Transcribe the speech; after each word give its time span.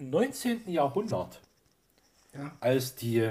19. 0.00 0.62
Jahrhundert, 0.70 1.40
Ja. 2.34 2.52
als 2.60 2.94
die 2.94 3.30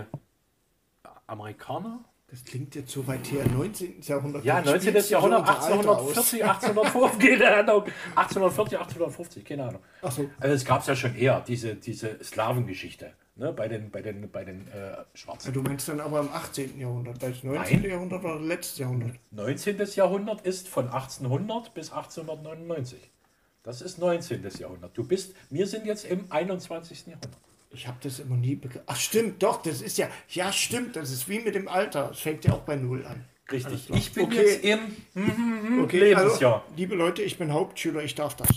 Amerikaner, 1.27 2.03
Das 2.31 2.43
klingt 2.43 2.75
jetzt 2.75 2.91
so 2.91 3.07
weit 3.07 3.31
her. 3.31 3.43
19. 3.47 4.01
Jahrhundert. 4.03 4.43
ja, 4.45 4.57
Jetzt 4.57 4.65
19. 4.67 4.89
spielst 4.91 4.97
du 4.97 5.09
so 5.09 5.13
Jahrhundert, 5.15 5.39
unser 5.39 5.51
Alter 5.53 5.89
aus. 5.89 6.07
1840, 6.17 6.43
1850, 6.45 7.39
keine 7.39 7.55
Ahnung, 7.57 7.83
1840, 8.15 8.79
1850, 8.79 9.45
keine 9.45 9.63
Ahnung. 9.67 9.81
Ach 10.03 10.11
so. 10.11 10.29
Also 10.39 10.55
es 10.55 10.63
gab 10.65 10.81
es 10.81 10.87
ja 10.87 10.95
schon 10.95 11.15
eher, 11.15 11.41
diese, 11.41 11.73
diese 11.75 12.23
Slawengeschichte, 12.23 13.13
ne, 13.35 13.51
bei 13.51 13.67
den, 13.67 13.89
bei 13.89 14.03
den, 14.03 14.29
bei 14.29 14.43
den 14.45 14.67
äh, 14.67 14.91
Ja, 14.91 15.05
Schwarzen. 15.15 15.53
du 15.53 15.61
meinst 15.63 15.87
dann 15.89 15.99
aber 16.01 16.19
im 16.19 16.29
18. 16.31 16.79
Jahrhundert. 16.79 17.21
Das 17.23 17.43
19. 17.43 17.81
Nein. 17.81 17.89
Jahrhundert 17.89 18.21
war 18.23 18.35
das 18.37 18.43
letzte 18.47 18.81
Jahrhundert. 18.83 19.15
19. 19.31 19.77
Jahrhundert 19.95 20.41
ist 20.41 20.67
von 20.67 20.85
1800 20.85 21.73
bis 21.73 21.91
1899. 21.91 23.09
Das 23.63 23.81
ist 23.81 23.97
19. 23.99 24.47
Jahrhundert. 24.59 24.97
Du 24.97 25.03
bist, 25.03 25.33
wir 25.49 25.67
sind 25.67 25.85
jetzt 25.85 26.05
im 26.05 26.31
21. 26.31 27.07
Jahrhundert. 27.07 27.37
Ich 27.71 27.87
habe 27.87 27.97
das 28.01 28.19
immer 28.19 28.35
nie 28.35 28.55
begriffen. 28.55 28.83
Ach 28.87 28.95
stimmt, 28.95 29.43
doch, 29.43 29.61
das 29.61 29.81
ist 29.81 29.97
ja, 29.97 30.07
ja 30.29 30.51
stimmt, 30.51 30.95
das 30.95 31.11
ist 31.11 31.29
wie 31.29 31.39
mit 31.39 31.55
dem 31.55 31.67
Alter. 31.67 32.09
Es 32.11 32.19
fängt 32.19 32.45
ja 32.45 32.53
auch 32.53 32.61
bei 32.61 32.75
Null 32.75 33.05
an. 33.05 33.25
Richtig. 33.51 33.89
Ich 33.93 34.11
bin 34.13 34.25
Okay. 34.25 34.59
jetzt 34.61 34.63
im 34.63 35.83
Okay, 35.83 35.99
Lebensjahr. 35.99 36.61
Also, 36.63 36.75
liebe 36.75 36.95
Leute, 36.95 37.21
ich 37.21 37.37
bin 37.37 37.51
Hauptschüler, 37.51 38.01
ich 38.03 38.15
darf 38.15 38.35
das. 38.35 38.47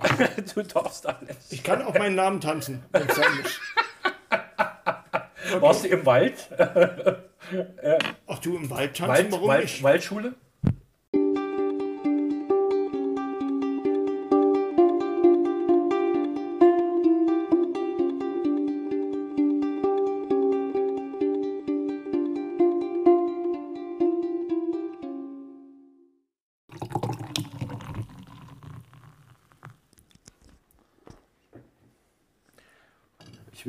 du 0.54 0.62
darfst 0.62 1.06
alles. 1.06 1.50
Ich 1.50 1.62
kann 1.62 1.82
auch 1.82 1.94
meinen 1.94 2.14
Namen 2.14 2.40
tanzen, 2.40 2.82
wenn 2.92 3.08
es 3.08 3.14
sein 3.16 3.36
muss. 3.42 3.60
Warst 5.60 5.84
du 5.84 5.88
im 5.88 6.06
Wald? 6.06 6.48
Ach 8.26 8.38
du, 8.38 8.56
im 8.56 8.70
Wald 8.70 8.96
tanzen, 8.96 9.08
Wald, 9.08 9.32
warum 9.32 9.48
Wald 9.48 9.62
nicht? 9.64 9.82
Waldschule? 9.82 10.34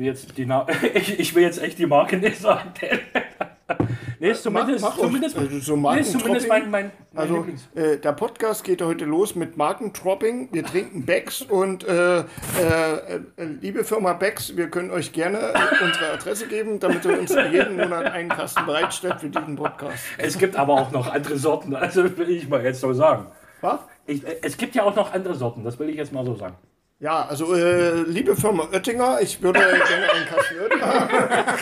Will 0.04 0.10
jetzt 0.12 0.36
die 0.36 0.46
Na 0.46 0.66
ich, 0.94 1.18
ich 1.18 1.34
will 1.34 1.42
jetzt 1.42 1.62
echt 1.62 1.78
die 1.78 1.86
Marke 1.86 2.16
nicht 2.16 2.38
sagen. 2.38 2.72
nee, 4.20 4.30
ist 4.30 4.42
zumindest, 4.42 4.82
Mach- 4.82 4.96
mach 4.96 5.02
zumindest. 5.02 5.36
Also 5.36 5.58
so 5.58 5.76
nee, 5.76 6.02
zumindest 6.02 6.48
mein, 6.48 6.70
mein, 6.70 6.90
mein 7.12 7.22
Also, 7.22 7.46
äh, 7.74 7.96
der 7.98 8.12
Podcast 8.12 8.64
geht 8.64 8.82
heute 8.82 9.06
los 9.06 9.34
mit 9.34 9.56
Markentropping. 9.56 10.50
Wir 10.52 10.64
trinken 10.64 11.06
Becks 11.06 11.42
und 11.42 11.84
äh, 11.84 12.18
äh, 12.18 12.22
äh, 13.36 13.44
liebe 13.60 13.84
Firma 13.84 14.12
Becks, 14.12 14.56
wir 14.56 14.68
können 14.68 14.90
euch 14.90 15.12
gerne 15.12 15.38
äh, 15.38 15.84
unsere 15.84 16.12
Adresse 16.12 16.46
geben, 16.48 16.78
damit 16.80 17.04
ihr 17.04 17.18
uns 17.18 17.34
jeden 17.34 17.76
Monat 17.76 18.06
einen 18.12 18.28
Kasten 18.28 18.66
bereitstellt 18.66 19.20
für 19.20 19.28
diesen 19.30 19.56
Podcast. 19.56 20.04
Es 20.18 20.38
gibt 20.38 20.56
aber 20.56 20.74
auch 20.74 20.90
noch 20.90 21.10
andere 21.12 21.38
Sorten, 21.38 21.74
also 21.74 22.04
will 22.16 22.30
ich 22.30 22.48
mal 22.48 22.62
jetzt 22.62 22.80
so 22.80 22.92
sagen. 22.92 23.26
Was? 23.62 23.80
Ich, 24.06 24.26
äh, 24.26 24.36
es 24.42 24.58
gibt 24.58 24.74
ja 24.74 24.82
auch 24.84 24.94
noch 24.94 25.14
andere 25.14 25.34
Sorten, 25.34 25.64
das 25.64 25.78
will 25.78 25.88
ich 25.88 25.96
jetzt 25.96 26.12
mal 26.12 26.24
so 26.26 26.34
sagen. 26.34 26.56
Ja, 27.04 27.26
also 27.26 27.54
äh, 27.54 28.00
liebe 28.04 28.34
Firma 28.34 28.66
Oettinger, 28.72 29.20
ich 29.20 29.42
würde 29.42 29.60
gerne 29.60 30.10
einen 30.10 30.24
Kasten 30.24 30.58
Oettinger. 30.62 31.54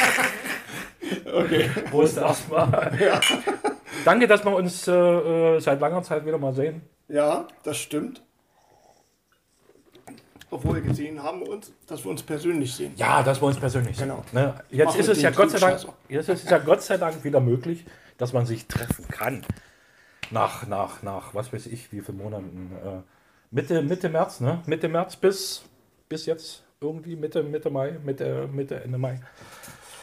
Okay. 1.35 1.69
Prost 1.91 2.17
erstmal. 2.17 2.93
Danke, 4.05 4.29
dass 4.29 4.45
wir 4.45 4.55
uns 4.55 4.87
äh, 4.87 4.93
äh, 4.93 5.59
seit 5.59 5.81
langer 5.81 6.05
Zeit 6.05 6.25
wieder 6.25 6.39
mal 6.39 6.55
sehen. 6.55 6.83
Ja, 7.09 7.49
das 7.65 7.77
stimmt. 7.77 8.23
Obwohl 10.49 10.77
wir 10.77 10.83
gesehen 10.83 11.21
haben 11.21 11.43
uns, 11.43 11.73
dass 11.89 12.05
wir 12.05 12.13
uns 12.13 12.23
persönlich 12.23 12.73
sehen. 12.73 12.93
Ja, 12.95 13.25
dass 13.25 13.43
wir 13.43 13.47
uns 13.47 13.59
persönlich 13.59 13.97
sehen. 13.97 14.11
Genau. 14.11 14.25
Ne? 14.31 14.55
Jetzt 14.71 14.91
Machen 14.91 15.01
ist 15.01 15.09
es 15.09 15.23
ja 15.23 15.31
Gott 15.31 15.51
sei 15.51 15.59
Dank, 15.59 15.81
jetzt 16.09 16.29
ist 16.29 16.45
es 16.45 16.51
ja 16.51 16.59
Gott 16.59 16.83
sei 16.83 16.99
Dank 16.99 17.25
wieder 17.25 17.41
möglich, 17.41 17.85
dass 18.17 18.33
man 18.33 18.47
sich 18.47 18.69
treffen 18.69 19.09
kann. 19.09 19.45
Nach, 20.31 20.69
nach, 20.69 21.03
nach, 21.03 21.35
was 21.35 21.53
weiß 21.53 21.67
ich, 21.67 21.91
wie 21.91 22.01
viele 22.01 22.19
Monaten. 22.19 22.71
Äh, 22.85 23.22
Mitte, 23.53 23.83
Mitte 23.83 24.09
März, 24.09 24.41
ne? 24.41 24.63
Mitte 24.67 24.89
März 24.89 25.15
bis, 25.15 25.63
bis 26.09 26.25
jetzt 26.25 26.65
irgendwie 26.81 27.17
Mitte, 27.17 27.43
Mitte 27.43 27.69
Mai, 27.69 27.99
Mitte, 28.03 28.49
Mitte, 28.51 28.83
Ende 28.83 28.97
Mai. 28.97 29.21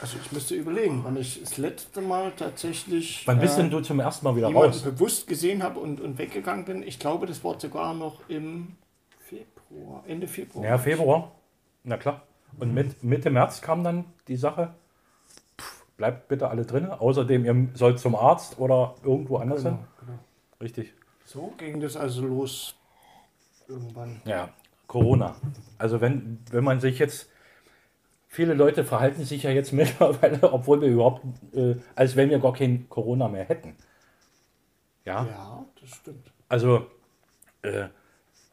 Also 0.02 0.18
ich 0.24 0.32
müsste 0.32 0.54
überlegen, 0.54 1.02
wann 1.04 1.18
ich 1.18 1.42
das 1.42 1.58
letzte 1.58 2.00
Mal 2.00 2.32
tatsächlich 2.38 3.28
Wann 3.28 3.40
bist 3.40 3.58
äh, 3.58 3.64
denn 3.64 3.72
du 3.72 3.82
zum 3.82 4.00
ersten 4.00 4.24
Mal 4.24 4.36
wieder 4.36 4.54
raus? 4.54 4.84
bewusst 4.84 5.28
gesehen 5.28 5.64
habe 5.64 5.80
und, 5.80 6.00
und 6.00 6.20
weggegangen 6.20 6.64
bin. 6.64 6.84
Ich 6.84 7.00
glaube, 7.00 7.26
das 7.26 7.44
war 7.44 7.60
sogar 7.60 7.96
noch 7.96 8.22
im 8.30 8.76
Februar, 9.20 10.04
Ende 10.08 10.28
Februar. 10.28 10.64
Ja, 10.64 10.78
Februar. 10.78 11.32
Na 11.84 11.98
klar. 11.98 12.22
Und 12.60 12.74
mit, 12.74 13.04
Mitte 13.04 13.32
März 13.32 13.62
kam 13.62 13.84
dann 13.84 14.06
die 14.28 14.38
Sache, 14.38 14.76
pff, 15.60 15.86
bleibt 15.98 16.28
bitte 16.28 16.50
alle 16.50 16.66
drin. 16.66 16.86
Außerdem, 16.86 17.46
ihr 17.46 17.68
sollt 17.74 18.00
zum 18.00 18.16
Arzt 18.16 18.60
oder 18.60 18.94
irgendwo 19.04 19.38
anders 19.38 19.64
hin. 19.64 19.72
Genau, 19.72 19.88
genau. 20.00 20.20
Richtig. 20.62 20.94
So 21.26 21.54
ging 21.58 21.82
das 21.82 21.98
also 21.98 22.22
los 22.22 22.79
irgendwann. 23.70 24.22
Ja, 24.26 24.50
Corona. 24.88 25.36
Also 25.78 26.02
wenn, 26.02 26.40
wenn 26.52 26.64
man 26.64 26.80
sich 26.80 27.00
jetzt, 27.00 27.30
viele 28.28 28.54
Leute 28.54 28.84
verhalten 28.84 29.24
sich 29.24 29.44
ja 29.44 29.52
jetzt 29.52 29.72
mittlerweile, 29.74 30.52
obwohl 30.52 30.82
wir 30.82 30.88
überhaupt, 30.90 31.24
äh, 31.54 31.76
als 31.96 32.16
wenn 32.16 32.30
wir 32.30 32.40
gar 32.40 32.54
kein 32.54 32.90
Corona 32.90 33.28
mehr 33.28 33.46
hätten. 33.46 33.76
Ja, 35.06 35.26
Ja, 35.26 35.66
das 35.80 35.90
stimmt. 35.96 36.32
also 36.50 36.88
äh, 37.62 37.88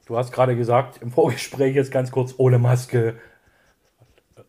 du 0.07 0.17
hast 0.17 0.33
gerade 0.33 0.57
gesagt, 0.57 1.03
im 1.03 1.11
Vorgespräch 1.11 1.75
jetzt 1.75 1.91
ganz 1.91 2.11
kurz, 2.11 2.35
ohne 2.39 2.59
Maske 2.59 3.19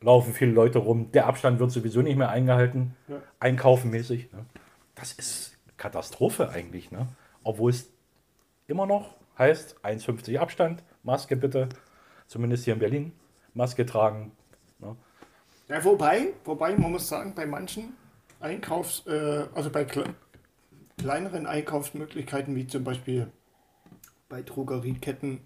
laufen 0.01 0.34
viele 0.34 0.51
Leute 0.51 0.79
rum. 0.79 1.11
Der 1.11 1.25
Abstand 1.28 1.59
wird 1.59 1.72
sowieso 1.72 2.01
nicht 2.01 2.17
mehr 2.17 2.29
eingehalten, 2.29 2.95
Ja. 3.07 3.17
einkaufen 3.39 3.89
mäßig. 3.89 4.31
Ne? 4.31 4.45
Das 4.95 5.11
ist 5.13 5.57
Katastrophe 5.78 6.49
eigentlich, 6.49 6.91
ne? 6.91 7.07
obwohl 7.44 7.72
es 7.72 7.89
immer 8.67 8.85
noch 8.85 9.16
heißt 9.37 9.77
1,50 9.83 10.37
Abstand, 10.39 10.83
Maske 11.03 11.35
bitte, 11.35 11.69
zumindest 12.27 12.65
hier 12.65 12.73
in 12.73 12.79
Berlin, 12.79 13.11
Maske 13.53 13.85
tragen. 13.85 14.31
Ne? 14.79 14.95
Ja, 15.67 15.83
wobei, 15.83 16.33
wobei, 16.45 16.75
man 16.75 16.91
muss 16.91 17.07
sagen, 17.07 17.33
bei 17.35 17.45
manchen 17.45 17.93
Einkaufs-, 18.39 19.05
äh, 19.07 19.45
also 19.53 19.69
bei 19.69 19.85
kle 19.85 20.05
kleineren 20.97 21.45
Einkaufsmöglichkeiten, 21.45 22.55
wie 22.55 22.65
zum 22.65 22.83
Beispiel 22.83 23.27
bei 24.29 24.41
Drogerieketten 24.41 25.41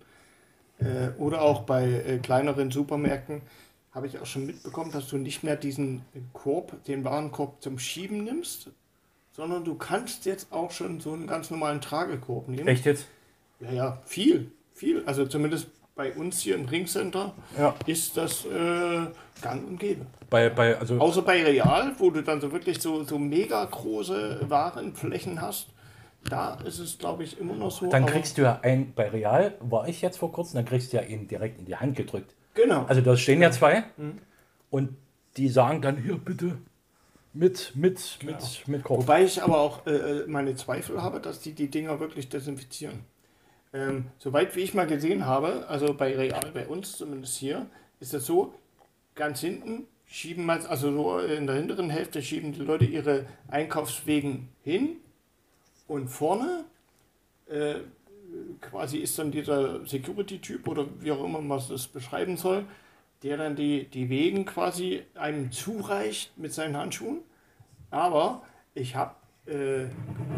äh, 0.79 1.09
oder 1.17 1.41
auch 1.41 1.63
bei 1.63 1.83
äh, 1.83 2.19
kleineren 2.19 2.71
Supermärkten, 2.71 3.41
habe 3.91 4.07
ich 4.07 4.17
auch 4.19 4.25
schon 4.25 4.45
mitbekommen, 4.45 4.91
dass 4.91 5.09
du 5.09 5.17
nicht 5.17 5.43
mehr 5.43 5.57
diesen 5.57 6.03
Korb, 6.31 6.83
den 6.85 7.03
Warenkorb 7.03 7.61
zum 7.61 7.79
Schieben 7.79 8.23
nimmst, 8.23 8.71
sondern 9.33 9.65
du 9.65 9.75
kannst 9.75 10.25
jetzt 10.25 10.51
auch 10.51 10.71
schon 10.71 11.01
so 11.01 11.11
einen 11.13 11.27
ganz 11.27 11.49
normalen 11.49 11.81
Tragekorb 11.81 12.47
nehmen. 12.47 12.67
Echt 12.67 12.85
jetzt? 12.85 13.07
Ja, 13.61 13.71
ja, 13.71 14.01
viel, 14.05 14.51
viel. 14.73 15.03
Also 15.05 15.25
zumindest 15.25 15.67
bei 15.95 16.13
uns 16.13 16.41
hier 16.41 16.55
im 16.55 16.65
Ringcenter 16.65 17.33
Ja. 17.57 17.75
ist 17.85 18.17
das 18.17 18.45
äh, 18.45 19.07
gang 19.41 19.67
und 19.67 19.79
gäbe. 19.79 20.05
Bei, 20.29 20.49
bei, 20.49 20.77
also, 20.77 20.97
Außer 20.97 21.21
bei 21.21 21.43
Real, 21.43 21.93
wo 21.97 22.09
du 22.09 22.23
dann 22.23 22.39
so 22.39 22.51
wirklich 22.51 22.81
so, 22.81 23.03
so 23.03 23.19
mega 23.19 23.63
große 23.65 24.45
Warenflächen 24.47 25.41
hast, 25.41 25.67
da 26.29 26.55
ist 26.65 26.79
es, 26.79 26.97
glaube 26.97 27.23
ich, 27.23 27.39
immer 27.39 27.55
noch 27.55 27.71
so. 27.71 27.87
dann 27.87 28.05
kriegst 28.05 28.37
du 28.37 28.43
ja 28.43 28.59
ein, 28.61 28.93
bei 28.93 29.09
Real 29.09 29.55
war 29.59 29.87
ich 29.87 30.01
jetzt 30.01 30.17
vor 30.17 30.31
kurzem, 30.31 30.55
dann 30.55 30.65
kriegst 30.65 30.93
du 30.93 30.97
ja 30.97 31.03
ihn 31.03 31.27
direkt 31.27 31.59
in 31.59 31.65
die 31.65 31.75
Hand 31.75 31.95
gedrückt. 31.97 32.33
Genau. 32.53 32.85
Also 32.85 33.01
da 33.01 33.17
stehen 33.17 33.41
ja 33.41 33.51
zwei 33.51 33.83
und 34.69 34.95
die 35.37 35.49
sagen 35.49 35.81
dann 35.81 35.97
hier 35.97 36.17
bitte 36.17 36.57
mit, 37.33 37.71
mit, 37.75 38.19
mit, 38.23 38.67
mit 38.67 38.83
Korb. 38.83 39.01
Wobei 39.01 39.23
ich 39.23 39.41
aber 39.41 39.59
auch 39.59 39.85
äh, 39.87 40.25
meine 40.27 40.55
Zweifel 40.55 41.01
habe, 41.01 41.19
dass 41.19 41.39
die 41.39 41.53
die 41.53 41.69
Dinger 41.69 41.99
wirklich 41.99 42.29
desinfizieren. 42.29 43.05
Ähm, 43.73 44.05
soweit 44.17 44.55
wie 44.55 44.61
ich 44.61 44.73
mal 44.73 44.87
gesehen 44.87 45.25
habe, 45.25 45.65
also 45.69 45.93
bei 45.93 46.15
Real, 46.15 46.51
bei 46.53 46.67
uns 46.67 46.97
zumindest 46.97 47.37
hier, 47.37 47.67
ist 47.99 48.13
das 48.13 48.25
so, 48.25 48.53
ganz 49.15 49.39
hinten 49.39 49.87
schieben 50.05 50.45
mal, 50.45 50.65
also 50.67 50.91
so 50.91 51.19
in 51.19 51.47
der 51.47 51.55
hinteren 51.55 51.89
Hälfte 51.89 52.21
schieben 52.21 52.51
die 52.51 52.59
Leute 52.59 52.85
ihre 52.85 53.25
Einkaufswegen 53.47 54.49
hin 54.61 54.97
und 55.87 56.09
vorne 56.09 56.65
äh, 57.47 57.75
quasi 58.59 58.97
ist 58.97 59.17
dann 59.17 59.31
dieser 59.31 59.85
Security-Typ 59.85 60.67
oder 60.67 60.85
wie 60.99 61.11
auch 61.11 61.23
immer 61.23 61.41
man 61.41 61.61
das 61.69 61.87
beschreiben 61.87 62.37
soll, 62.37 62.65
der 63.23 63.37
dann 63.37 63.55
die, 63.55 63.85
die 63.85 64.09
Wegen 64.09 64.45
quasi 64.45 65.03
einem 65.15 65.51
zureicht 65.51 66.37
mit 66.37 66.53
seinen 66.53 66.75
Handschuhen. 66.75 67.19
Aber 67.89 68.43
ich 68.73 68.95
habe 68.95 69.15
äh, 69.45 69.85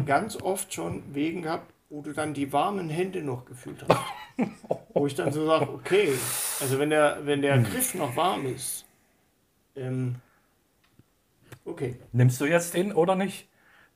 ganz 0.06 0.40
oft 0.40 0.72
schon 0.72 1.02
Wegen 1.14 1.42
gehabt, 1.42 1.72
wo 1.90 2.02
du 2.02 2.12
dann 2.12 2.34
die 2.34 2.52
warmen 2.52 2.88
Hände 2.88 3.22
noch 3.22 3.44
gefühlt 3.44 3.84
hast. 3.88 4.00
wo 4.94 5.06
ich 5.06 5.14
dann 5.14 5.32
so 5.32 5.46
sage, 5.46 5.68
okay, 5.70 6.12
also 6.60 6.78
wenn 6.78 6.90
der, 6.90 7.18
wenn 7.24 7.42
der 7.42 7.58
Griff 7.58 7.94
noch 7.94 8.16
warm 8.16 8.46
ist, 8.46 8.84
ähm, 9.76 10.16
okay. 11.64 11.96
Nimmst 12.12 12.40
du 12.40 12.46
jetzt 12.46 12.74
den 12.74 12.92
oder 12.92 13.14
nicht? 13.16 13.48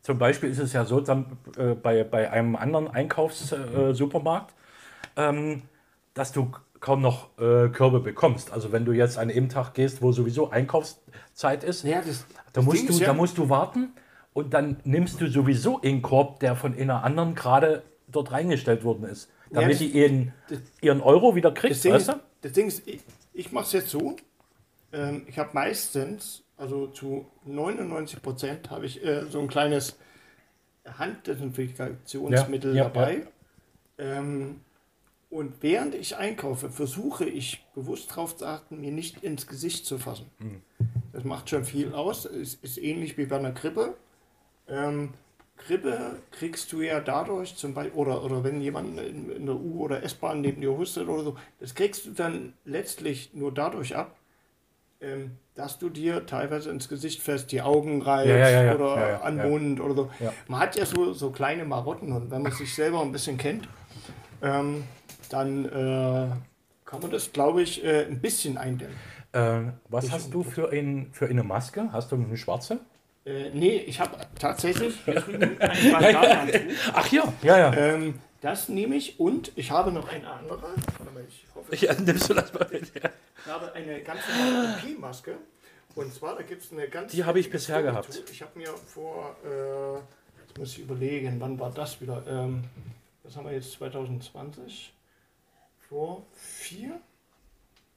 Zum 0.03 0.19
Beispiel 0.19 0.51
ist 0.51 0.59
es 0.59 0.73
ja 0.73 0.85
so, 0.85 1.01
dann, 1.01 1.39
äh, 1.57 1.75
bei, 1.75 2.05
bei 2.05 2.31
einem 2.31 2.55
anderen 2.57 2.89
Einkaufssupermarkt, 2.89 4.55
äh, 5.17 5.29
ähm, 5.29 5.63
dass 6.15 6.33
du 6.33 6.51
kaum 6.81 7.01
noch 7.03 7.37
äh, 7.39 7.69
Körbe 7.69 7.99
bekommst. 8.01 8.53
Also 8.53 8.71
wenn 8.71 8.85
du 8.85 8.93
jetzt 8.93 9.19
an 9.19 9.29
einem 9.31 9.49
Tag 9.49 9.75
gehst, 9.75 10.01
wo 10.01 10.13
sowieso 10.13 10.51
Einkaufszeit 10.51 11.65
ist, 11.65 11.83
Ja, 11.83 12.01
das, 12.01 12.25
da, 12.29 12.41
das 12.53 12.65
musst 12.65 12.79
Ding 12.79 12.87
du, 12.87 12.93
ist 12.93 13.01
ja- 13.01 13.07
da 13.09 13.13
musst 13.15 13.37
du 13.39 13.49
warten 13.49 13.93
und 14.33 14.55
dann 14.55 14.79
nimmst 14.85 15.21
du 15.21 15.27
sowieso 15.29 15.81
einen 15.81 16.03
Korb, 16.03 16.41
der 16.41 16.55
von 16.57 16.77
einer 16.79 17.03
anderen 17.05 17.35
gerade 17.35 17.83
dort 18.07 18.31
reingestellt 18.33 18.85
worden 18.85 19.05
ist. 19.05 19.31
Damit 19.51 19.73
das- 19.73 19.79
die 19.79 19.87
ihren, 19.89 20.33
das- 20.49 20.61
ihren 20.81 21.01
Euro 21.01 21.35
wieder 21.35 21.51
Das 21.51 21.61
kriegst, 21.61 21.85
Ding, 21.85 21.93
weißt 21.95 22.09
ist, 22.09 22.15
du? 22.17 22.21
das 22.43 22.53
Ding 22.53 22.67
ist, 22.69 22.87
ich, 22.87 23.01
ich 23.33 23.53
mache 23.53 23.65
es 23.67 23.73
jetzt 23.73 23.89
so. 23.91 24.17
Ähm, 24.93 25.25
ich 25.27 25.39
habe 25.39 25.51
meistens, 25.53 26.43
also 26.57 26.87
zu 26.89 27.27
99 27.45 28.23
Prozent, 28.23 28.71
habe 28.71 28.87
ich 28.87 29.05
äh, 29.05 29.25
so 29.31 29.41
ein 29.41 29.49
kleines 29.49 29.97
Handdesinfektionsmittel 30.99 32.71
Ja, 32.77 32.85
ja, 32.85 32.85
dabei. 32.85 33.27
Ähm, 33.99 34.61
und 35.31 35.55
während 35.61 35.95
ich 35.95 36.17
einkaufe, 36.17 36.71
versuche 36.71 37.27
ich 37.27 37.65
bewusst 37.75 38.11
darauf 38.11 38.37
zu 38.37 38.47
achten, 38.47 38.81
mir 38.81 38.93
nicht 38.93 39.23
ins 39.23 39.47
Gesicht 39.47 39.85
zu 39.87 39.99
fassen. 39.99 40.27
Hm. 40.39 40.63
Das 41.13 41.25
macht 41.25 41.51
schon 41.51 41.65
viel 41.65 41.93
aus. 41.93 42.25
Es 42.25 42.55
ist 42.55 42.79
ähnlich 42.79 43.19
wie 43.19 43.27
bei 43.27 43.37
einer 43.39 43.53
Grippe. 43.53 43.95
Ähm, 44.69 45.15
Grippe 45.57 46.17
kriegst 46.31 46.73
du 46.73 46.83
ja 46.83 47.01
dadurch 47.01 47.57
zum 47.57 47.75
Beispiel, 47.75 47.99
oder, 47.99 48.23
oder 48.23 48.45
wenn 48.45 48.61
jemand 48.61 48.99
in, 49.01 49.31
in 49.31 49.47
der 49.47 49.57
U- 49.57 49.83
oder 49.83 50.03
S-Bahn 50.03 50.41
neben 50.41 50.61
dir 50.61 50.77
hustet 50.77 51.09
oder 51.09 51.25
so, 51.25 51.37
das 51.59 51.75
kriegst 51.75 52.07
du 52.07 52.11
dann 52.13 52.55
letztlich 52.65 53.35
nur 53.35 53.53
dadurch 53.53 53.97
ab, 53.97 54.17
ähm, 55.01 55.37
dass 55.55 55.79
du 55.79 55.89
dir 55.89 56.27
teilweise 56.27 56.71
ins 56.71 56.89
Gesicht 56.89 57.23
fest 57.23 57.51
die 57.53 57.63
Augen 57.63 58.03
reibst 58.03 58.29
Ja, 58.29 58.49
ja, 58.49 58.63
ja, 58.65 58.75
oder 58.75 59.25
an 59.25 59.37
den 59.37 59.51
Mund 59.51 59.81
oder 59.81 59.95
so. 59.95 60.11
Man 60.47 60.61
hat 60.61 60.77
ja 60.77 60.87
so, 60.87 61.13
so 61.13 61.31
kleine 61.31 61.65
Marotten 61.65 62.13
und 62.13 62.31
wenn 62.31 62.43
man 62.43 62.53
sich 62.53 62.75
selber 62.75 63.03
ein 63.03 63.13
bisschen 63.13 63.37
kennt, 63.37 63.69
ähm, 64.43 64.85
dann 65.31 65.65
äh, 65.67 66.29
kann 66.85 67.01
man 67.03 67.11
das, 67.11 67.33
glaube 67.33 67.63
ich, 67.63 67.85
äh, 67.85 68.07
ein 68.07 68.21
bisschen 68.21 68.57
eindämmen. 68.57 68.97
Äh, 69.33 69.73
was 69.89 70.11
hast 70.11 70.33
du 70.33 70.43
für, 70.43 70.71
ein, 70.71 71.11
für 71.13 71.27
eine 71.27 71.43
Maske? 71.43 71.93
Hast 71.93 72.13
du 72.13 72.17
eine 72.17 72.37
schwarze? 72.37 72.81
Äh, 73.29 73.51
nee, 73.53 73.77
ich 73.87 74.01
habe 74.01 74.17
tatsächlich. 74.39 74.95
Ach 76.93 77.13
ja, 77.13 77.33
ja, 77.43 77.59
ja. 77.59 77.75
Ähm, 77.75 78.21
das 78.41 78.69
nehme 78.69 78.95
ich 78.97 79.19
und 79.21 79.53
ich 79.57 79.71
habe 79.71 79.91
noch 79.93 80.09
eine 80.09 80.27
andere. 80.31 80.63
Warte 80.63 81.13
mal, 81.13 81.25
ich 81.29 81.45
hoffe, 81.55 81.75
Ja, 81.77 81.93
nimmst 81.95 82.31
du 82.31 82.35
das 82.35 82.53
mal 82.55 82.67
mit? 82.71 82.91
ich 82.95 83.47
habe 83.53 83.73
eine 83.73 84.01
ganz 84.03 84.21
normale 84.29 84.77
OP-Maske. 84.77 85.35
Und 85.95 86.15
zwar, 86.15 86.37
da 86.37 86.43
gibt 86.43 86.63
es 86.63 86.73
eine 86.73 86.89
ganz. 86.89 87.13
Die 87.13 87.25
habe 87.25 87.41
ich 87.41 87.51
bisher 87.51 87.77
Story 87.81 87.91
gehabt. 87.91 88.23
Ich 88.31 88.41
habe 88.43 88.57
mir 88.59 88.69
vor, 88.69 89.37
äh, 89.45 89.95
jetzt 90.41 90.57
muss 90.57 90.73
ich 90.73 90.79
überlegen, 90.81 91.41
wann 91.41 91.59
war 91.59 91.71
das 91.73 92.01
wieder? 92.01 92.23
Ähm, 92.29 92.63
was 93.25 93.37
haben 93.37 93.47
wir 93.47 93.53
jetzt, 93.55 93.73
2020? 93.73 94.95
Vor 95.89 96.25
vier 96.35 97.01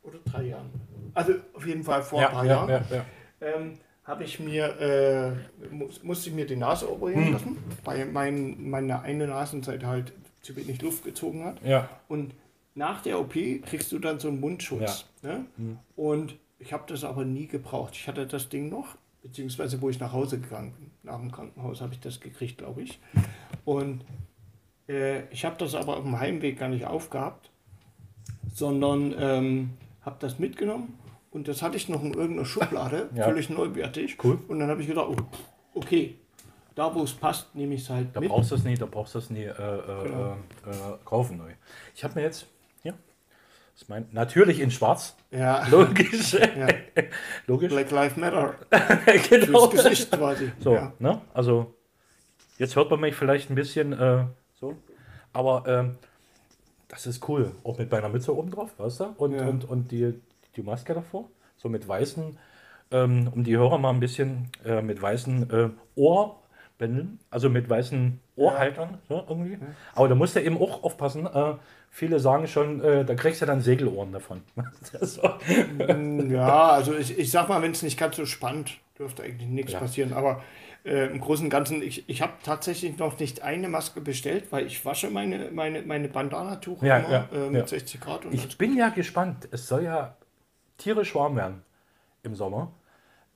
oder 0.03 0.17
drei 0.25 0.43
Jahren? 0.43 0.69
Also 1.13 1.33
auf 1.53 1.65
jeden 1.65 1.83
Fall 1.83 2.01
vor 2.01 2.21
ein 2.21 2.31
paar 2.31 2.45
Ja, 2.45 2.51
Jahren. 2.51 2.69
ja, 2.69 2.81
ja, 2.89 2.95
ja. 2.97 3.47
ähm, 3.55 3.77
habe 4.11 4.25
ich 4.25 4.39
mir, 4.41 4.65
äh, 4.79 5.73
muss, 5.73 6.03
musste 6.03 6.29
ich 6.29 6.35
mir 6.35 6.45
die 6.45 6.57
Nase 6.57 6.91
operieren 6.91 7.27
Hm. 7.27 7.33
lassen, 7.33 7.57
weil 7.85 8.05
mein, 8.05 8.69
meine 8.69 9.01
eine 9.01 9.25
Nasenseite 9.27 9.87
halt 9.87 10.11
zu 10.41 10.55
wenig 10.55 10.81
Luft 10.81 11.05
gezogen 11.05 11.45
hat. 11.45 11.63
ja. 11.63 11.89
Und 12.07 12.33
nach 12.73 13.01
der 13.01 13.19
OP 13.19 13.33
kriegst 13.33 13.91
du 13.91 13.99
dann 13.99 14.19
so 14.19 14.29
einen 14.29 14.39
Mundschutz. 14.39 15.05
Ne? 15.21 15.45
Hm. 15.57 15.77
Und 15.95 16.35
ich 16.59 16.71
habe 16.71 16.83
das 16.87 17.03
aber 17.03 17.25
nie 17.25 17.47
gebraucht. 17.47 17.95
Ich 17.95 18.07
hatte 18.07 18.25
das 18.25 18.47
Ding 18.49 18.69
noch, 18.69 18.95
beziehungsweise 19.21 19.81
wo 19.81 19.89
ich 19.89 19.99
nach 19.99 20.13
Hause 20.13 20.39
gegangen 20.39 20.73
bin. 20.73 20.91
Nach 21.03 21.19
dem 21.19 21.31
Krankenhaus 21.31 21.81
habe 21.81 21.93
ich 21.93 21.99
das 21.99 22.19
gekriegt, 22.21 22.59
glaube 22.59 22.81
ich. 22.83 22.99
Und 23.65 24.05
äh, 24.87 25.25
ich 25.31 25.43
habe 25.45 25.55
das 25.57 25.75
aber 25.75 25.97
auf 25.97 26.03
dem 26.03 26.17
Heimweg 26.19 26.59
gar 26.59 26.69
nicht 26.69 26.85
aufgehabt, 26.85 27.49
sondern 28.53 29.13
ähm, 29.17 29.71
habe 30.01 30.17
das 30.19 30.39
mitgenommen 30.39 30.97
und 31.31 31.47
das 31.47 31.61
hatte 31.61 31.77
ich 31.77 31.89
noch 31.89 32.03
in 32.03 32.13
irgendeiner 32.13 32.45
Schublade, 32.45 33.09
Ja. 33.15 33.25
völlig 33.25 33.49
neuwertig. 33.49 34.17
Cool. 34.23 34.39
Und 34.47 34.59
dann 34.59 34.69
habe 34.69 34.81
ich 34.81 34.87
gedacht, 34.87 35.07
oh, 35.09 35.15
okay, 35.79 36.15
da 36.75 36.93
wo 36.93 37.03
es 37.03 37.13
passt, 37.13 37.53
nehme 37.55 37.75
ich 37.75 37.81
es 37.81 37.89
halt 37.89 38.15
Da 38.15 38.19
mit. 38.19 38.29
brauchst 38.29 38.51
du 38.51 38.55
es 38.55 38.63
nie, 38.63 38.75
da 38.75 38.85
brauchst 38.85 39.15
du 39.15 39.19
es 39.19 39.29
nie 39.29 39.43
äh, 39.43 39.49
äh, 39.49 40.03
Genau. 40.03 40.37
äh, 40.65 40.69
äh, 40.69 40.97
kaufen 41.05 41.37
neu. 41.37 41.51
Ich 41.95 42.03
habe 42.03 42.15
mir 42.15 42.21
jetzt, 42.21 42.47
ja, 42.83 42.93
das 43.73 43.81
ist 43.83 43.89
mein, 43.89 44.07
natürlich 44.11 44.59
in 44.59 44.71
schwarz, 44.71 45.15
Ja, 45.31 45.65
logisch, 45.71 46.33
ja. 46.33 46.67
logisch, 47.47 47.69
Black 47.71 47.91
Lives 47.91 48.15
Matter. 48.17 48.55
genau. 49.29 49.69
Fürs 49.69 49.83
Gesicht 49.85 50.11
quasi. 50.11 50.51
So, 50.59 50.73
Ja. 50.75 50.93
ne, 50.99 51.21
also 51.33 51.73
jetzt 52.57 52.75
hört 52.75 52.89
man 52.89 52.99
mich 53.01 53.15
vielleicht 53.15 53.49
ein 53.49 53.55
bisschen 53.55 53.91
äh, 53.93 54.25
so, 54.59 54.75
aber 55.33 55.63
ähm, 55.67 55.97
das 56.87 57.05
ist 57.05 57.27
cool, 57.29 57.51
auch 57.63 57.77
mit 57.77 57.89
meiner 57.91 58.09
Mütze 58.09 58.35
oben 58.35 58.51
drauf, 58.51 58.71
weißt 58.77 58.99
du, 59.01 59.05
und, 59.17 59.33
Ja. 59.33 59.47
und, 59.47 59.63
und 59.65 59.91
die, 59.91 60.19
die 60.55 60.61
Maske 60.63 60.93
davor, 60.93 61.29
so 61.57 61.69
mit 61.69 61.87
weißen, 61.87 62.37
ähm, 62.91 63.29
um 63.33 63.43
die 63.43 63.55
Hörer 63.57 63.77
mal 63.77 63.91
ein 63.91 63.99
bisschen 63.99 64.49
äh, 64.65 64.81
mit 64.81 65.01
weißen 65.01 65.49
äh, 65.49 65.69
Ohrbändeln, 65.95 67.19
also 67.29 67.49
mit 67.49 67.69
weißen 67.69 68.19
Ohrhaltern, 68.35 68.97
so 69.07 69.23
irgendwie. 69.29 69.57
Aber 69.95 70.07
da 70.09 70.15
musst 70.15 70.35
du 70.35 70.41
eben 70.41 70.57
auch 70.59 70.83
aufpassen. 70.83 71.25
Äh, 71.27 71.53
viele 71.89 72.19
sagen 72.19 72.47
schon, 72.47 72.81
äh, 72.83 73.05
da 73.05 73.15
kriegst 73.15 73.41
du 73.41 73.45
dann 73.45 73.61
Segelohren 73.61 74.11
davon. 74.11 74.41
so. 75.01 75.21
Ja, 76.29 76.69
also 76.71 76.95
ich, 76.95 77.17
ich 77.17 77.31
sag 77.31 77.49
mal, 77.49 77.61
wenn 77.61 77.71
es 77.71 77.83
nicht 77.83 77.99
ganz 77.99 78.15
so 78.17 78.25
spannend, 78.25 78.77
dürfte 78.97 79.23
eigentlich 79.23 79.47
nichts 79.49 79.73
Ja. 79.73 79.79
passieren. 79.79 80.13
Aber 80.13 80.41
äh, 80.83 81.07
im 81.07 81.19
Großen 81.21 81.45
und 81.45 81.49
Ganzen, 81.49 81.81
ich, 81.81 82.09
ich 82.09 82.21
habe 82.21 82.33
tatsächlich 82.43 82.97
noch 82.97 83.19
nicht 83.19 83.43
eine 83.43 83.69
Maske 83.69 84.01
bestellt, 84.01 84.45
weil 84.51 84.65
ich 84.65 84.83
wasche 84.83 85.09
meine, 85.09 85.51
meine, 85.51 85.83
meine 85.83 86.07
Bandana-Tuch 86.07 86.81
Ja, 86.83 86.97
immer 86.97 87.11
ja, 87.11 87.27
äh, 87.31 87.49
mit 87.49 87.61
ja. 87.61 87.67
60 87.67 88.01
Grad. 88.01 88.25
Und 88.25 88.33
Ich 88.33 88.57
bin 88.57 88.75
ja 88.75 88.89
gespannt. 88.89 89.47
Es 89.51 89.67
soll 89.67 89.83
ja 89.83 90.15
tierisch 90.81 91.15
warm 91.15 91.35
werden 91.35 91.63
im 92.23 92.35
Sommer. 92.35 92.71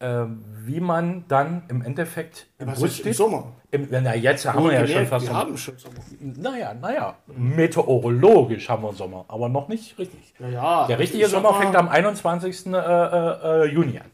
Ähm, 0.01 0.44
wie 0.65 0.81
man 0.81 1.24
dann 1.30 1.63
im 1.69 1.81
Endeffekt 1.81 2.47
im 2.59 2.68
was 2.68 2.81
Bus 2.81 2.89
ist 2.92 2.97
im 3.00 3.03
steht. 3.03 3.15
Sommer? 3.15 3.53
Im, 3.71 3.88
na, 3.89 4.13
jetzt 4.13 4.45
haben 4.45 4.65
wir 4.65 4.74
ja 4.74 4.86
schon 4.86 5.06
fast 5.07 5.25
wir 5.25 5.27
Sommer. 5.31 5.39
haben 5.39 5.57
schon 5.57 5.77
Sommer. 5.77 5.95
Naja, 6.19 6.74
naja, 6.74 7.15
meteorologisch 7.27 8.68
haben 8.68 8.83
wir 8.83 8.92
Sommer, 8.94 9.24
aber 9.30 9.47
noch 9.47 9.69
nicht 9.69 9.97
richtig. 9.97 10.33
Ja, 10.39 10.50
ja, 10.50 10.88
Der 10.88 11.00
richtige 11.00 11.27
Sommer 11.27 11.53
fängt 11.53 11.75
am 11.77 11.88
21. 11.88 12.65
Äh, 12.68 12.77
äh, 12.77 13.63
äh, 13.63 13.65
Juni 13.74 14.00
an. 14.00 14.12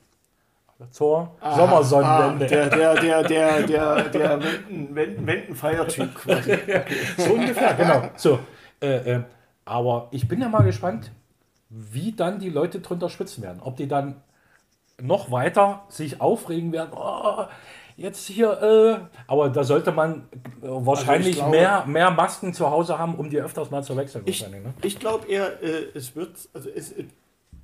Zur 0.91 1.31
Ah, 1.41 1.55
Sommersonnenwende. 1.55 2.45
Ah, 2.45 2.47
der, 2.47 2.69
der, 2.69 2.95
der, 2.95 3.23
der, 3.23 3.63
der, 3.67 4.03
der 4.09 4.43
Wenden, 4.43 4.95
Wenden, 4.95 5.27
Wendenfeiertyp 5.27 6.15
quasi. 6.15 6.57
So 7.17 7.33
ungefähr, 7.33 7.73
genau. 7.75 8.03
So, 8.15 8.39
äh, 8.81 9.13
äh, 9.15 9.21
aber 9.65 10.07
ich 10.11 10.27
bin 10.27 10.41
ja 10.41 10.49
mal 10.49 10.63
gespannt, 10.63 11.11
wie 11.71 12.12
dann 12.12 12.39
die 12.39 12.50
Leute 12.50 12.79
drunter 12.81 13.09
schwitzen 13.09 13.41
werden. 13.44 13.59
Ob 13.63 13.77
die 13.77 13.88
dann 13.88 14.21
noch 15.01 15.31
weiter 15.31 15.84
sich 15.89 16.22
aufregen 16.22 16.72
werden. 16.74 16.91
Oh, 16.95 17.45
jetzt 17.98 18.27
hier, 18.27 18.62
äh, 18.62 19.19
aber 19.27 19.50
da 19.50 19.63
sollte 19.63 19.91
man 19.91 20.27
äh, 20.62 20.67
wahrscheinlich 20.67 21.38
glaube- 21.38 21.51
mehr, 21.51 21.86
mehr 21.88 22.12
Masken 22.12 22.53
zu 22.53 22.69
Hause 22.69 23.00
haben, 23.00 23.15
um 23.15 23.29
die 23.29 23.39
öfters 23.39 23.72
mal 23.72 23.84
zu 23.84 23.95
wechseln. 23.98 24.24
Ich, 24.27 24.48
ne? 24.48 24.74
ich 24.84 25.00
glaube 25.00 25.27
eher, 25.27 25.63
äh, 25.63 25.86
es 25.95 26.15
wird, 26.15 26.36
also 26.53 26.69
es, 26.69 26.93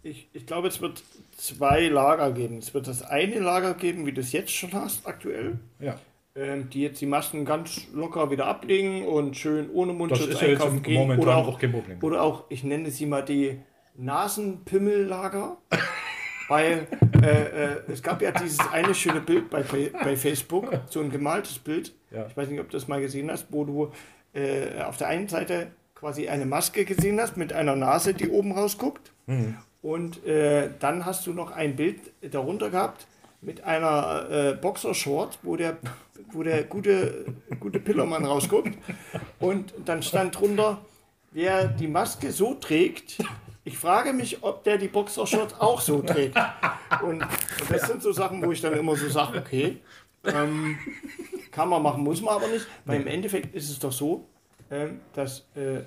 ich, 0.04 0.30
ich 0.34 0.46
glaube, 0.48 0.68
es 0.70 0.80
wird 0.82 1.04
zwei 1.36 1.88
Lager 1.90 2.32
geben. 2.32 2.58
Es 2.60 2.74
wird 2.74 2.88
das 2.88 3.04
eine 3.04 3.40
Lager 3.40 3.74
geben, 3.74 4.06
wie 4.06 4.14
du 4.14 4.22
es 4.22 4.32
jetzt 4.32 4.52
schon 4.52 4.72
hast, 4.74 5.06
aktuell, 5.06 5.60
Ja. 5.80 5.96
ähm, 6.36 6.70
die 6.70 6.82
jetzt 6.82 7.02
die 7.02 7.06
Masken 7.08 7.46
ganz 7.46 7.82
locker 7.94 8.32
wieder 8.32 8.48
ablegen 8.48 9.06
und 9.06 9.36
schön 9.38 9.70
ohne 9.72 9.92
Das 9.92 9.98
Mundschutz 10.00 10.28
ist 10.30 10.42
ja 10.42 10.48
einkaufen 10.48 10.82
gehen. 10.82 10.96
momentan 11.02 11.24
Oder 11.24 11.38
auch, 11.38 11.48
auch 11.50 11.60
kein 11.60 11.72
Problem. 11.72 11.98
oder 12.02 12.22
auch, 12.24 12.46
ich 12.50 12.64
nenne 12.64 12.90
sie 12.90 13.06
mal 13.06 13.22
die 13.24 13.60
Nasenpimmellager. 13.98 15.58
Weil 16.48 16.88
äh, 17.22 17.28
äh, 17.28 17.82
es 17.92 18.02
gab 18.02 18.22
ja 18.22 18.32
dieses 18.32 18.60
eine 18.72 18.96
schöne 18.96 19.20
Bild 19.20 19.50
bei, 19.50 19.64
bei 19.64 20.16
Facebook, 20.16 20.72
so 20.90 21.02
ein 21.02 21.12
gemaltes 21.12 21.60
Bild. 21.60 21.94
Ja. 22.10 22.26
Ich 22.28 22.38
weiß 22.38 22.48
nicht, 22.48 22.62
ob 22.62 22.70
du 22.70 22.78
das 22.78 22.88
mal 22.88 23.02
gesehen 23.02 23.30
hast, 23.30 23.48
wo 23.50 23.66
du 23.66 23.92
äh, 24.34 24.82
auf 24.82 24.96
der 24.96 25.08
einen 25.08 25.28
Seite 25.28 25.68
quasi 25.94 26.30
eine 26.30 26.46
Maske 26.46 26.86
gesehen 26.86 27.20
hast 27.20 27.36
mit 27.36 27.52
einer 27.52 27.76
Nase, 27.76 28.14
die 28.14 28.30
oben 28.30 28.54
rausguckt. 28.54 29.12
Und 29.82 30.26
äh, 30.26 30.70
dann 30.80 31.06
hast 31.06 31.28
du 31.28 31.34
noch 31.34 31.52
ein 31.52 31.76
Bild 31.76 32.00
darunter 32.22 32.70
gehabt 32.70 33.08
mit 33.42 33.64
einer 33.64 34.30
äh, 34.30 34.54
Boxershort, 34.54 35.40
wo 35.44 35.56
der, 35.56 35.78
wo 36.32 36.44
der 36.44 36.64
gute, 36.64 37.26
gute 37.60 37.80
Pillermann 37.80 38.26
rausguckt. 38.26 38.78
Und 39.40 39.74
dann 39.86 40.02
stand 40.02 40.40
drunter, 40.40 40.80
wer 41.32 41.68
die 41.68 41.88
Maske 41.88 42.32
so 42.32 42.54
trägt, 42.56 43.18
ich 43.68 43.78
frage 43.78 44.14
mich, 44.14 44.42
ob 44.44 44.64
der 44.64 44.78
die 44.78 44.88
Boxershorts 44.88 45.60
auch 45.60 45.82
so 45.82 46.02
trägt. 46.02 46.38
Und, 47.04 47.22
und 47.22 47.70
das 47.70 47.86
sind 47.86 48.02
so 48.02 48.14
Sachen, 48.14 48.42
wo 48.42 48.52
ich 48.54 48.62
dann 48.62 48.74
immer 48.74 48.96
so 48.96 49.10
sage, 49.10 49.40
okay, 49.40 49.82
ähm, 50.24 50.78
kann 51.52 51.68
man 51.68 51.84
machen, 51.84 52.02
muss 52.02 52.22
man 52.22 52.36
aber 52.36 52.48
nicht. 52.48 52.66
Weil 52.86 53.02
im 53.02 53.08
Endeffekt 53.08 53.54
ist 53.54 53.70
es 53.70 53.78
doch 53.78 53.92
so, 53.92 54.26
ähm, 54.72 55.02
dass, 55.14 55.46
äh, 55.56 55.80
äh, 55.80 55.84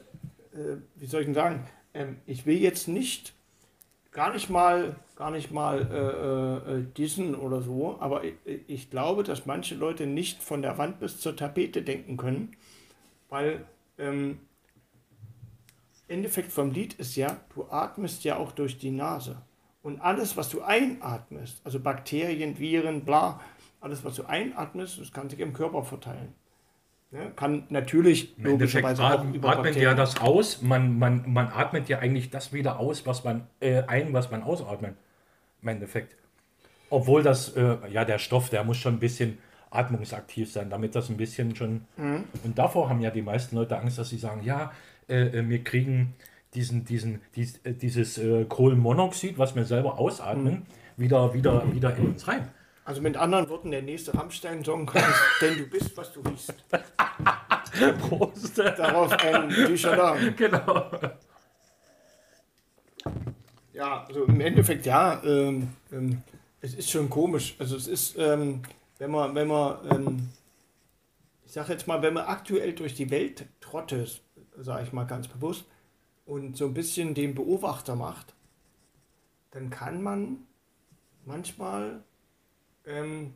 wie 0.96 1.06
soll 1.06 1.20
ich 1.22 1.26
denn 1.26 1.34
sagen, 1.34 1.66
ähm, 1.94 2.18
ich 2.26 2.44
will 2.44 2.58
jetzt 2.58 2.86
nicht, 2.86 3.32
gar 4.12 4.32
nicht 4.34 4.50
mal, 4.50 4.96
gar 5.16 5.30
nicht 5.30 5.50
mal 5.50 5.80
äh, 5.90 6.72
äh, 6.72 6.84
dissen 6.98 7.34
oder 7.34 7.62
so, 7.62 7.96
aber 7.98 8.24
ich, 8.24 8.34
ich 8.66 8.90
glaube, 8.90 9.22
dass 9.22 9.46
manche 9.46 9.74
Leute 9.74 10.06
nicht 10.06 10.42
von 10.42 10.60
der 10.60 10.76
Wand 10.76 11.00
bis 11.00 11.18
zur 11.18 11.34
Tapete 11.34 11.80
denken 11.80 12.18
können, 12.18 12.56
weil 13.30 13.64
ähm, 13.96 14.38
Endeffekt 16.10 16.52
vom 16.52 16.70
Lied 16.70 16.94
ist 16.94 17.16
ja, 17.16 17.38
du 17.54 17.66
atmest 17.70 18.24
ja 18.24 18.36
auch 18.36 18.52
durch 18.52 18.78
die 18.78 18.90
Nase. 18.90 19.42
Und 19.82 20.00
alles, 20.00 20.36
was 20.36 20.50
du 20.50 20.62
einatmest, 20.62 21.60
also 21.64 21.80
Bakterien, 21.80 22.58
Viren, 22.58 23.04
bla, 23.04 23.40
alles, 23.80 24.04
was 24.04 24.16
du 24.16 24.24
einatmest, 24.24 25.00
das 25.00 25.12
kann 25.12 25.30
sich 25.30 25.40
im 25.40 25.52
Körper 25.52 25.82
verteilen. 25.82 26.34
Ne? 27.12 27.32
Kann 27.34 27.64
natürlich 27.70 28.38
Im 28.38 28.44
logischerweise 28.44 29.02
auch 29.02 29.24
über 29.24 29.50
atmet 29.50 29.64
Bakterien. 29.64 29.82
ja 29.82 29.94
das 29.94 30.20
aus. 30.20 30.62
Man, 30.62 30.98
man, 30.98 31.32
man 31.32 31.48
atmet 31.48 31.88
ja 31.88 31.98
eigentlich 31.98 32.30
das 32.30 32.52
wieder 32.52 32.78
aus, 32.78 33.06
was 33.06 33.24
man 33.24 33.46
äh, 33.60 33.82
ein, 33.86 34.12
was 34.12 34.30
man 34.30 34.42
ausatmet. 34.42 34.94
Im 35.62 35.68
Endeffekt. 35.68 36.16
Obwohl 36.88 37.22
das, 37.22 37.56
äh, 37.56 37.76
ja, 37.90 38.04
der 38.04 38.18
Stoff, 38.18 38.50
der 38.50 38.64
muss 38.64 38.76
schon 38.76 38.94
ein 38.94 39.00
bisschen 39.00 39.38
atmungsaktiv 39.70 40.52
sein, 40.52 40.70
damit 40.70 40.94
das 40.94 41.08
ein 41.08 41.16
bisschen 41.16 41.56
schon. 41.56 41.86
Mhm. 41.96 42.24
Und 42.44 42.58
davor 42.58 42.88
haben 42.88 43.00
ja 43.00 43.10
die 43.10 43.22
meisten 43.22 43.56
Leute 43.56 43.78
Angst, 43.78 43.98
dass 43.98 44.08
sie 44.08 44.18
sagen, 44.18 44.42
ja, 44.44 44.72
äh, 45.10 45.38
äh 45.38 45.48
wir 45.48 45.62
kriegen 45.64 46.14
diesen, 46.54 46.84
diesen, 46.84 47.20
dies, 47.34 47.58
äh, 47.64 47.72
dieses 47.72 48.18
äh, 48.18 48.44
Kohlenmonoxid, 48.44 49.38
was 49.38 49.54
wir 49.54 49.64
selber 49.64 49.98
ausatmen, 49.98 50.54
mhm. 50.54 50.62
wieder, 50.96 51.34
wieder, 51.34 51.74
wieder 51.74 51.96
in 51.96 52.06
uns 52.08 52.26
rein. 52.26 52.48
Also 52.84 53.02
mit 53.02 53.16
anderen 53.16 53.48
Worten, 53.48 53.70
der 53.70 53.82
nächste 53.82 54.14
Rammstein-Song 54.14 54.90
ist, 54.94 55.04
denn 55.40 55.58
du 55.58 55.66
bist, 55.66 55.96
was 55.96 56.12
du 56.12 56.20
riechst. 56.20 56.54
Prost. 58.00 58.58
Darauf 58.58 59.12
ein 59.12 59.48
Duschala. 59.48 60.16
Genau. 60.36 60.90
Ja, 63.72 64.04
also 64.04 64.24
im 64.24 64.40
Endeffekt, 64.40 64.84
ja, 64.84 65.22
ähm, 65.24 65.68
ähm, 65.92 66.22
es 66.60 66.74
ist 66.74 66.90
schon 66.90 67.08
komisch. 67.08 67.54
Also 67.58 67.76
es 67.76 67.86
ist, 67.86 68.18
ähm, 68.18 68.62
wenn 68.98 69.10
man, 69.10 69.34
wenn 69.34 69.48
man, 69.48 69.78
ähm, 69.90 70.28
ich 71.46 71.52
sage 71.52 71.72
jetzt 71.72 71.86
mal, 71.86 72.02
wenn 72.02 72.14
man 72.14 72.24
aktuell 72.24 72.72
durch 72.72 72.94
die 72.94 73.10
Welt 73.10 73.46
trottet, 73.60 74.20
sage 74.62 74.84
ich 74.84 74.92
mal 74.92 75.04
ganz 75.04 75.28
bewusst, 75.28 75.64
und 76.26 76.56
so 76.56 76.66
ein 76.66 76.74
bisschen 76.74 77.14
den 77.14 77.34
Beobachter 77.34 77.96
macht, 77.96 78.34
dann 79.50 79.70
kann 79.70 80.02
man 80.02 80.46
manchmal 81.24 82.02
ähm, 82.86 83.34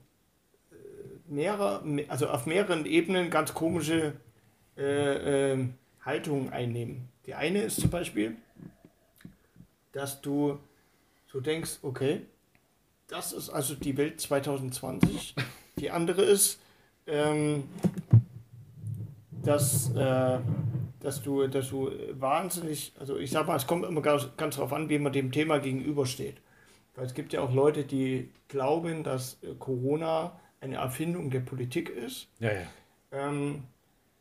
mehrere, 1.27 1.83
also 2.09 2.29
auf 2.29 2.47
mehreren 2.47 2.87
Ebenen 2.87 3.31
ganz 3.31 3.55
komische 3.55 4.15
äh, 4.77 5.53
äh, 5.53 5.69
Haltungen 6.05 6.53
einnehmen. 6.53 7.09
Die 7.27 7.35
eine 7.35 7.63
ist 7.63 7.81
zum 7.81 7.91
Beispiel, 7.91 8.37
dass 9.93 10.21
du 10.21 10.59
so 11.27 11.41
denkst, 11.41 11.79
okay, 11.83 12.23
das 13.09 13.33
ist 13.33 13.51
also 13.51 13.75
die 13.75 13.97
Welt 13.97 14.21
2020. 14.21 15.35
Die 15.79 15.91
andere 15.91 16.23
ist, 16.23 16.61
ähm, 17.07 17.65
dass, 19.43 19.91
äh, 19.95 20.39
dass, 21.05 21.23
du, 21.23 21.47
dass 21.49 21.69
du 21.69 21.91
wahnsinnig, 22.13 22.95
also 22.99 23.19
ich 23.19 23.31
sag 23.31 23.47
mal, 23.47 23.57
es 23.57 23.67
kommt 23.67 23.85
immer 23.85 24.01
ganz, 24.01 24.31
ganz 24.39 24.57
darauf 24.57 24.73
an, 24.73 24.89
wie 24.89 24.99
man 24.99 25.13
dem 25.13 25.31
Thema 25.31 25.59
gegenübersteht. 25.59 26.41
Weil 26.95 27.05
es 27.05 27.13
gibt 27.13 27.35
ja 27.35 27.43
auch 27.43 27.53
Leute, 27.53 27.85
die 27.85 28.31
glauben, 28.49 29.05
dass 29.05 29.37
äh, 29.43 29.55
Corona 29.59 30.41
eine 30.63 30.77
Erfindung 30.77 31.29
der 31.29 31.41
Politik 31.41 31.91
ist. 31.91 32.29
Ja, 32.39 32.53
ja. 32.53 32.67
Ähm, 33.13 33.65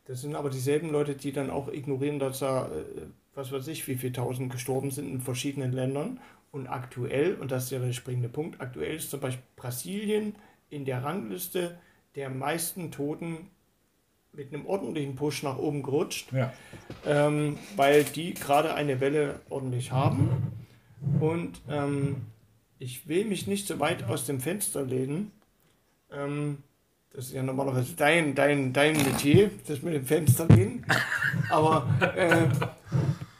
das 0.06 0.22
sind 0.22 0.36
aber 0.36 0.50
dieselben 0.50 0.92
Leute, 0.92 1.16
die 1.16 1.32
dann 1.32 1.50
auch 1.50 1.70
ignorieren, 1.70 2.20
dass 2.20 2.40
da, 2.40 2.66
äh, 2.66 3.08
was 3.34 3.54
weiß 3.54 3.68
ich, 3.70 3.88
wie 3.88 3.96
viele 3.96 4.12
tausend 4.12 4.52
gestorben 4.52 4.92
sind 4.92 5.10
in 5.10 5.22
verschiedenen 5.22 5.72
Ländern. 5.72 6.20
Und 6.52 6.68
aktuell, 6.68 7.36
und 7.36 7.52
das 7.52 7.66
ist 7.66 7.72
ja 7.72 7.80
der 7.80 7.94
springende 7.94 8.30
Punkt, 8.30 8.60
aktuell 8.60 8.98
ist 8.98 9.10
zum 9.10 9.22
Beispiel 9.22 9.46
Brasilien 9.56 10.36
in 10.70 10.84
der 10.84 11.02
Rangliste 11.02 11.78
der 12.16 12.30
meisten 12.30 12.92
Toten 12.92 13.50
mit 14.34 14.54
einem 14.54 14.66
ordentlichen 14.66 15.16
Push 15.16 15.44
nach 15.44 15.58
oben 15.58 15.84
gerutscht, 15.84 16.34
ja. 16.34 16.52
ähm, 17.06 17.58
weil 17.75 18.04
die 18.04 18.34
gerade 18.34 18.74
eine 18.74 19.00
Welle 19.00 19.40
ordentlich 19.50 19.92
haben. 19.92 20.52
Und 21.20 21.62
ähm, 21.70 22.25
ich 22.80 23.08
will 23.08 23.25
mich 23.25 23.48
nicht 23.48 23.68
so 23.68 23.80
weit 23.80 24.04
aus 24.06 24.25
dem 24.25 24.40
Fenster 24.40 24.84
lehnen. 24.84 25.32
Ähm, 26.12 26.63
das 27.13 27.25
ist 27.25 27.34
ja 27.34 27.44
normalerweise 27.44 27.96
dein, 27.96 28.34
dein, 28.34 28.74
dein 28.74 28.98
Metier, 28.98 29.52
das 29.68 29.84
mit 29.84 29.94
dem 29.94 30.06
Fenster 30.06 30.48
lehnen. 30.48 30.84
Aber 31.50 31.88
äh, 32.16 32.48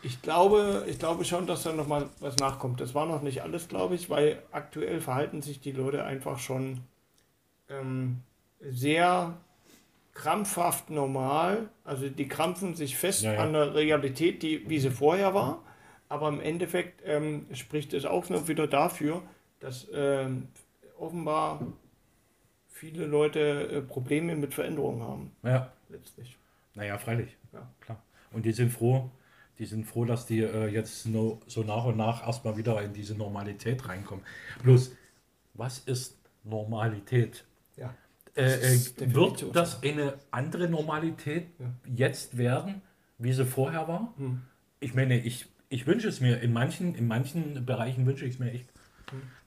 ich 0.04 0.22
glaube, 0.22 0.86
ich 0.88 1.00
glaube 1.00 1.26
schon, 1.26 1.48
dass 1.48 1.64
da 1.64 1.74
noch 1.74 1.88
mal 1.88 2.08
was 2.20 2.38
nachkommt. 2.38 2.82
Das 2.82 2.94
war 2.94 3.08
noch 3.08 3.24
nicht 3.24 3.42
alles, 3.42 3.68
glaube 3.68 3.96
ich, 3.96 4.12
weil 4.12 4.44
aktuell 4.52 5.02
verhalten 5.02 5.42
sich 5.42 5.60
die 5.60 5.72
Leute 5.72 6.06
einfach 6.06 6.38
schon 6.38 6.82
ähm, 7.68 8.20
sehr 8.60 9.38
krampfhaft 10.14 10.90
normal. 10.90 11.70
Also 11.84 12.10
die 12.10 12.28
krampfen 12.28 12.76
sich 12.76 12.98
fest 12.98 13.24
ja, 13.24 13.34
ja. 13.34 13.40
an 13.44 13.54
der 13.54 13.74
Realität, 13.74 14.44
die, 14.44 14.70
wie 14.70 14.80
sie 14.80 14.92
vorher 14.92 15.34
war. 15.34 15.64
Aber 16.10 16.30
im 16.30 16.42
Endeffekt 16.42 17.02
ähm, 17.06 17.48
spricht 17.54 17.94
es 17.94 18.06
auch 18.06 18.30
nur 18.30 18.48
wieder 18.48 18.68
dafür, 18.68 19.24
dass 19.60 19.88
ähm, 19.94 20.50
offenbar 20.98 21.66
viele 22.68 23.06
Leute 23.06 23.40
äh, 23.40 23.82
Probleme 23.82 24.36
mit 24.36 24.54
Veränderungen 24.54 25.02
haben. 25.02 25.32
Ja. 25.44 25.72
Letztlich. 25.90 26.38
Naja, 26.76 26.98
freilich. 26.98 27.38
Ja. 27.52 27.68
Klar. 27.82 28.02
Und 28.32 28.46
die 28.46 28.52
sind 28.52 28.72
froh, 28.72 29.12
die 29.60 29.66
sind 29.66 29.86
froh, 29.86 30.06
dass 30.06 30.26
die 30.26 30.42
äh, 30.42 30.68
jetzt 30.68 31.06
no, 31.06 31.40
so 31.48 31.64
nach 31.64 31.86
und 31.86 31.98
nach 31.98 32.26
erstmal 32.26 32.58
wieder 32.58 32.82
in 32.82 32.94
diese 32.94 33.16
Normalität 33.16 33.88
reinkommen. 33.88 34.26
Bloß, 34.64 34.96
was 35.54 35.80
ist 35.80 36.18
Normalität? 36.44 37.46
Ja. 37.78 37.94
Äh, 38.36 38.76
äh, 38.76 38.80
wird 39.14 39.56
das 39.56 39.84
eine 39.84 40.16
andere 40.32 40.68
Normalität 40.68 41.48
ja. 41.60 41.66
jetzt 41.96 42.38
werden, 42.38 42.82
wie 43.18 43.34
sie 43.34 43.46
vorher 43.46 43.88
war? 43.88 44.14
Hm. 44.18 44.42
Ich 44.80 44.94
meine, 44.96 45.20
ich 45.20 45.48
ich 45.74 45.88
wünsche 45.88 46.08
es 46.08 46.22
mir, 46.22 46.40
in 46.40 46.54
manchen, 46.54 46.94
in 46.94 47.08
manchen 47.08 47.66
Bereichen 47.66 48.06
wünsche 48.06 48.26
ich 48.26 48.36
es 48.36 48.40
mir 48.40 48.52
echt, 48.52 48.68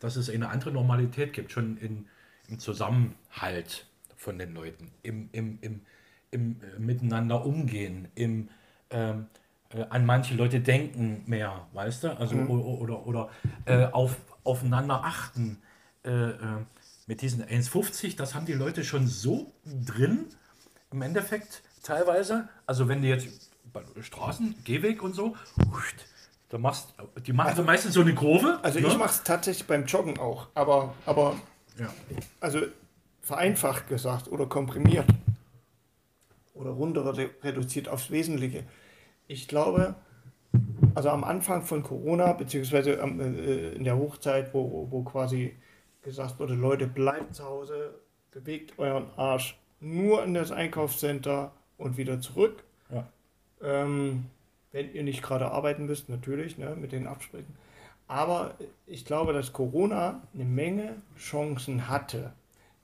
dass 0.01 0.17
es 0.17 0.29
eine 0.29 0.49
andere 0.49 0.73
Normalität 0.73 1.33
gibt, 1.33 1.53
schon 1.53 1.77
in, 1.77 2.07
im 2.49 2.59
Zusammenhalt 2.59 3.87
von 4.17 4.37
den 4.37 4.53
Leuten, 4.53 4.91
im, 5.05 5.29
im, 5.31 5.59
im, 5.61 5.83
im 6.33 6.57
äh, 6.61 6.81
Miteinander 6.81 7.47
umgehen, 7.47 8.09
im 8.17 8.49
ähm, 8.91 9.27
äh, 9.71 9.85
an 9.89 10.05
manche 10.05 10.35
Leute 10.35 10.59
denken 10.59 11.23
mehr, 11.27 11.69
weißt 11.75 12.05
du? 12.05 12.19
Also 12.19 12.35
mhm. 12.35 12.51
oder, 12.51 12.67
oder, 12.67 13.07
oder 13.07 13.31
äh, 13.67 13.85
auf, 13.87 14.17
aufeinander 14.43 15.05
achten. 15.05 15.59
Äh, 16.05 16.11
äh 16.11 16.37
mit 17.07 17.23
diesen 17.23 17.45
1,50, 17.45 18.17
das 18.17 18.35
haben 18.35 18.47
die 18.47 18.53
Leute 18.53 18.85
schon 18.85 19.07
so 19.07 19.53
drin, 19.65 20.27
im 20.91 21.03
Endeffekt 21.03 21.63
teilweise. 21.83 22.49
Also 22.67 22.89
wenn 22.89 23.03
die 23.03 23.09
jetzt 23.09 23.29
bei 23.73 23.83
Straßen, 24.01 24.57
Gehweg 24.65 25.03
und 25.03 25.15
so, 25.15 25.37
da 26.49 26.59
machst, 26.59 26.95
die 27.27 27.33
machen 27.33 27.51
also, 27.51 27.63
meistens 27.63 27.95
so 27.95 28.01
eine 28.01 28.15
Kurve. 28.15 28.59
Also 28.63 28.81
ne? 28.81 28.89
ich 28.89 28.99
mache 28.99 29.11
es 29.11 29.23
tatsächlich 29.23 29.67
beim 29.67 29.87
Joggen 29.87 30.19
auch, 30.19 30.49
aber, 30.55 30.95
aber 31.05 31.37
ja. 31.79 31.93
also 32.41 32.61
vereinfacht 33.23 33.89
gesagt 33.89 34.29
oder 34.29 34.47
komprimiert 34.47 35.07
oder 36.55 36.71
runter 36.71 37.17
reduziert 37.43 37.89
aufs 37.89 38.11
Wesentliche. 38.11 38.65
Ich 39.29 39.49
glaube, 39.49 39.97
also 40.95 41.11
am 41.11 41.25
Anfang 41.25 41.63
von 41.63 41.83
Corona, 41.83 42.33
beziehungsweise 42.33 42.93
äh, 42.93 43.75
in 43.75 43.85
der 43.85 43.97
Hochzeit, 43.97 44.55
wo, 44.55 44.89
wo 44.91 45.03
quasi 45.03 45.57
gesagt 46.07 46.39
wurde, 46.39 46.55
Leute, 46.55 46.87
bleibt 46.87 47.35
zu 47.35 47.45
Hause, 47.45 47.95
bewegt 48.31 48.79
euren 48.79 49.11
Arsch 49.17 49.59
nur 49.81 50.25
in 50.25 50.33
das 50.33 50.51
Einkaufscenter 50.51 51.53
und 51.77 51.99
wieder 51.99 52.21
zurück. 52.21 52.65
Ja. 52.91 53.07
Ähm, 53.63 54.27
wenn 54.73 54.93
ihr 54.95 55.03
nicht 55.03 55.23
gerade 55.23 55.51
arbeiten 55.51 55.87
müsst, 55.87 56.09
natürlich, 56.09 56.57
ne, 56.57 56.75
mit 56.77 56.93
den 56.93 57.07
Absprechen. 57.07 57.55
Aber 58.09 58.55
ich 58.87 59.05
glaube, 59.05 59.33
dass 59.33 59.53
Corona 59.53 60.23
eine 60.33 60.45
Menge 60.45 60.97
Chancen 61.19 61.89
hatte. 61.89 62.33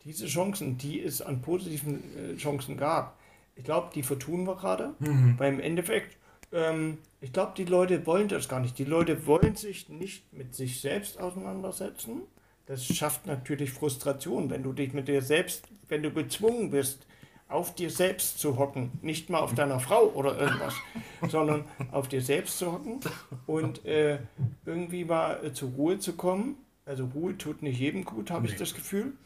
Diese 0.05 0.27
Chancen, 0.27 0.79
die 0.79 1.01
es 1.01 1.23
an 1.23 1.43
positiven 1.43 2.03
äh, 2.17 2.37
Chancen 2.37 2.77
gab, 2.77 3.17
ich 3.55 3.65
glaube, 3.65 3.91
die 3.95 4.03
vertun 4.03 4.47
wir 4.47 4.57
gerade. 4.57 4.95
Mhm. 4.99 5.35
Weil 5.39 5.53
im 5.53 5.61
Endeffekt, 5.61 6.17
ähm, 6.53 6.99
ich 7.21 7.33
glaube, 7.33 7.53
die 7.57 7.65
Leute 7.65 8.05
wollen 8.07 8.29
das 8.29 8.49
gar 8.49 8.59
nicht. 8.59 8.79
Die 8.79 8.85
Leute 8.85 9.27
wollen 9.27 9.55
sich 9.55 9.89
nicht 9.89 10.33
mit 10.33 10.55
sich 10.55 10.81
selbst 10.81 11.21
auseinandersetzen. 11.21 12.23
Das 12.67 12.85
schafft 12.85 13.27
natürlich 13.27 13.73
Frustration, 13.73 14.51
wenn 14.51 14.63
du 14.63 14.73
dich 14.73 14.93
mit 14.93 15.09
dir 15.09 15.23
selbst, 15.23 15.69
wenn 15.89 16.03
du 16.03 16.11
gezwungen 16.13 16.71
bist, 16.71 17.07
auf 17.49 17.75
dir 17.75 17.91
selbst 17.91 18.39
zu 18.39 18.57
hocken, 18.57 18.93
nicht 19.03 19.29
mal 19.29 19.41
auf 19.41 19.55
deiner 19.55 19.79
Frau 19.79 20.05
oder 20.15 20.39
irgendwas, 20.39 20.75
sondern 21.29 21.65
auf 21.91 22.09
dir 22.09 22.23
selbst 22.23 22.59
zu 22.59 22.73
hocken 22.73 23.01
und 23.47 23.85
äh, 23.85 24.19
irgendwie 24.65 25.05
mal 25.05 25.45
äh, 25.45 25.53
zur 25.53 25.71
Ruhe 25.71 25.99
zu 25.99 26.15
kommen. 26.15 26.57
Also 26.87 27.05
Ruhe 27.15 27.37
tut 27.37 27.63
nicht 27.63 27.79
jedem 27.79 28.05
gut, 28.05 28.31
habe 28.31 28.47
nee. 28.47 28.53
ich 28.53 28.59
das 28.59 28.75
Gefühl, 28.75 29.05
mhm. 29.05 29.17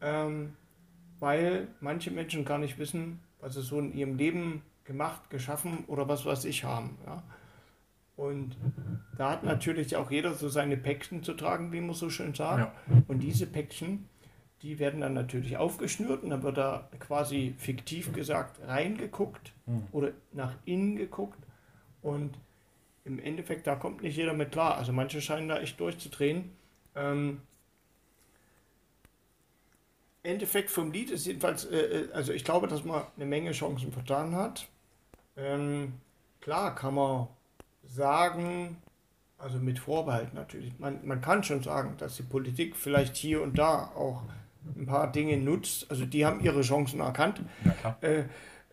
ähm, 0.00 0.52
weil 1.20 1.68
manche 1.80 2.10
Menschen 2.10 2.44
gar 2.44 2.58
nicht 2.58 2.78
wissen, 2.78 3.20
was 3.40 3.54
sie 3.54 3.62
so 3.62 3.78
in 3.78 3.94
ihrem 3.94 4.16
Leben 4.16 4.62
gemacht, 4.84 5.30
geschaffen 5.30 5.84
oder 5.86 6.08
was 6.08 6.26
weiß 6.26 6.44
ich 6.46 6.64
haben. 6.64 6.98
Ja? 7.06 7.22
Und 8.20 8.56
da 9.16 9.30
hat 9.30 9.44
natürlich 9.44 9.96
auch 9.96 10.10
jeder 10.10 10.34
so 10.34 10.48
seine 10.48 10.76
Päckchen 10.76 11.22
zu 11.22 11.34
tragen, 11.34 11.72
wie 11.72 11.80
man 11.80 11.94
so 11.94 12.10
schön 12.10 12.34
sagt. 12.34 12.58
Ja. 12.58 13.02
Und 13.08 13.20
diese 13.20 13.46
Päckchen 13.46 14.10
die 14.62 14.78
werden 14.78 15.00
dann 15.00 15.14
natürlich 15.14 15.56
aufgeschnürt 15.56 16.22
und 16.22 16.30
dann 16.30 16.42
wird 16.42 16.58
da 16.58 16.88
quasi 16.98 17.54
fiktiv 17.56 18.12
gesagt 18.12 18.60
reingeguckt 18.66 19.52
mhm. 19.66 19.86
oder 19.92 20.12
nach 20.32 20.54
innen 20.66 20.96
geguckt. 20.96 21.38
Und 22.02 22.36
im 23.04 23.18
Endeffekt, 23.18 23.66
da 23.66 23.74
kommt 23.74 24.02
nicht 24.02 24.16
jeder 24.16 24.34
mit 24.34 24.52
klar. 24.52 24.76
Also 24.76 24.92
manche 24.92 25.22
scheinen 25.22 25.48
da 25.48 25.58
echt 25.58 25.80
durchzudrehen. 25.80 26.52
Ähm, 26.94 27.40
Endeffekt 30.22 30.70
vom 30.70 30.92
Lied 30.92 31.10
ist 31.10 31.26
jedenfalls, 31.26 31.64
äh, 31.64 31.78
äh, 31.78 32.12
also 32.12 32.32
ich 32.32 32.44
glaube, 32.44 32.68
dass 32.68 32.84
man 32.84 33.04
eine 33.16 33.24
Menge 33.24 33.52
Chancen 33.52 33.90
vertan 33.90 34.34
hat. 34.34 34.68
Ähm, 35.36 35.94
klar 36.42 36.74
kann 36.74 36.94
man 36.94 37.28
sagen, 37.90 38.76
also 39.38 39.58
mit 39.58 39.78
Vorbehalt 39.78 40.34
natürlich, 40.34 40.78
man, 40.78 41.06
man 41.06 41.20
kann 41.20 41.42
schon 41.42 41.62
sagen, 41.62 41.94
dass 41.98 42.16
die 42.16 42.22
Politik 42.22 42.76
vielleicht 42.76 43.16
hier 43.16 43.42
und 43.42 43.58
da 43.58 43.90
auch 43.94 44.22
ein 44.76 44.86
paar 44.86 45.10
Dinge 45.10 45.36
nutzt, 45.38 45.90
also 45.90 46.04
die 46.06 46.24
haben 46.24 46.40
ihre 46.40 46.62
Chancen 46.62 47.00
erkannt, 47.00 47.40
Ja, 47.82 47.96
äh, 48.02 48.24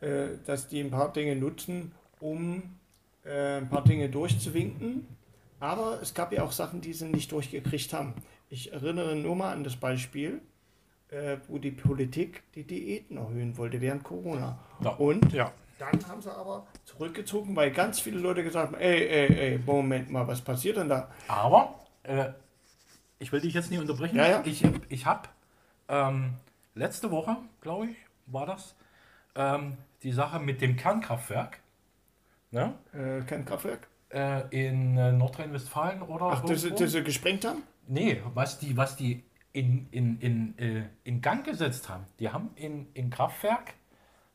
äh, 0.01 0.37
dass 0.45 0.67
die 0.67 0.81
ein 0.81 0.91
paar 0.91 1.11
Dinge 1.11 1.35
nutzen, 1.35 1.93
um 2.19 2.63
äh, 3.25 3.57
ein 3.57 3.69
paar 3.69 3.83
Dinge 3.83 4.09
durchzuwinken. 4.09 5.07
Aber 5.59 5.99
es 6.01 6.13
gab 6.13 6.31
ja 6.33 6.43
auch 6.43 6.51
Sachen, 6.51 6.81
die 6.81 6.93
sie 6.93 7.05
nicht 7.07 7.31
durchgekriegt 7.31 7.93
haben. 7.93 8.13
Ich 8.49 8.71
erinnere 8.73 9.15
nur 9.15 9.35
mal 9.35 9.53
an 9.53 9.63
das 9.63 9.75
Beispiel, 9.75 10.41
äh, 11.09 11.37
wo 11.47 11.57
die 11.57 11.71
Politik 11.71 12.43
die 12.53 12.63
Diäten 12.63 13.17
erhöhen 13.17 13.57
wollte 13.57 13.81
während 13.81 14.03
Corona. 14.03 14.59
Ja. 14.83 14.91
Und 14.91 15.33
Ja. 15.33 15.51
Dann 15.79 16.07
haben 16.07 16.21
sie 16.21 16.33
aber 16.33 16.67
zurückgezogen, 16.85 17.55
weil 17.55 17.71
ganz 17.71 17.99
viele 17.99 18.19
Leute 18.19 18.43
gesagt 18.43 18.73
haben, 18.73 18.81
ey, 18.81 19.07
ey, 19.07 19.37
ey, 19.37 19.59
Moment 19.65 20.09
mal, 20.11 20.27
was 20.27 20.41
passiert 20.41 20.77
denn 20.77 20.89
da? 20.89 21.09
Aber, 21.27 21.79
äh, 22.03 22.29
ich 23.19 23.31
will 23.31 23.41
dich 23.41 23.53
jetzt 23.53 23.71
nicht 23.71 23.79
unterbrechen. 23.79 24.15
Ja, 24.15 24.27
ja. 24.27 24.41
Ich, 24.45 24.63
ich 24.89 25.05
habe 25.05 25.29
ähm, 25.87 26.33
letzte 26.75 27.11
Woche, 27.11 27.37
glaube 27.61 27.87
ich, 27.87 27.97
war 28.27 28.45
das, 28.45 28.75
ähm, 29.35 29.77
die 30.03 30.11
Sache 30.11 30.39
mit 30.39 30.61
dem 30.61 30.75
Kernkraftwerk 30.75 31.59
ne? 32.51 32.73
Äh, 32.93 33.25
kein 33.25 33.45
Kraftwerk? 33.45 33.87
äh, 34.09 34.43
in 34.49 34.97
äh, 34.97 35.11
Nordrhein-Westfalen 35.11 36.01
oder 36.01 36.27
Ach, 36.27 36.45
das, 36.45 36.67
das 36.67 36.91
sie 36.91 37.03
gesprengt 37.03 37.45
haben? 37.45 37.63
Nee, 37.87 38.21
was 38.33 38.59
die, 38.59 38.77
was 38.77 38.95
die 38.95 39.23
in, 39.53 39.87
in, 39.91 40.19
in, 40.19 40.57
äh, 40.57 40.83
in 41.03 41.21
Gang 41.21 41.45
gesetzt 41.45 41.89
haben. 41.89 42.05
Die 42.19 42.29
haben 42.29 42.51
in, 42.55 42.87
in 42.93 43.09
Kraftwerk, 43.09 43.73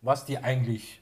was 0.01 0.25
die 0.25 0.39
eigentlich 0.39 1.01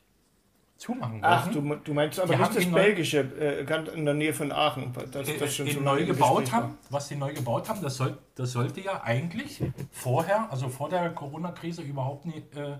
zumachen 0.80 1.22
wollten, 1.22 1.24
Ach, 1.26 1.48
du, 1.48 1.60
du 1.76 1.94
meinst 1.94 2.18
aber 2.18 2.34
Die 2.34 2.40
nicht 2.40 2.56
das 2.56 2.66
belgische, 2.66 3.18
äh, 3.20 3.64
ganz 3.64 3.90
in 3.90 4.04
der 4.06 4.14
Nähe 4.14 4.32
von 4.32 4.50
Aachen. 4.50 4.92
Das, 5.12 5.28
äh, 5.28 5.38
das 5.38 5.54
schon 5.54 5.66
in 5.66 5.74
so 5.74 5.80
neu 5.80 6.06
gebaut 6.06 6.50
haben, 6.52 6.78
was 6.88 7.08
die 7.08 7.16
neu 7.16 7.34
gebaut 7.34 7.68
haben, 7.68 7.82
das, 7.82 7.96
soll, 7.96 8.16
das 8.34 8.52
sollte 8.52 8.80
ja 8.80 9.02
eigentlich 9.02 9.62
vorher, 9.92 10.50
also 10.50 10.68
vor 10.68 10.88
der 10.88 11.10
Corona-Krise 11.10 11.82
überhaupt 11.82 12.24
nie 12.24 12.42
äh, 12.56 12.78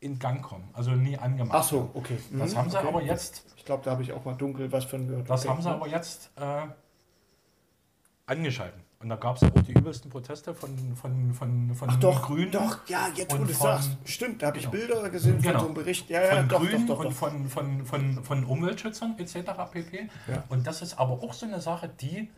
in 0.00 0.18
Gang 0.18 0.42
kommen, 0.42 0.68
also 0.72 0.90
nie 0.90 1.16
angemacht. 1.16 1.56
Ach 1.60 1.62
so, 1.62 1.90
okay. 1.94 2.18
Das 2.32 2.52
Mhm, 2.52 2.58
haben 2.58 2.70
sie 2.70 2.78
okay. 2.78 2.88
aber 2.88 3.02
jetzt, 3.02 3.44
Ich 3.56 3.64
glaube, 3.64 3.84
da 3.84 3.92
habe 3.92 4.02
ich 4.02 4.12
auch 4.12 4.24
mal 4.24 4.34
dunkel 4.34 4.70
was 4.72 4.84
von 4.84 5.06
gehört. 5.06 5.30
das 5.30 5.42
Okay. 5.42 5.48
haben 5.50 5.62
sie 5.62 5.70
aber 5.70 5.86
jetzt 5.86 6.30
äh, 6.36 6.66
angeschalten. 8.26 8.82
Und 8.98 9.10
da 9.10 9.16
gab 9.16 9.36
es 9.36 9.42
auch 9.42 9.50
die 9.62 9.72
übelsten 9.72 10.10
Proteste 10.10 10.54
von, 10.54 10.70
von, 10.96 11.34
von, 11.34 11.74
von 11.74 11.90
Ach 11.90 11.96
doch, 11.96 12.22
Grünen. 12.22 12.50
doch, 12.50 12.78
ja, 12.88 13.08
jetzt 13.14 13.38
wo 13.38 13.44
du 13.44 13.52
sagst. 13.52 13.90
Stimmt, 14.06 14.40
da 14.42 14.46
habe 14.48 14.58
ich 14.58 14.70
Genau. 14.70 14.86
Bilder 14.86 15.10
gesehen 15.10 15.38
Genau. 15.40 15.52
von 15.52 15.60
so 15.60 15.66
einem 15.66 15.74
Bericht. 15.74 16.08
Ja, 16.08 16.22
ja, 16.22 16.36
von 16.36 16.48
doch, 16.48 16.60
Grünen 16.60 16.86
doch, 16.86 16.98
doch, 16.98 17.04
und 17.04 17.12
von, 17.12 17.48
von, 17.48 17.84
von, 17.84 18.24
von 18.24 18.44
Umweltschützern 18.44 19.16
etc. 19.18 19.36
pp. 19.70 20.08
Ja. 20.28 20.44
Und 20.48 20.66
das 20.66 20.80
ist 20.82 20.98
aber 20.98 21.12
auch 21.22 21.32
so 21.34 21.44
eine 21.46 21.60
Sache, 21.60 21.90
die, 22.00 22.30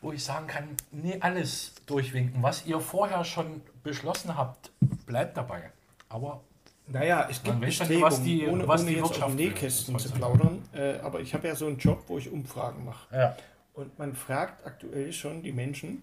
wo 0.00 0.12
ich 0.12 0.22
sagen 0.24 0.46
kann, 0.46 0.68
nie 0.92 1.20
alles 1.20 1.74
durchwinken. 1.86 2.40
Was 2.42 2.64
ihr 2.66 2.78
vorher 2.80 3.24
schon 3.24 3.62
beschlossen 3.82 4.36
habt, 4.36 4.70
bleibt 5.06 5.36
dabei. 5.36 5.72
Aber 6.08 6.40
Naja, 6.86 7.26
es 7.28 7.42
gibt 7.42 7.60
ja 7.60 7.66
Bestrebungen, 7.66 8.02
was 8.02 8.22
die- 8.22 8.46
ohne, 8.46 8.68
was 8.68 8.82
ohne 8.82 8.90
die 8.90 8.96
jetzt 8.96 9.04
Wirtschaft 9.08 9.22
auf 9.24 9.34
Nähkästen 9.34 9.98
zu 9.98 10.10
plaudern. 10.12 10.62
Äh, 10.72 10.98
aber 11.00 11.18
ich 11.20 11.34
habe 11.34 11.48
ja 11.48 11.56
so 11.56 11.66
einen 11.66 11.78
Job, 11.78 12.04
wo 12.06 12.16
ich 12.18 12.30
Umfragen 12.30 12.84
mache. 12.84 13.14
ja, 13.16 13.36
Und 13.74 13.98
man 13.98 14.14
fragt 14.14 14.66
aktuell 14.66 15.12
schon 15.12 15.42
die 15.42 15.52
Menschen, 15.52 16.02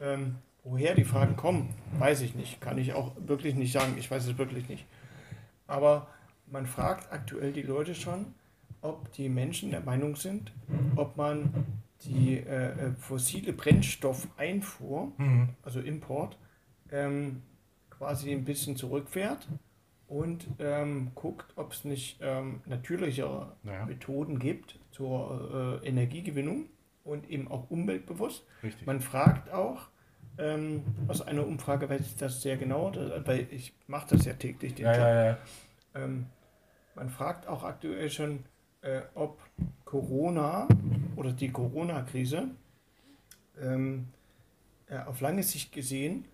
ähm, 0.00 0.36
woher 0.64 0.94
die 0.94 1.04
Fragen 1.04 1.36
kommen, 1.36 1.74
weiß 1.98 2.20
ich 2.22 2.34
nicht. 2.34 2.60
Kann 2.60 2.78
ich 2.78 2.94
auch 2.94 3.12
wirklich 3.18 3.54
nicht 3.54 3.72
sagen. 3.72 3.94
Ich 3.98 4.10
weiß 4.10 4.26
es 4.26 4.38
wirklich 4.38 4.68
nicht. 4.68 4.86
Aber 5.66 6.08
man 6.46 6.66
fragt 6.66 7.12
aktuell 7.12 7.52
die 7.52 7.62
Leute 7.62 7.94
schon, 7.94 8.34
ob 8.80 9.12
die 9.12 9.28
Menschen 9.28 9.70
der 9.70 9.80
Meinung 9.80 10.16
sind, 10.16 10.52
ob 10.96 11.16
man 11.16 11.66
die 12.04 12.38
äh, 12.38 12.70
äh, 12.70 12.92
fossile 12.98 13.52
Brennstoffeinfuhr, 13.52 15.12
mhm. 15.16 15.50
also 15.62 15.80
Import, 15.80 16.36
ähm, 16.90 17.42
quasi 17.90 18.32
ein 18.32 18.44
bisschen 18.44 18.76
zurückfährt 18.76 19.48
und 20.08 20.46
ähm, 20.58 21.12
guckt, 21.14 21.52
ob 21.56 21.72
es 21.72 21.84
nicht 21.84 22.18
ähm, 22.20 22.60
natürlichere 22.66 23.56
Ja. 23.62 23.86
Methoden 23.86 24.38
gibt 24.38 24.78
zur 24.90 25.80
äh, 25.82 25.88
Energiegewinnung 25.88 26.66
und 27.04 27.28
eben 27.30 27.48
auch 27.48 27.70
umweltbewusst. 27.70 28.44
richtig. 28.62 28.86
Man 28.86 29.00
fragt 29.00 29.52
auch, 29.52 29.88
ähm, 30.38 30.82
aus 31.08 31.20
einer 31.22 31.46
Umfrage 31.46 31.88
weiß 31.88 32.00
ich 32.00 32.16
das 32.16 32.42
sehr 32.42 32.56
genau, 32.56 32.92
weil 33.24 33.46
ich 33.50 33.74
mache 33.86 34.16
das 34.16 34.24
ja 34.24 34.32
täglich, 34.32 34.74
den 34.74 34.86
ja, 34.86 34.92
Job. 34.92 35.00
ja, 35.00 35.24
ja. 35.24 35.38
Ähm, 35.94 36.26
man 36.94 37.10
fragt 37.10 37.46
auch 37.46 37.64
aktuell 37.64 38.10
schon, 38.10 38.44
äh, 38.82 39.02
ob 39.14 39.40
Corona 39.84 40.66
oder 41.16 41.32
die 41.32 41.50
Corona-Krise 41.50 42.50
ähm, 43.60 44.08
äh, 44.88 44.98
auf 44.98 45.20
lange 45.20 45.42
Sicht 45.42 45.72
gesehen 45.72 46.26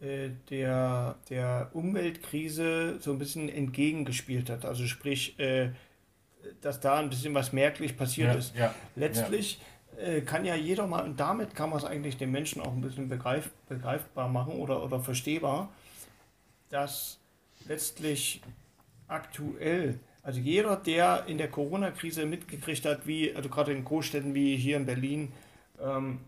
äh, 0.00 0.30
der, 0.48 1.16
der 1.28 1.70
Umweltkrise 1.74 2.98
so 3.00 3.12
ein 3.12 3.18
bisschen 3.18 3.48
entgegengespielt 3.48 4.48
hat. 4.48 4.64
Also 4.64 4.86
sprich, 4.86 5.38
äh, 5.38 5.70
dass 6.62 6.80
da 6.80 6.98
ein 6.98 7.10
bisschen 7.10 7.34
was 7.34 7.52
merklich 7.52 7.96
passiert 7.96 8.32
ja, 8.32 8.38
ist. 8.38 8.56
ja. 8.56 8.74
Letztlich 8.96 9.60
äh, 10.00 10.20
kann 10.22 10.44
ja 10.44 10.54
jeder 10.54 10.86
mal, 10.86 11.04
und 11.04 11.18
damit 11.20 11.54
kann 11.54 11.70
man 11.70 11.78
es 11.78 11.84
eigentlich 11.84 12.16
den 12.16 12.30
Menschen 12.30 12.60
auch 12.62 12.72
ein 12.72 12.80
bisschen 12.80 13.08
begreif, 13.08 13.50
begreifbar 13.68 14.28
machen 14.28 14.54
oder, 14.54 14.82
oder 14.82 15.00
verstehbar, 15.00 15.68
dass 16.70 17.18
letztlich 17.66 18.40
aktuell, 19.08 19.98
also 20.22 20.40
jeder, 20.40 20.76
der 20.76 21.24
in 21.26 21.38
der 21.38 21.48
Corona-Krise 21.50 22.26
mitgekriegt 22.26 22.84
hat, 22.86 23.06
wie, 23.06 23.34
also 23.34 23.48
gerade 23.48 23.72
in 23.72 23.84
Großstädten 23.84 24.34
wie 24.34 24.56
hier 24.56 24.76
in 24.76 24.86
Berlin, 24.86 25.32
ähm, 25.80 26.20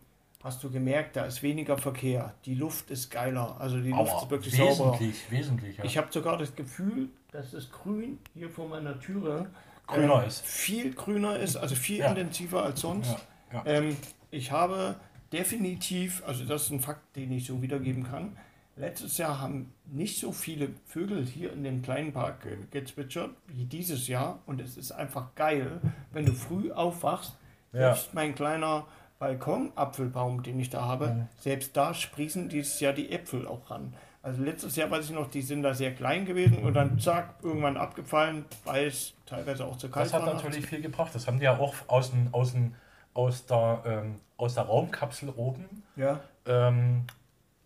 hast 0.43 0.63
du 0.65 0.71
gemerkt, 0.71 1.15
da 1.17 1.25
ist 1.25 1.43
weniger 1.43 1.79
Verkehr, 1.79 2.35
die 2.45 2.55
Luft 2.55 2.91
ist 2.91 3.11
geiler, 3.11 3.57
also 3.61 3.79
die 3.81 3.91
Luft 3.91 4.13
Aber 4.13 4.23
ist 4.23 4.31
wirklich 4.31 4.57
sauberer. 4.57 4.93
wesentlich, 4.99 5.31
wesentlich. 5.31 5.77
Ja. 5.79 5.85
Ich 5.85 5.97
habe 5.97 6.09
sogar 6.11 6.37
das 6.37 6.55
Gefühl, 6.57 7.09
dass 7.31 7.53
das 7.53 7.71
Grün 7.71 8.19
hier 8.35 8.51
vor 8.51 8.69
meiner 8.69 8.99
Türe 8.99 9.49
Grüner 9.87 10.25
äh, 10.25 10.27
ist. 10.27 10.45
viel 10.45 10.93
grüner 10.95 11.39
ist, 11.39 11.57
also 11.57 11.75
viel 11.77 11.99
Ja. 11.99 12.09
intensiver 12.11 12.65
als 12.65 12.81
sonst. 12.81 13.11
ja, 13.13 13.21
ja. 13.53 13.63
Ähm, 13.67 13.97
ich 14.31 14.51
habe 14.53 14.97
definitiv, 15.33 16.23
also 16.27 16.45
das 16.45 16.65
ist 16.65 16.71
ein 16.71 16.81
Fakt, 16.81 17.17
den 17.17 17.33
ich 17.33 17.47
so 17.47 17.63
wiedergeben 17.63 18.05
kann. 18.05 18.37
Letztes 18.77 19.19
Jahr 19.19 19.39
haben 19.41 19.73
nicht 19.85 20.19
so 20.19 20.33
viele 20.33 20.71
Vögel 20.87 21.27
hier 21.27 21.53
in 21.53 21.63
dem 21.63 21.83
kleinen 21.83 22.13
Park 22.13 22.47
äh, 22.47 22.57
gezwitschert 22.71 23.31
wie 23.49 23.65
dieses 23.67 24.09
Jahr. 24.09 24.39
Und 24.47 24.61
es 24.61 24.77
ist 24.77 24.93
einfach 24.93 25.35
geil, 25.35 25.81
wenn 26.13 26.25
du 26.25 26.33
früh 26.33 26.73
aufwachst. 26.73 27.37
Ja. 27.73 27.95
Selbst 27.95 28.15
mein 28.15 28.35
kleiner 28.35 28.87
Balkonapfelbaum, 29.19 30.43
den 30.43 30.59
ich 30.61 30.71
da 30.71 30.83
habe, 30.83 31.09
Mhm. 31.09 31.29
selbst 31.39 31.77
da 31.77 31.95
sprießen 31.95 32.49
dieses 32.49 32.81
Jahr 32.81 32.93
die 32.93 33.11
Äpfel 33.13 33.47
auch 33.47 33.71
ran. 33.71 33.95
Also 34.23 34.43
letztes 34.43 34.77
Jahr 34.77 34.91
weiß 34.91 35.07
ich 35.07 35.11
noch, 35.11 35.29
die 35.31 35.43
sind 35.43 35.63
da 35.63 35.75
sehr 35.75 35.93
klein 35.95 36.25
gewesen 36.27 36.59
und 36.59 36.75
dann 36.75 36.99
zack, 37.01 37.35
irgendwann 37.43 37.77
abgefallen, 37.77 38.45
weil 38.65 38.87
es 38.87 39.15
teilweise 39.27 39.65
auch 39.65 39.77
zu 39.77 39.89
kalt 39.91 40.07
Das 40.07 40.13
hat 40.15 40.25
war. 40.27 40.35
natürlich 40.35 40.67
viel 40.67 40.81
gebracht. 40.81 41.13
Das 41.15 41.27
haben 41.27 41.39
die 41.39 41.45
ja 41.45 41.59
auch 41.59 41.75
aus, 41.89 42.13
den, 42.13 42.29
aus, 42.33 42.53
den, 42.53 42.75
aus, 43.15 43.47
der, 43.47 43.83
ähm, 43.87 44.21
aus 44.37 44.55
der 44.55 44.65
Raumkapsel 44.65 45.31
oben 45.37 45.83
Ja. 45.97 46.21
ähm, 46.47 47.05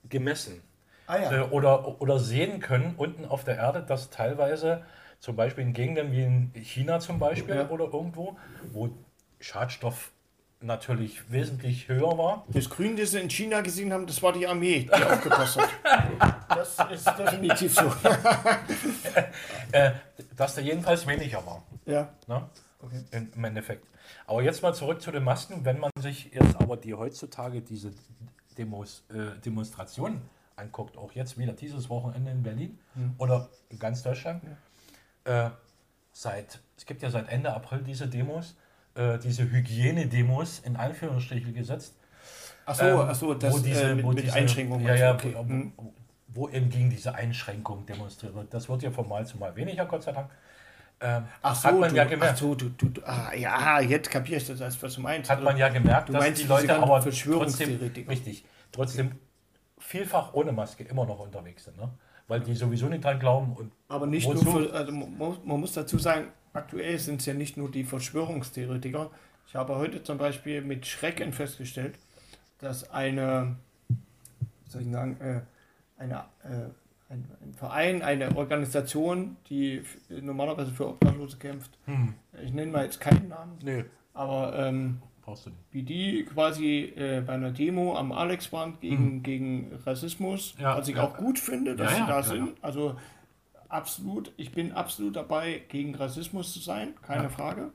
gemessen. 0.09 0.62
Ah 1.06 1.18
ja. 1.18 1.32
äh, 1.32 1.40
oder, 1.50 2.00
oder 2.00 2.18
sehen 2.18 2.61
können 2.61 2.94
unten 2.96 3.24
auf 3.24 3.44
der 3.44 3.56
Erde, 3.56 3.82
dass 3.82 4.11
teilweise 4.11 4.85
zum 5.20 5.37
Beispiel 5.37 5.64
in 5.64 5.72
Gegenden 5.72 6.11
wie 6.12 6.22
in 6.24 6.50
China 6.54 6.98
zum 7.00 7.18
Beispiel 7.18 7.54
Ja. 7.54 7.68
oder 7.68 7.85
irgendwo, 7.85 8.37
wo 8.72 8.90
Schadstoff 9.40 10.11
natürlich 10.61 11.30
wesentlich 11.30 11.88
höher 11.88 12.16
war, 12.18 12.44
Das 12.48 12.68
Grün, 12.70 12.96
das 12.96 13.11
sie 13.12 13.20
in 13.20 13.28
China 13.30 13.61
gesehen 13.61 13.92
haben, 13.92 14.06
das 14.06 14.22
war 14.22 14.32
die 14.32 14.46
Armee, 14.46 14.80
die 14.96 15.04
aufgepasst 15.04 15.59
hat. 15.61 15.68
Das 16.48 16.76
ist 16.90 17.06
definitiv 17.18 17.74
so. 17.74 17.82
äh, 19.72 19.92
dass 20.35 20.54
da 20.54 20.61
jedenfalls 20.61 21.06
weniger 21.06 21.44
war. 21.46 21.62
Ja. 21.85 22.09
Ne? 22.26 22.42
Okay. 22.82 23.02
Im 23.35 23.44
Endeffekt. 23.44 23.87
Aber 24.27 24.42
jetzt 24.42 24.62
mal 24.62 24.75
zurück 24.75 25.01
zu 25.01 25.11
den 25.11 25.25
Masken. 25.25 25.64
Wenn 25.64 25.79
man 25.79 25.90
sich 25.99 26.33
jetzt 26.33 26.57
aber 26.61 26.77
die 26.77 26.95
heutzutage 26.95 27.61
diese 27.62 27.92
Demos, 28.59 29.05
äh, 29.11 29.38
Demonstrationen 29.45 30.23
anguckt, 30.57 30.97
auch 30.97 31.12
jetzt 31.12 31.38
wieder 31.38 31.53
dieses 31.53 31.88
Wochenende 31.90 32.31
in 32.31 32.42
Berlin 32.42 32.79
Mhm. 32.95 33.14
oder 33.19 33.49
in 33.69 33.79
ganz 33.79 34.03
Deutschland, 34.03 34.42
äh, 35.25 35.51
seit, 36.12 36.61
es 36.77 36.87
gibt 36.87 37.03
ja 37.03 37.11
seit 37.11 37.29
Ende 37.29 37.53
April 37.53 37.81
diese 37.81 38.09
Demos, 38.09 38.57
äh, 38.95 39.19
diese 39.19 39.51
Hygienedemos 39.51 40.61
in 40.61 40.77
Anführungsstrichen 40.77 41.53
gesetzt. 41.53 41.95
Achso, 42.64 42.85
ähm, 42.85 42.99
ach 43.01 43.14
so, 43.14 43.35
das 43.35 43.55
wo 43.55 43.59
diese, 43.59 43.83
äh, 43.83 43.95
mit, 43.95 44.05
wo 44.05 44.12
mit 44.12 44.25
diese, 44.25 44.35
Einschränkungen. 44.35 44.87
Ja, 44.87 44.95
ja, 44.95 45.14
okay. 45.14 45.35
wo, 45.37 45.47
wo, 45.77 45.92
wo 46.29 46.49
eben 46.49 46.71
gegen 46.71 46.90
diese 46.90 47.14
Einschränkung 47.14 47.87
demonstriert 47.87 48.35
wird. 48.35 48.53
Das 48.53 48.69
wird 48.69 48.83
ja 48.83 48.90
von 48.90 49.09
Mal 49.09 49.27
zu 49.27 49.37
Mal 49.37 49.55
weniger, 49.57 49.87
Gott 49.87 50.03
sei 50.03 50.12
Dank. 50.12 50.31
Ähm, 51.00 51.24
Ach 51.42 51.54
so, 51.54 51.68
hat 51.68 51.78
man 51.78 51.90
du, 51.90 51.96
ja 51.96 52.04
ach 52.04 52.11
gemerkt. 52.11 52.38
so, 52.38 52.54
du, 52.54 52.68
du, 52.70 53.02
ah, 53.04 53.35
ja, 53.35 53.80
jetzt 53.80 54.11
kapiere 54.11 54.38
ich 54.40 54.46
das, 54.46 54.82
was 54.82 54.94
du 54.94 55.00
meinst. 55.00 55.30
hat 55.30 55.42
man 55.42 55.56
ja 55.56 55.68
gemerkt, 55.68 56.09
du 56.09 56.12
dass 56.14 56.22
meinst 56.24 56.42
die 56.42 56.46
Leute 56.46 56.74
aber 56.76 56.87
trotzdem, 56.87 57.12
Verschwörungstheoretiker. 57.12 58.11
richtig, 58.11 58.44
trotzdem 58.72 59.12
vielfach 59.78 60.32
ohne 60.35 60.52
Maske 60.52 60.85
immer 60.85 61.04
noch 61.06 61.20
unterwegs 61.20 61.64
sind, 61.64 61.76
ne? 61.76 61.90
weil 62.28 62.40
die 62.40 62.54
sowieso 62.54 62.87
nicht 62.88 63.04
dran 63.04 63.20
glauben 63.20 63.52
und 63.54 63.72
Aber 63.88 64.06
nicht 64.06 64.26
nur, 64.26 64.37
für, 64.42 64.72
also 64.72 64.92
man, 64.92 65.16
muss- 65.61 65.72
dazu 65.74 65.98
sagen, 65.98 66.28
aktuell 66.52 66.98
sind 66.98 67.20
es 67.20 67.26
ja 67.26 67.35
nicht 67.35 67.56
nur 67.56 67.70
die 67.70 67.85
Verschwörungstheoretiker. 67.85 69.11
Ich 69.46 69.54
habe 69.54 69.76
heute 69.76 70.02
zum 70.02 70.18
Beispiel 70.18 70.61
mit 70.62 70.87
Schrecken 70.87 71.32
festgestellt, 71.32 71.98
dass 72.59 72.90
eine, 72.90 73.56
wie 74.64 74.70
soll 74.70 74.82
ich 74.82 74.90
sagen, 74.90 75.16
äh, 75.20 75.40
eine, 76.02 76.24
äh, 76.42 76.70
ein, 77.09 77.25
ein 77.42 77.55
Verein, 77.55 78.03
eine 78.03 78.37
Organisation, 78.37 79.37
die 79.49 79.83
normalerweise 80.09 80.73
für 80.73 80.88
Obdachlose 80.88 81.38
kämpft, 81.38 81.79
ich 82.42 82.53
nenne 82.53 82.73
mal 82.73 82.85
jetzt 82.85 83.01
keinen 83.01 83.29
Namen, 83.29 83.59
nee, 83.62 83.85
aber 84.14 84.59
ähm, 84.59 85.01
wie 85.73 85.83
die 85.83 86.25
quasi 86.25 86.92
äh, 86.97 87.21
bei 87.21 87.33
einer 87.35 87.51
Demo 87.51 87.97
am 87.97 88.12
Alexbrand 88.12 88.81
gegen, 88.81 89.23
gegen 89.25 89.73
Rassismus, 89.85 90.55
Hm. 90.57 90.62
Ja, 90.62 90.77
was 90.77 90.88
ich 90.88 90.97
ja. 90.97 91.03
auch 91.03 91.16
gut 91.16 91.38
finde, 91.38 91.75
dass 91.75 91.90
Ja, 91.92 91.99
sie 91.99 92.07
da 92.07 92.23
sind. 92.23 92.55
Also 92.62 92.97
absolut, 93.69 94.33
ich 94.37 94.53
bin 94.53 94.73
absolut 94.73 95.16
dabei, 95.16 95.62
gegen 95.69 95.95
Rassismus 95.97 96.53
zu 96.53 96.61
sein, 96.61 96.95
keine. 97.03 97.29
Frage. 97.29 97.73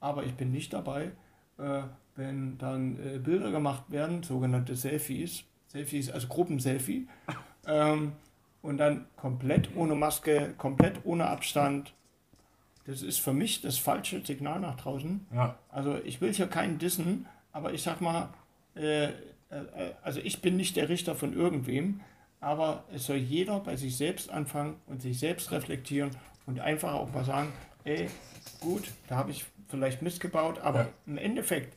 Aber 0.00 0.24
ich 0.24 0.34
bin 0.34 0.50
nicht 0.50 0.72
dabei, 0.72 1.12
äh, 1.58 1.82
wenn 2.16 2.58
dann 2.58 2.98
äh, 2.98 3.18
Bilder 3.18 3.50
gemacht 3.50 3.84
werden, 3.88 4.22
sogenannte 4.22 4.76
Selfies, 4.76 5.44
Selfies, 5.68 6.10
also 6.10 6.28
Gruppenselfie, 6.28 7.08
ähm, 7.66 8.12
und 8.62 8.78
dann 8.78 9.06
komplett 9.16 9.70
ohne 9.76 9.94
Maske, 9.94 10.54
komplett 10.58 11.00
ohne 11.04 11.26
Abstand. 11.26 11.92
Das 12.86 13.02
ist 13.02 13.18
für 13.20 13.32
mich 13.32 13.60
das 13.60 13.78
falsche 13.78 14.24
Signal 14.24 14.60
nach 14.60 14.76
draußen. 14.76 15.26
Ja, 15.32 15.56
Also 15.68 15.98
ich 16.04 16.20
will 16.20 16.32
hier 16.32 16.46
keinen 16.48 16.78
dissen, 16.78 17.26
aber 17.52 17.72
ich 17.72 17.82
sag 17.82 18.00
mal, 18.00 18.28
äh, 18.74 19.04
äh, 19.04 19.12
also 20.02 20.20
ich 20.20 20.40
bin 20.42 20.56
nicht 20.56 20.76
der 20.76 20.88
Richter 20.88 21.14
von 21.14 21.32
irgendwem, 21.32 22.00
aber 22.40 22.84
es 22.92 23.06
soll 23.06 23.16
jeder 23.18 23.60
bei 23.60 23.76
sich 23.76 23.96
selbst 23.96 24.30
anfangen 24.30 24.76
und 24.86 25.00
sich 25.02 25.18
selbst 25.18 25.52
reflektieren 25.52 26.10
und 26.46 26.58
einfach 26.58 26.94
auch 26.94 27.12
mal 27.12 27.24
sagen, 27.24 27.52
ey, 27.84 28.08
gut, 28.60 28.90
da 29.08 29.16
habe 29.16 29.30
ich 29.30 29.44
vielleicht 29.68 30.02
missgebaut, 30.02 30.58
aber 30.60 30.80
Ja. 30.80 30.88
im 31.06 31.18
Endeffekt, 31.18 31.76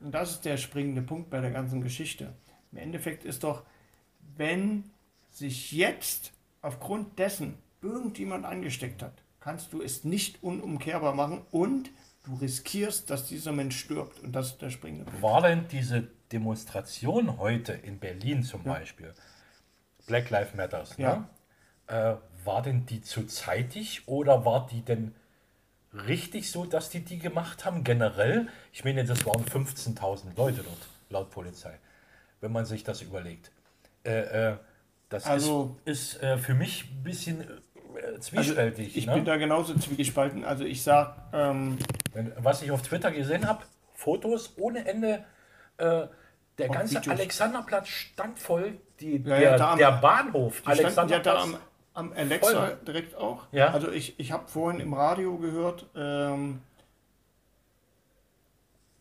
und 0.00 0.12
das 0.12 0.32
ist 0.32 0.44
der 0.44 0.58
springende 0.58 1.00
Punkt 1.02 1.30
bei 1.30 1.40
der 1.40 1.50
ganzen 1.52 1.80
Geschichte, 1.80 2.34
im 2.72 2.78
Endeffekt 2.78 3.24
ist 3.24 3.44
doch, 3.44 3.62
wenn 4.36 4.84
sich 5.34 5.72
jetzt 5.72 6.32
aufgrund 6.62 7.18
dessen 7.18 7.58
irgendjemand 7.82 8.44
angesteckt 8.46 9.02
hat, 9.02 9.12
kannst 9.40 9.72
du 9.72 9.82
es 9.82 10.04
nicht 10.04 10.42
unumkehrbar 10.42 11.14
machen 11.14 11.42
und 11.50 11.90
du 12.22 12.34
riskierst, 12.36 13.10
dass 13.10 13.26
dieser 13.26 13.52
Mensch 13.52 13.78
stirbt. 13.78 14.20
Und 14.20 14.32
das 14.32 14.48
ist 14.52 14.62
der 14.62 14.70
springende 14.70 15.04
Punkt. 15.04 15.22
war 15.22 15.42
denn 15.42 15.68
diese 15.68 16.08
Demonstration 16.32 17.38
heute 17.38 17.72
in 17.72 17.98
Berlin 17.98 18.42
zum 18.42 18.62
Beispiel, 18.62 19.12
Black 20.06 20.30
Lives 20.30 20.54
Matters, 20.54 20.96
Ja. 20.96 21.16
ne? 21.16 21.28
äh, 21.88 22.46
war 22.46 22.62
denn 22.62 22.86
die 22.86 23.02
zu 23.02 23.26
zeitig 23.26 24.02
oder 24.08 24.44
war 24.46 24.66
die 24.66 24.82
denn 24.82 25.14
richtig 25.92 26.50
so, 26.50 26.64
dass 26.64 26.88
die 26.90 27.00
die 27.00 27.18
gemacht 27.18 27.64
haben 27.64 27.84
generell? 27.84 28.48
Ich 28.72 28.84
meine, 28.84 29.04
das 29.04 29.26
waren 29.26 29.44
15.000 29.44 30.36
Leute 30.36 30.62
dort, 30.62 30.88
laut 31.10 31.30
Polizei, 31.30 31.78
wenn 32.40 32.52
man 32.52 32.64
sich 32.64 32.84
das 32.84 33.02
überlegt. 33.02 33.50
Äh, 34.04 34.52
äh, 34.52 34.56
das 35.14 35.26
Also- 35.26 35.76
ist, 35.84 36.14
ist 36.14 36.22
äh, 36.22 36.38
für 36.38 36.54
mich 36.54 36.84
ein 36.90 37.02
bisschen 37.04 37.40
äh, 37.42 38.18
zwiespältig. 38.20 38.96
Ich 38.96 39.06
ne? 39.06 39.14
bin 39.14 39.24
da 39.24 39.36
genauso 39.36 39.74
zwiegespalten. 39.78 40.44
Also 40.44 40.64
ich 40.64 40.82
sag, 40.82 41.16
ähm, 41.32 41.78
was 42.38 42.62
ich 42.62 42.70
auf 42.70 42.82
Twitter 42.82 43.10
gesehen 43.12 43.46
habe, 43.48 43.62
Fotos 43.94 44.54
ohne 44.58 44.86
Ende. 44.86 45.24
Äh, 45.78 46.06
der 46.58 46.68
ganze. 46.68 47.00
Alexanderplatz 47.10 47.88
stand 47.88 48.38
voll. 48.38 48.78
Die, 49.00 49.16
Ja, 49.16 49.22
der, 49.22 49.40
ja, 49.40 49.56
da 49.56 49.72
am- 49.72 49.78
der 49.78 49.92
Bahnhof 49.92 50.56
die 50.56 50.62
standen 50.62 50.78
ja 50.78 50.84
Alexanderplatz. 50.86 51.24
da 51.24 51.42
am, 51.42 52.10
am 52.10 52.12
Alexa 52.16 52.52
Voll. 52.66 52.78
direkt 52.86 53.16
auch. 53.16 53.46
Ja. 53.52 53.68
Also 53.72 53.90
ich, 53.90 54.18
ich 54.20 54.30
habe 54.32 54.46
vorhin 54.48 54.80
im 54.80 54.94
Radio 54.94 55.36
gehört, 55.38 55.86
ähm, 55.96 56.60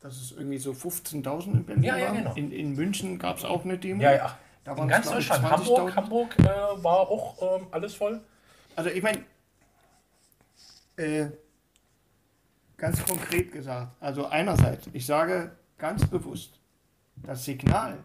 dass 0.01 0.19
es 0.19 0.31
irgendwie 0.31 0.57
so 0.57 0.71
15.000 0.71 1.53
in 1.53 1.65
Berlin 1.65 1.83
Ja, 1.83 1.95
ja, 1.97 2.05
waren. 2.07 2.17
genau. 2.17 2.33
In, 2.35 2.51
in 2.51 2.73
München 2.75 3.19
gab 3.19 3.37
es 3.37 3.45
auch 3.45 3.63
eine 3.65 3.77
Demo. 3.77 4.01
ja, 4.01 4.11
ja. 4.13 4.37
Da 4.63 4.73
In 4.75 4.87
ganz 4.87 5.09
Deutschland. 5.09 5.43
20.000. 5.45 5.49
Hamburg, 5.51 5.95
Hamburg 5.95 6.39
äh, 6.39 6.45
war 6.83 6.99
auch 7.09 7.59
ähm, 7.59 7.67
alles 7.71 7.95
voll. 7.95 8.21
Also 8.75 8.89
ich 8.89 9.03
meine, 9.03 9.23
äh, 10.97 11.27
ganz 12.77 13.03
konkret 13.05 13.51
gesagt, 13.51 13.91
also 13.99 14.25
einerseits, 14.27 14.87
ich 14.93 15.05
sage 15.05 15.51
ganz 15.77 16.05
bewusst, 16.07 16.59
das 17.17 17.45
Signal, 17.45 17.97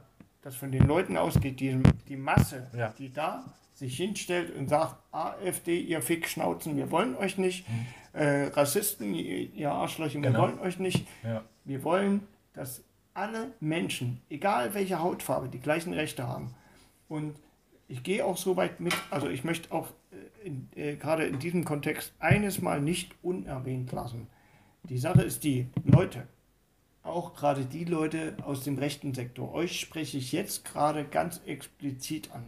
das 0.42 0.54
von 0.56 0.70
den 0.72 0.86
Leuten 0.86 1.16
ausgeht, 1.16 1.60
die, 1.60 1.80
die 2.08 2.16
Masse, 2.16 2.66
Ja. 2.76 2.88
die 2.98 3.12
da 3.12 3.44
sich 3.74 3.96
hinstellt 3.96 4.54
und 4.56 4.68
sagt, 4.68 4.96
AfD, 5.12 5.78
ihr 5.80 6.02
Fickschnauzen, 6.02 6.76
wir 6.76 6.90
wollen 6.90 7.14
euch 7.16 7.38
nicht, 7.38 7.64
äh, 8.12 8.46
Rassisten, 8.48 9.14
ihr, 9.14 9.70
Arschlöcher, 9.70 10.14
wir. 10.20 10.30
Genau. 10.30 10.42
wollen 10.42 10.58
euch 10.58 10.78
nicht, 10.80 11.06
Ja. 11.22 11.42
wir 11.64 11.84
wollen, 11.84 12.26
dass 12.54 12.82
alle 13.18 13.52
Menschen, 13.58 14.20
egal 14.30 14.74
welche 14.74 15.00
Hautfarbe, 15.00 15.48
die 15.48 15.58
gleichen 15.58 15.92
Rechte 15.92 16.26
haben. 16.26 16.54
Und 17.08 17.36
ich 17.88 18.02
gehe 18.04 18.24
auch 18.24 18.36
so 18.36 18.56
weit 18.56 18.80
mit, 18.80 18.94
also 19.10 19.28
ich 19.28 19.42
möchte 19.42 19.72
auch 19.72 19.88
äh, 20.12 20.46
in, 20.46 20.68
äh, 20.76 20.94
gerade 20.94 21.24
in 21.24 21.40
diesem 21.40 21.64
Kontext 21.64 22.12
eines 22.20 22.62
Mal 22.62 22.80
nicht 22.80 23.14
unerwähnt 23.22 23.90
lassen. 23.90 24.28
Die 24.84 24.98
Sache 24.98 25.22
ist 25.22 25.42
die, 25.42 25.66
Leute, 25.84 26.28
auch 27.02 27.34
gerade 27.34 27.64
die 27.64 27.84
Leute 27.84 28.36
aus 28.44 28.62
dem 28.62 28.78
rechten 28.78 29.14
Sektor, 29.14 29.52
euch 29.52 29.80
spreche 29.80 30.18
ich 30.18 30.30
jetzt 30.30 30.64
gerade 30.64 31.04
ganz 31.04 31.40
explizit 31.44 32.30
an. 32.32 32.44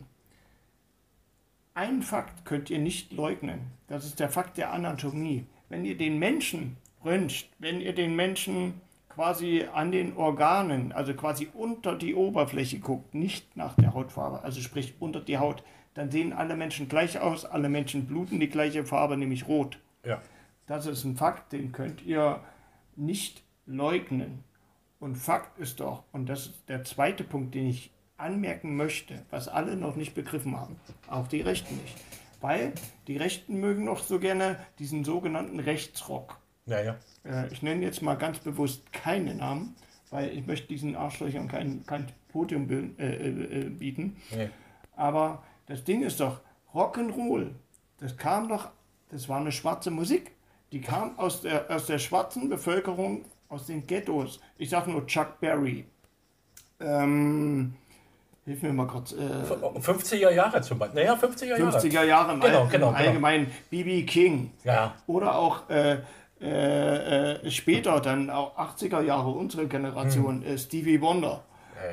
Einen 1.75 2.03
Fakt 2.03 2.45
könnt 2.45 2.71
ihr 2.71 2.79
nicht 2.79 3.13
leugnen. 3.13 3.73
Das 3.89 4.05
ist 4.05 4.21
der 4.21 4.29
Fakt 4.29 4.57
der 4.59 4.73
Anatomie. 4.73 5.47
Wenn 5.69 5.85
ihr 5.85 5.97
den 5.97 6.19
Menschen 6.19 6.77
röntgt, 7.05 7.49
wenn 7.59 7.81
ihr 7.81 7.95
den 7.95 8.15
Menschen 8.15 8.75
quasi 9.11 9.67
an 9.73 9.93
den 9.93 10.17
Organen, 10.17 10.93
also 10.93 11.13
quasi 11.15 11.49
unter 11.53 11.97
die 11.97 12.15
Oberfläche 12.15 12.79
guckt, 12.79 13.15
nicht 13.15 13.57
nach 13.57 13.75
der 13.75 13.93
Hautfarbe, 13.93 14.43
also 14.43 14.61
sprich 14.61 14.95
unter 14.99 15.21
die 15.21 15.39
Haut, 15.39 15.63
dann 15.95 16.11
sehen 16.11 16.33
alle 16.33 16.57
Menschen 16.57 16.89
gleich 16.89 17.19
aus, 17.19 17.45
alle 17.45 17.69
Menschen 17.69 18.07
bluten 18.07 18.41
die 18.41 18.49
gleiche 18.49 18.85
Farbe, 18.85 19.17
nämlich 19.17 19.49
rot. 19.49 19.79
Ja. 20.05 20.23
Das 20.67 20.87
ist 20.87 21.05
ein 21.05 21.17
Fakt, 21.17 21.53
den 21.53 21.73
könnt 21.73 22.03
ihr 22.03 22.41
nicht 22.97 23.43
leugnen. 23.67 24.45
Und 25.01 25.17
Fakt 25.17 25.59
ist 25.59 25.81
doch, 25.81 26.05
und 26.13 26.29
das 26.29 26.47
ist 26.47 26.69
der 26.69 26.85
zweite 26.85 27.25
Punkt, 27.25 27.55
den 27.55 27.69
ich 27.69 27.91
anmerken 28.17 28.77
möchte, 28.77 29.23
was 29.31 29.49
alle 29.49 29.77
noch 29.77 29.97
nicht 29.97 30.15
begriffen 30.15 30.57
haben, 30.57 30.77
auch 31.09 31.27
die 31.27 31.41
Rechten 31.41 31.77
nicht. 31.77 31.97
Weil 32.41 32.73
die 33.07 33.17
Rechten 33.17 33.61
mögen 33.61 33.85
noch 33.85 34.03
so 34.03 34.19
gerne 34.19 34.59
diesen 34.79 35.05
sogenannten 35.05 35.59
Rechtsrock. 35.59 36.39
Ja, 36.71 36.81
ja. 36.81 36.97
Äh, 37.25 37.49
ich 37.53 37.63
nenne 37.63 37.83
jetzt 37.85 38.01
mal 38.03 38.15
ganz 38.17 38.39
bewusst 38.39 38.93
keine 38.93 39.35
Namen, 39.35 39.75
weil 40.11 40.31
ich 40.31 40.47
möchte 40.47 40.69
diesen 40.69 40.97
Arschlöchern 40.97 41.49
kein, 41.49 41.85
kein 41.87 42.07
Podium 42.33 42.69
äh, 42.99 43.05
äh, 43.05 43.29
äh, 43.67 43.69
bieten. 43.71 44.17
Nee. 44.35 44.49
Aber 44.97 45.43
das 45.67 45.85
Ding 45.85 46.03
ist 46.03 46.21
doch, 46.21 46.41
Rock'n'Roll, 46.75 47.49
das 47.99 48.17
kam 48.17 48.49
doch, 48.49 48.69
das 49.11 49.29
war 49.29 49.41
eine 49.41 49.53
schwarze 49.53 49.91
Musik. 49.91 50.33
Die 50.73 50.81
kam 50.81 51.19
aus 51.19 51.43
der, 51.43 51.69
aus 51.69 51.87
der 51.87 51.99
schwarzen 51.99 52.49
Bevölkerung, 52.49 53.25
aus 53.49 53.67
den 53.67 53.85
Ghettos. 53.87 54.41
Ich 54.57 54.71
sag 54.71 54.87
nur 54.87 55.05
Chuck 55.07 55.41
Berry. 55.41 55.85
Ähm, 56.81 57.75
hilf 58.45 58.63
mir 58.63 58.73
mal 58.73 58.87
kurz. 58.87 59.13
Äh, 59.13 59.17
50er 59.17 60.31
Jahre 60.31 60.61
zum 60.63 60.79
Beispiel. 60.79 61.03
Naja, 61.05 61.15
50er 61.15 61.45
Jahre. 61.59 61.77
50er 61.79 62.05
Jahre 62.05 62.33
im, 62.35 62.41
Genau, 62.41 62.63
All- 62.63 62.69
genau, 62.69 62.89
im 62.91 62.95
Allgemeinen. 62.95 63.47
B.B. 63.69 64.05
King. 64.05 64.53
Ja. 64.65 64.95
Oder 65.07 65.35
auch 65.37 65.69
äh, 65.69 65.99
äh, 66.41 67.33
äh, 67.33 67.51
später 67.51 68.01
dann 68.01 68.31
auch 68.31 68.57
80er 68.57 69.03
Jahre, 69.03 69.31
unsere 69.31 69.67
Generation, 69.67 70.43
äh, 70.43 70.57
Stevie 70.59 71.01
Wonder. 71.01 71.45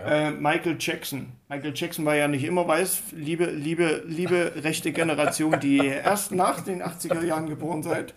Äh, 0.06 0.32
Michael 0.32 0.76
Jackson. 0.80 1.32
Michael 1.48 1.72
Jackson 1.74 2.06
war 2.06 2.16
ja 2.16 2.28
nicht 2.28 2.44
immer 2.44 2.68
weiß, 2.68 3.04
liebe, 3.12 3.46
liebe, 3.46 4.04
liebe 4.06 4.52
rechte 4.58 4.92
Generation, 4.92 5.60
die 5.62 5.78
erst 5.78 6.34
nach 6.34 6.62
den 6.62 6.84
80er 6.84 7.24
Jahren 7.24 7.48
geboren 7.48 7.84
seid. 7.84 8.14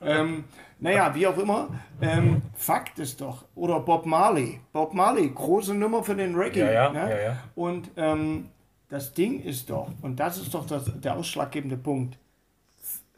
Ähm, 0.00 0.44
naja, 0.78 1.14
wie 1.14 1.26
auch 1.26 1.38
immer. 1.38 1.68
Ähm, 2.00 2.42
Fakt 2.54 2.98
ist 2.98 3.20
doch, 3.20 3.44
oder 3.54 3.80
Bob 3.80 4.06
Marley. 4.06 4.60
Bob 4.72 4.94
Marley, 4.94 5.30
große 5.34 5.74
Nummer 5.74 6.02
für 6.02 6.14
den 6.14 6.34
Reggae. 6.34 6.60
Ja, 6.60 6.72
ja, 6.72 6.92
ne? 6.92 7.10
ja, 7.10 7.20
ja. 7.20 7.36
Und 7.54 7.90
ähm, 7.96 8.48
das 8.88 9.14
Ding 9.14 9.42
ist 9.42 9.70
doch, 9.70 9.88
und 10.02 10.20
das 10.20 10.38
ist 10.38 10.54
doch 10.54 10.66
das, 10.66 10.90
der 11.00 11.16
ausschlaggebende 11.16 11.76
Punkt, 11.76 12.18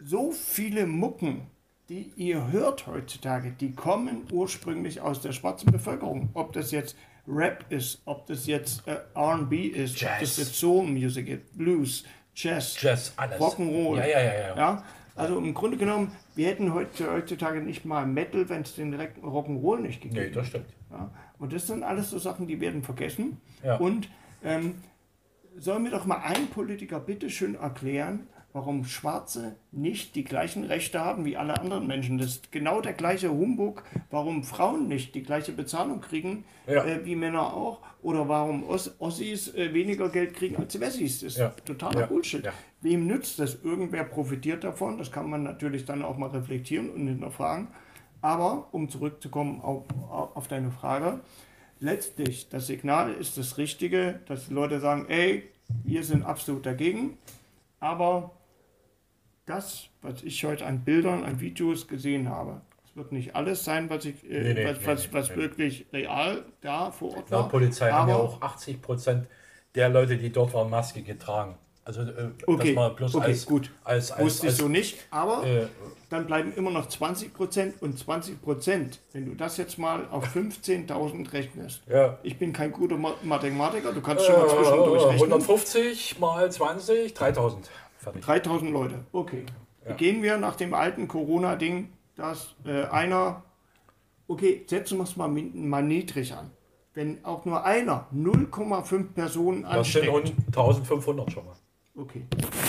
so 0.00 0.30
viele 0.30 0.86
Mucken, 0.86 1.48
die 1.88 2.12
ihr 2.16 2.52
hört 2.52 2.86
heutzutage, 2.86 3.52
die 3.52 3.72
kommen 3.72 4.26
ursprünglich 4.30 5.00
aus 5.00 5.20
der 5.20 5.32
schwarzen 5.32 5.72
Bevölkerung. 5.72 6.28
Ob 6.34 6.52
das 6.52 6.70
jetzt 6.70 6.96
Rap 7.26 7.64
ist, 7.70 8.02
ob 8.04 8.26
das 8.26 8.46
jetzt 8.46 8.86
äh, 8.86 8.98
RB 9.18 9.52
ist, 9.52 9.96
ob 9.96 10.02
Jazz. 10.02 10.20
das 10.20 10.36
jetzt 10.38 10.54
Soul 10.54 10.86
Music 10.86 11.28
ist, 11.28 11.56
Blues, 11.56 12.04
Jazz, 12.34 12.80
Jazz, 12.80 13.12
alles. 13.16 13.38
Rock'n'Roll. 13.38 13.98
Ja, 13.98 14.06
ja, 14.06 14.22
ja, 14.22 14.32
ja. 14.32 14.56
ja? 14.56 14.84
Also 15.16 15.38
im 15.38 15.52
Grunde 15.52 15.76
genommen, 15.76 16.12
wir 16.36 16.46
hätten 16.46 16.72
heutzutage 16.72 17.60
nicht 17.60 17.84
mal 17.84 18.06
Metal, 18.06 18.48
wenn 18.48 18.62
es 18.62 18.76
den 18.76 18.92
direkten 18.92 19.24
Rock'n'Roll 19.26 19.80
nicht 19.80 20.00
gegeben 20.00 20.26
Nee, 20.26 20.30
das 20.30 20.46
stimmt. 20.46 20.66
ja? 20.90 21.10
Und 21.38 21.52
das 21.52 21.66
sind 21.66 21.82
alles 21.82 22.10
so 22.10 22.18
Sachen, 22.18 22.46
die 22.46 22.60
werden 22.60 22.82
vergessen. 22.82 23.40
Ja. 23.64 23.76
Und 23.76 24.08
ähm, 24.44 24.76
soll 25.56 25.80
mir 25.80 25.90
doch 25.90 26.06
mal 26.06 26.20
ein 26.22 26.46
Politiker 26.48 27.00
bitte 27.00 27.30
schön 27.30 27.56
erklären, 27.56 28.28
warum 28.58 28.84
Schwarze 28.84 29.54
nicht 29.70 30.16
die 30.16 30.24
gleichen 30.24 30.64
Rechte 30.64 30.98
haben 31.00 31.24
wie 31.24 31.36
alle 31.36 31.58
anderen 31.60 31.86
Menschen. 31.86 32.18
Das 32.18 32.26
ist 32.30 32.50
genau 32.52 32.80
der 32.80 32.92
gleiche 32.92 33.30
Humbug, 33.30 33.84
warum 34.10 34.42
Frauen 34.42 34.88
nicht 34.88 35.14
die 35.14 35.22
gleiche 35.22 35.52
Bezahlung 35.52 36.00
kriegen 36.00 36.44
Ja. 36.66 36.84
äh, 36.84 37.04
wie 37.04 37.14
Männer 37.14 37.54
auch. 37.54 37.78
Oder 38.02 38.28
warum 38.28 38.68
Os 38.68 38.94
Ossis 38.98 39.54
äh, 39.54 39.72
weniger 39.72 40.08
Geld 40.08 40.34
kriegen 40.34 40.56
als 40.56 40.78
Wessis. 40.80 41.20
Das 41.20 41.32
ist 41.34 41.38
Ja. 41.38 41.50
totaler 41.64 42.00
Ja. 42.00 42.06
Bullshit. 42.06 42.44
Wem 42.80 43.06
nützt 43.06 43.38
das? 43.38 43.58
Irgendwer 43.62 44.02
profitiert 44.04 44.64
davon. 44.64 44.98
Das 44.98 45.12
kann 45.12 45.30
man 45.30 45.44
natürlich 45.44 45.84
dann 45.84 46.02
auch 46.02 46.16
mal 46.18 46.30
reflektieren 46.30 46.90
und 46.90 47.06
hinterfragen. 47.06 47.68
Aber 48.20 48.66
um 48.72 48.88
zurückzukommen 48.88 49.60
auf, 49.60 49.84
auf 50.10 50.36
auf 50.36 50.48
deine 50.48 50.72
Frage, 50.72 51.20
letztlich 51.80 52.48
das 52.48 52.66
Signal 52.66 53.12
ist 53.12 53.38
das 53.38 53.58
Richtige, 53.58 54.20
dass 54.26 54.48
die 54.48 54.54
Leute 54.54 54.80
sagen, 54.80 55.06
ey, 55.08 55.44
wir 55.84 56.02
sind 56.02 56.24
absolut 56.24 56.66
dagegen. 56.66 57.18
Aber 57.80 58.32
das, 59.48 59.88
was 60.02 60.22
ich 60.22 60.44
heute 60.44 60.66
an 60.66 60.80
Bildern, 60.84 61.24
an 61.24 61.40
Videos 61.40 61.88
gesehen 61.88 62.28
habe, 62.28 62.60
es 62.84 62.96
wird 62.96 63.12
nicht 63.12 63.34
alles 63.36 63.64
sein, 63.64 63.88
was, 63.90 64.04
ich, 64.04 64.24
äh, 64.24 64.42
Nee, 64.42 64.54
nee, 64.54 64.64
was, 64.66 64.80
nee, 64.80 64.86
was, 64.86 65.12
was 65.12 65.36
wirklich 65.36 65.86
real 65.92 66.44
da 66.60 66.90
vor 66.90 67.10
Ort 67.16 67.30
Laut 67.30 67.42
war. 67.44 67.48
Polizei 67.48 67.90
haben 67.90 68.08
ja 68.08 68.16
auch 68.16 68.40
80 68.42 68.82
Prozent 68.82 69.26
der 69.74 69.88
Leute, 69.88 70.16
die 70.16 70.30
dort 70.30 70.54
waren, 70.54 70.70
Maske 70.70 71.02
getragen. 71.02 71.56
Also 71.84 72.02
äh, 72.02 72.30
Okay, 72.46 72.74
bloß 72.96 73.14
okay, 73.14 73.24
als, 73.30 73.46
gut. 73.46 73.70
als, 73.82 74.10
als, 74.12 74.22
Wusste 74.22 74.48
ich 74.48 74.56
so 74.56 74.68
nicht, 74.68 74.98
aber 75.10 75.46
äh, 75.46 75.66
dann 76.10 76.26
bleiben 76.26 76.52
immer 76.54 76.70
noch 76.70 76.86
20 76.86 77.32
Prozent 77.32 77.80
und 77.80 77.98
20 77.98 78.42
Prozent, 78.42 79.00
wenn 79.14 79.24
du 79.24 79.34
das 79.34 79.56
jetzt 79.56 79.78
mal 79.78 80.06
auf 80.10 80.24
15.000 80.36 81.32
rechnest. 81.32 81.82
ja. 81.86 82.18
Ich 82.22 82.38
bin 82.38 82.52
kein 82.52 82.72
guter 82.72 82.98
Ma- 82.98 83.14
Mathematiker, 83.22 83.92
du 83.92 84.02
kannst 84.02 84.26
schon 84.26 84.36
mal 84.38 84.48
zwischendurch 84.48 85.02
Äh, 85.02 85.06
rechnen. 85.06 85.32
150 85.32 86.18
mal 86.18 86.50
20, 86.52 87.14
3000. 87.14 87.70
Fertig. 88.12 88.24
3000 88.24 88.70
Leute, 88.70 88.94
okay. 89.12 89.44
Ja. 89.86 89.94
Gehen 89.94 90.22
wir 90.22 90.36
nach 90.38 90.56
dem 90.56 90.74
alten 90.74 91.08
Corona-Ding, 91.08 91.90
dass 92.16 92.54
äh, 92.64 92.84
einer, 92.84 93.42
okay, 94.26 94.64
setzen 94.66 94.98
wir 94.98 95.04
es 95.04 95.16
mal, 95.16 95.28
mal 95.28 95.82
niedrig 95.82 96.34
an. 96.34 96.50
Wenn 96.94 97.24
auch 97.24 97.44
nur 97.44 97.64
einer 97.64 98.06
0,5 98.14 99.12
Personen 99.14 99.62
Das 99.62 99.92
sind 99.92 100.08
ansteckt, 100.10 100.34
1500 100.48 101.30
schon 101.32 101.46
mal. 101.46 101.54
okay, 101.96 102.24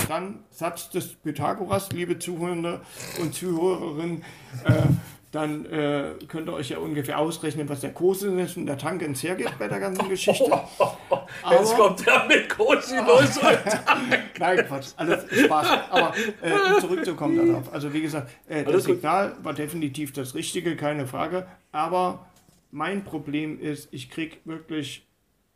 dann 0.07 0.43
Satz 0.51 0.89
des 0.91 1.15
Pythagoras, 1.15 1.91
liebe 1.91 2.19
Zuhörer 2.19 2.81
und 3.21 3.33
Zuhörerinnen, 3.33 4.23
äh, 4.65 4.83
dann 5.31 5.65
äh, 5.65 6.13
könnt 6.27 6.49
ihr 6.49 6.53
euch 6.53 6.69
ja 6.69 6.79
ungefähr 6.79 7.19
ausrechnen, 7.19 7.69
was 7.69 7.81
der 7.81 7.93
Kosinus 7.93 8.57
und 8.57 8.65
der 8.65 8.77
Tangens 8.79 9.21
hergibt 9.21 9.59
bei 9.59 9.67
der 9.67 9.79
ganzen 9.79 10.09
Geschichte. 10.09 10.45
Jetzt 11.51 11.75
kommt 11.75 12.05
der 12.05 12.25
mit 12.25 12.49
Cosinus 12.49 13.37
und 13.37 14.39
Nein, 14.39 14.65
Quatsch, 14.65 14.87
alles 14.95 15.25
Spaß. 15.31 15.67
Aber 15.91 16.13
äh, 16.41 16.73
um 16.73 16.81
zurückzukommen 16.81 17.47
darauf. 17.47 17.71
Also 17.71 17.93
wie 17.93 18.01
gesagt, 18.01 18.31
äh, 18.47 18.63
das. 18.63 18.85
Signal 18.85 19.35
war 19.43 19.53
definitiv 19.53 20.13
das 20.13 20.33
Richtige, 20.33 20.75
keine 20.75 21.05
Frage. 21.05 21.45
Aber 21.71 22.25
mein 22.71 23.03
Problem 23.03 23.59
ist, 23.59 23.89
ich 23.91 24.09
kriege 24.09 24.37
wirklich 24.45 25.05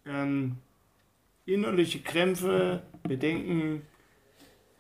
ähm, 0.06 0.58
innerliche 1.46 2.00
Krämpfe, 2.00 2.84
Bedenken 3.02 3.82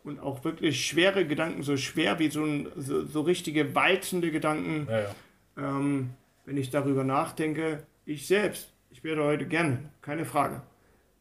und 0.03 0.19
auch 0.19 0.43
wirklich 0.43 0.85
schwere 0.85 1.25
Gedanken, 1.25 1.63
so 1.63 1.77
schwer 1.77 2.19
wie 2.19 2.29
so, 2.29 2.43
ein, 2.43 2.67
so, 2.75 3.05
so 3.05 3.21
richtige 3.21 3.73
walzende 3.75 4.31
Gedanken, 4.31 4.87
ja, 4.89 4.99
ja. 4.99 5.09
ähm, 5.57 6.11
wenn 6.45 6.57
ich 6.57 6.69
darüber 6.69 7.03
nachdenke. 7.03 7.83
Ich 8.05 8.27
selbst, 8.27 8.73
ich 8.89 9.03
werde 9.03 9.23
heute 9.23 9.45
gerne, 9.47 9.79
keine 10.01 10.25
Frage. 10.25 10.61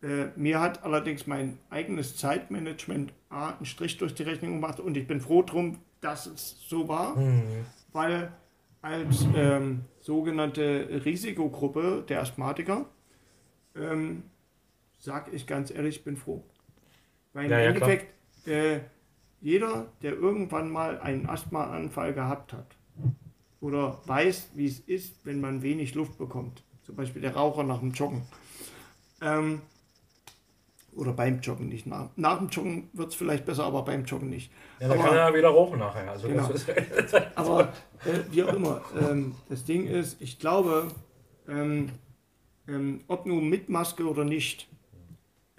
Äh, 0.03 0.27
mir 0.35 0.61
hat 0.61 0.83
allerdings 0.83 1.27
mein 1.27 1.59
eigenes 1.71 2.17
Zeitmanagement 2.17 3.13
A, 3.29 3.51
einen 3.51 3.67
Strich 3.67 3.99
durch 3.99 4.15
die 4.15 4.25
Rechnung 4.25 4.55
gemacht 4.55 4.81
und 4.81 4.97
ich 4.97 5.07
bin 5.07 5.21
froh 5.21 5.43
drum, 5.43 5.79
dass 6.01 6.27
es 6.27 6.57
so 6.69 6.89
war, 6.89 7.17
weil 7.93 8.33
als 8.81 9.25
ähm, 9.37 9.83
sogenannte 10.01 11.03
Risikogruppe 11.05 12.05
der 12.09 12.21
Asthmatiker, 12.21 12.87
ähm, 13.77 14.25
sage 14.99 15.31
ich 15.31 15.47
ganz 15.47 15.71
ehrlich, 15.71 15.99
ich 15.99 16.05
bin 16.05 16.17
froh. 16.17 16.43
Weil 17.33 17.45
im 17.45 17.51
Ja, 17.53 17.61
ja, 17.61 17.73
klar. 17.73 17.91
Äh, 18.47 18.81
jeder, 19.41 19.87
der 20.03 20.13
irgendwann 20.13 20.71
mal 20.71 21.01
einen 21.01 21.29
Asthmaanfall 21.29 22.15
gehabt 22.15 22.53
hat 22.53 22.77
oder 23.61 24.01
weiß, 24.07 24.51
wie 24.55 24.67
es 24.67 24.81
ist, 24.81 25.15
wenn 25.25 25.41
man 25.41 25.63
wenig 25.63 25.95
Luft 25.95 26.19
bekommt, 26.19 26.63
zum 26.85 26.97
Beispiel 26.97 27.23
der 27.23 27.35
Raucher 27.35 27.65
nach 27.65 27.81
dem 27.81 27.93
Joggen, 27.93 28.23
ähm, 29.21 29.63
oder 30.95 31.13
beim 31.13 31.41
Joggen 31.41 31.69
nicht. 31.69 31.87
Nach, 31.87 32.11
nach 32.17 32.39
dem 32.39 32.49
Joggen 32.49 32.91
wird 32.93 33.11
es 33.11 33.15
vielleicht 33.15 33.47
besser, 33.47 33.65
aber 33.65 33.83
beim 33.83 34.05
Joggen 34.05 34.29
nicht. 34.29 34.53
ja 34.79 34.89
da 34.89 34.97
kann 34.97 35.17
er 35.17 35.35
wieder 35.35 35.49
rauchen 35.49 35.79
nachher. 35.79 36.11
Also 36.11 36.29
Genau. 36.29 36.51
aber 37.35 37.73
äh, 38.05 38.19
wie 38.31 38.43
auch 38.45 38.53
immer, 38.53 38.83
ähm, 39.01 39.35
das 39.49 39.65
Ding 39.65 39.87
ist, 39.87 40.21
ich 40.21 40.39
glaube, 40.39 40.89
ähm, 41.49 41.91
ähm, 42.69 43.01
ob 43.09 43.27
nun 43.27 43.49
mit 43.49 43.69
Maske 43.69 44.05
oder 44.09 44.25
nicht, 44.25 44.69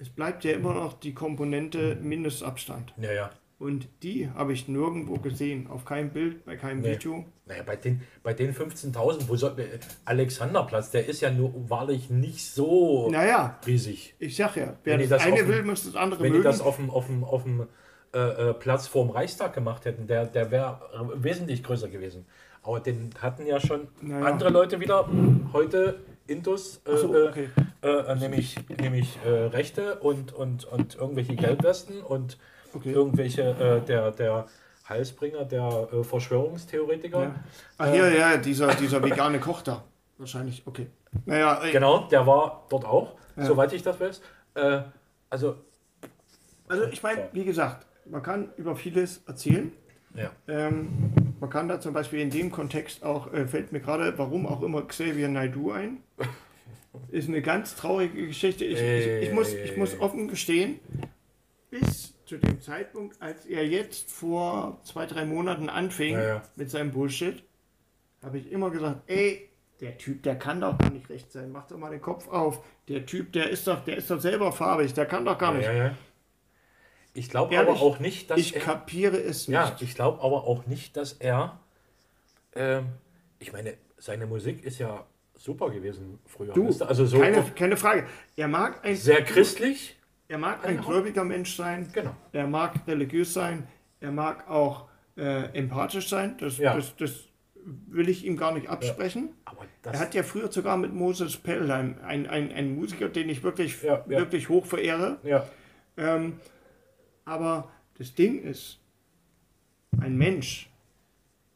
es 0.03 0.09
bleibt 0.09 0.43
ja 0.43 0.51
immer 0.51 0.73
noch 0.75 0.93
die 0.93 1.13
Komponente 1.13 1.95
Mindestabstand. 2.01 2.93
ja, 2.97 3.11
ja. 3.11 3.29
Und 3.59 3.87
die 4.01 4.29
habe 4.29 4.51
ich 4.51 4.67
nirgendwo 4.67 5.13
gesehen, 5.19 5.67
auf 5.67 5.85
keinem 5.85 6.09
Bild, 6.09 6.43
bei 6.43 6.57
keinem 6.57 6.81
Nee. 6.81 6.93
Video. 6.95 7.23
Naja, 7.45 7.63
bei 7.65 7.77
den, 7.77 8.01
bei 8.21 8.33
den 8.33 8.53
15.000, 8.53 9.29
wo 9.29 9.37
soll, 9.37 9.55
Alexanderplatz, 10.03 10.91
der 10.91 11.07
ist 11.07 11.21
ja 11.21 11.31
nur 11.31 11.69
wahrlich 11.69 12.09
nicht 12.09 12.43
so 12.45 13.09
Naja, 13.09 13.57
riesig. 13.65 14.15
ich 14.19 14.35
sag 14.35 14.57
ja, 14.57 14.75
wer 14.83 14.93
Wenn 14.93 14.99
die 15.03 15.07
das, 15.07 15.21
das 15.23 15.27
eine 15.31 15.37
dem- 15.43 15.47
will, 15.47 15.63
muss 15.63 15.85
das 15.85 15.95
andere 15.95 16.19
Wenn 16.21 16.33
die 16.33 16.39
mögen. 16.39 16.43
das 16.43 16.59
auf 16.59 16.75
dem, 16.75 16.89
auf 16.89 17.05
dem, 17.07 17.23
auf 17.23 17.43
dem 17.43 17.67
äh, 18.13 18.19
äh, 18.49 18.53
Platz 18.53 18.87
vorm 18.87 19.09
Reichstag 19.11 19.53
gemacht 19.53 19.85
hätten, 19.85 20.07
der, 20.07 20.25
der 20.25 20.51
wäre 20.51 20.81
wesentlich 21.15 21.63
größer 21.63 21.87
gewesen. 21.87 22.25
Aber 22.63 22.81
den 22.81 23.11
hatten 23.21 23.45
ja 23.45 23.61
schon 23.61 23.87
Naja. 24.01 24.25
andere 24.25 24.49
Leute 24.49 24.79
wieder 24.81 25.07
heute 25.53 26.01
Intus, 26.27 26.81
äh, 26.85 26.97
so, 26.97 27.13
äh, 27.15 27.27
okay. 27.27 27.49
äh, 27.81 28.15
nämlich, 28.15 28.55
nämlich 28.79 29.17
äh, 29.25 29.29
Rechte 29.29 29.99
und, 29.99 30.33
und, 30.33 30.65
und 30.65 30.95
irgendwelche 30.95 31.35
Gelbwesten 31.35 32.01
und 32.01 32.37
Okay. 32.75 32.91
irgendwelche, 32.91 33.41
äh, 33.43 33.85
der, 33.85 34.09
der 34.11 34.47
Halsbringer, 34.85 35.45
der 35.45 35.89
äh, 35.93 36.03
Verschwörungstheoretiker. 36.03 37.21
Ja. 37.21 37.35
Ach 37.77 37.91
hier, 37.91 38.09
ja, 38.17 38.37
dieser, 38.37 38.73
dieser 38.73 39.03
vegane 39.03 39.39
Koch 39.39 39.61
da. 39.61 39.83
Wahrscheinlich, 40.17 40.63
okay. 40.65 40.87
Naja, 41.25 41.61
ey, 41.63 41.71
Genau, 41.71 42.07
der 42.07 42.25
war 42.25 42.65
dort 42.69 42.85
auch, 42.85 43.15
Ja. 43.35 43.45
soweit 43.45 43.71
ich 43.73 43.83
das 43.83 43.99
weiß. 43.99 44.21
Äh, 44.55 44.81
also, 45.29 45.55
also 46.67 46.85
ich 46.85 47.03
meine, 47.03 47.29
wie 47.31 47.45
gesagt, 47.45 47.85
man 48.05 48.23
kann 48.23 48.51
über 48.57 48.75
vieles 48.75 49.21
erzählen. 49.27 49.71
ja. 50.15 50.31
Ähm, 50.47 51.13
man 51.43 51.49
kann 51.49 51.67
da 51.67 51.81
zum 51.81 51.93
Beispiel 51.93 52.21
in 52.21 52.29
dem 52.29 52.53
Kontext 52.53 53.03
auch, 53.03 53.33
äh, 53.33 53.45
fällt 53.45 53.73
mir 53.73 53.81
gerade, 53.81 54.17
warum 54.17 54.47
auch 54.47 54.61
immer 54.61 54.81
Xavier 54.87 55.27
Naidoo 55.27 55.71
ein. 55.71 55.97
Ist 57.11 57.27
eine 57.27 57.41
ganz 57.41 57.75
traurige 57.75 58.27
Geschichte. 58.27 58.63
Ich, 58.63 58.79
ich, 58.79 59.27
ich, 59.27 59.33
muss, 59.33 59.53
ich 59.53 59.75
muss 59.75 59.99
offen 59.99 60.29
gestehen, 60.29 60.79
bis 61.69 62.13
zu 62.23 62.37
dem 62.37 62.61
Zeitpunkt, 62.61 63.21
als 63.21 63.45
er 63.45 63.67
jetzt 63.67 64.09
vor 64.09 64.79
zwei, 64.85 65.05
drei 65.05 65.25
Monaten 65.25 65.67
anfing 65.67 66.13
Ja, 66.13 66.23
ja. 66.25 66.43
mit 66.55 66.71
seinem 66.71 66.91
Bullshit, 66.91 67.43
habe 68.23 68.37
ich 68.37 68.49
immer 68.49 68.69
gesagt, 68.69 69.01
ey, 69.07 69.49
der 69.81 69.97
Typ, 69.97 70.23
der 70.23 70.37
kann 70.37 70.61
doch 70.61 70.77
gar 70.77 70.91
nicht 70.91 71.09
recht 71.09 71.29
sein. 71.29 71.51
Mach 71.51 71.67
doch 71.67 71.77
mal 71.77 71.89
den 71.89 72.01
Kopf 72.01 72.29
auf. 72.29 72.63
Der 72.87 73.05
Typ, 73.05 73.33
der 73.33 73.49
ist 73.49 73.67
doch, 73.67 73.83
der 73.83 73.97
ist 73.97 74.09
doch 74.09 74.21
selber 74.21 74.53
farbig, 74.53 74.93
der 74.93 75.07
kann 75.07 75.25
doch 75.25 75.37
gar 75.37 75.53
nicht. 75.53 75.65
Ja, 75.65 75.73
ja. 75.73 75.97
Ich 77.13 77.29
glaube 77.29 77.57
aber 77.59 77.73
auch 77.73 77.99
nicht, 77.99 78.29
dass 78.31 78.39
Ich 78.39 78.55
er, 78.55 78.61
kapiere 78.61 79.17
es 79.17 79.47
nicht. 79.47 79.55
ja, 79.55 79.75
ich 79.79 79.93
glaube 79.95 80.21
aber 80.23 80.45
auch 80.47 80.65
nicht, 80.65 80.97
dass 80.97 81.13
er, 81.13 81.59
ähm, 82.55 82.87
ich 83.39 83.53
meine, 83.53 83.75
seine 83.97 84.25
Musik 84.25 84.63
ist 84.63 84.79
ja 84.79 85.05
super 85.35 85.69
gewesen 85.69 86.19
früher. 86.25 86.53
Du, 86.53 86.67
also 86.85 87.05
so 87.05 87.19
keine, 87.19 87.43
keine 87.55 87.77
Frage. 87.77 88.05
Er 88.35 88.47
mag 88.47 88.83
ein, 88.83 88.95
sehr 88.95 89.23
christlich. 89.23 89.97
er 90.27 90.37
mag 90.39 90.65
ein 90.65 90.77
Genau. 90.77 90.89
gläubiger 90.89 91.23
Mensch 91.23 91.55
sein. 91.55 91.89
Genau. 91.93 92.15
Er 92.31 92.47
mag 92.47 92.73
religiös 92.87 93.33
sein. 93.33 93.67
Er 93.99 94.11
mag 94.11 94.49
auch 94.49 94.87
äh, 95.15 95.45
empathisch 95.57 96.09
sein. 96.09 96.35
Das, 96.39 96.57
Ja. 96.57 96.75
das, 96.75 96.95
das 96.97 97.11
will 97.65 98.09
ich 98.09 98.25
ihm 98.25 98.35
gar 98.37 98.53
nicht 98.53 98.67
absprechen. 98.69 99.29
Aber 99.45 99.65
das, 99.83 99.93
Er 99.93 99.99
hat 99.99 100.15
ja 100.15 100.23
früher 100.23 100.51
sogar 100.51 100.75
mit 100.77 100.93
Moses 100.93 101.37
Pelham, 101.37 101.95
ein, 102.03 102.27
ein, 102.27 102.51
ein 102.51 102.75
Musiker, 102.75 103.07
den 103.09 103.29
ich 103.29 103.43
wirklich, 103.43 103.81
Ja, 103.83 104.03
ja. 104.07 104.19
wirklich 104.19 104.49
hoch 104.49 104.65
verehre. 104.65 105.17
ja, 105.23 105.47
Ähm, 105.95 106.39
aber 107.25 107.69
das 107.97 108.13
Ding 108.13 108.41
ist, 108.41 108.79
ein 109.99 110.17
Mensch, 110.17 110.69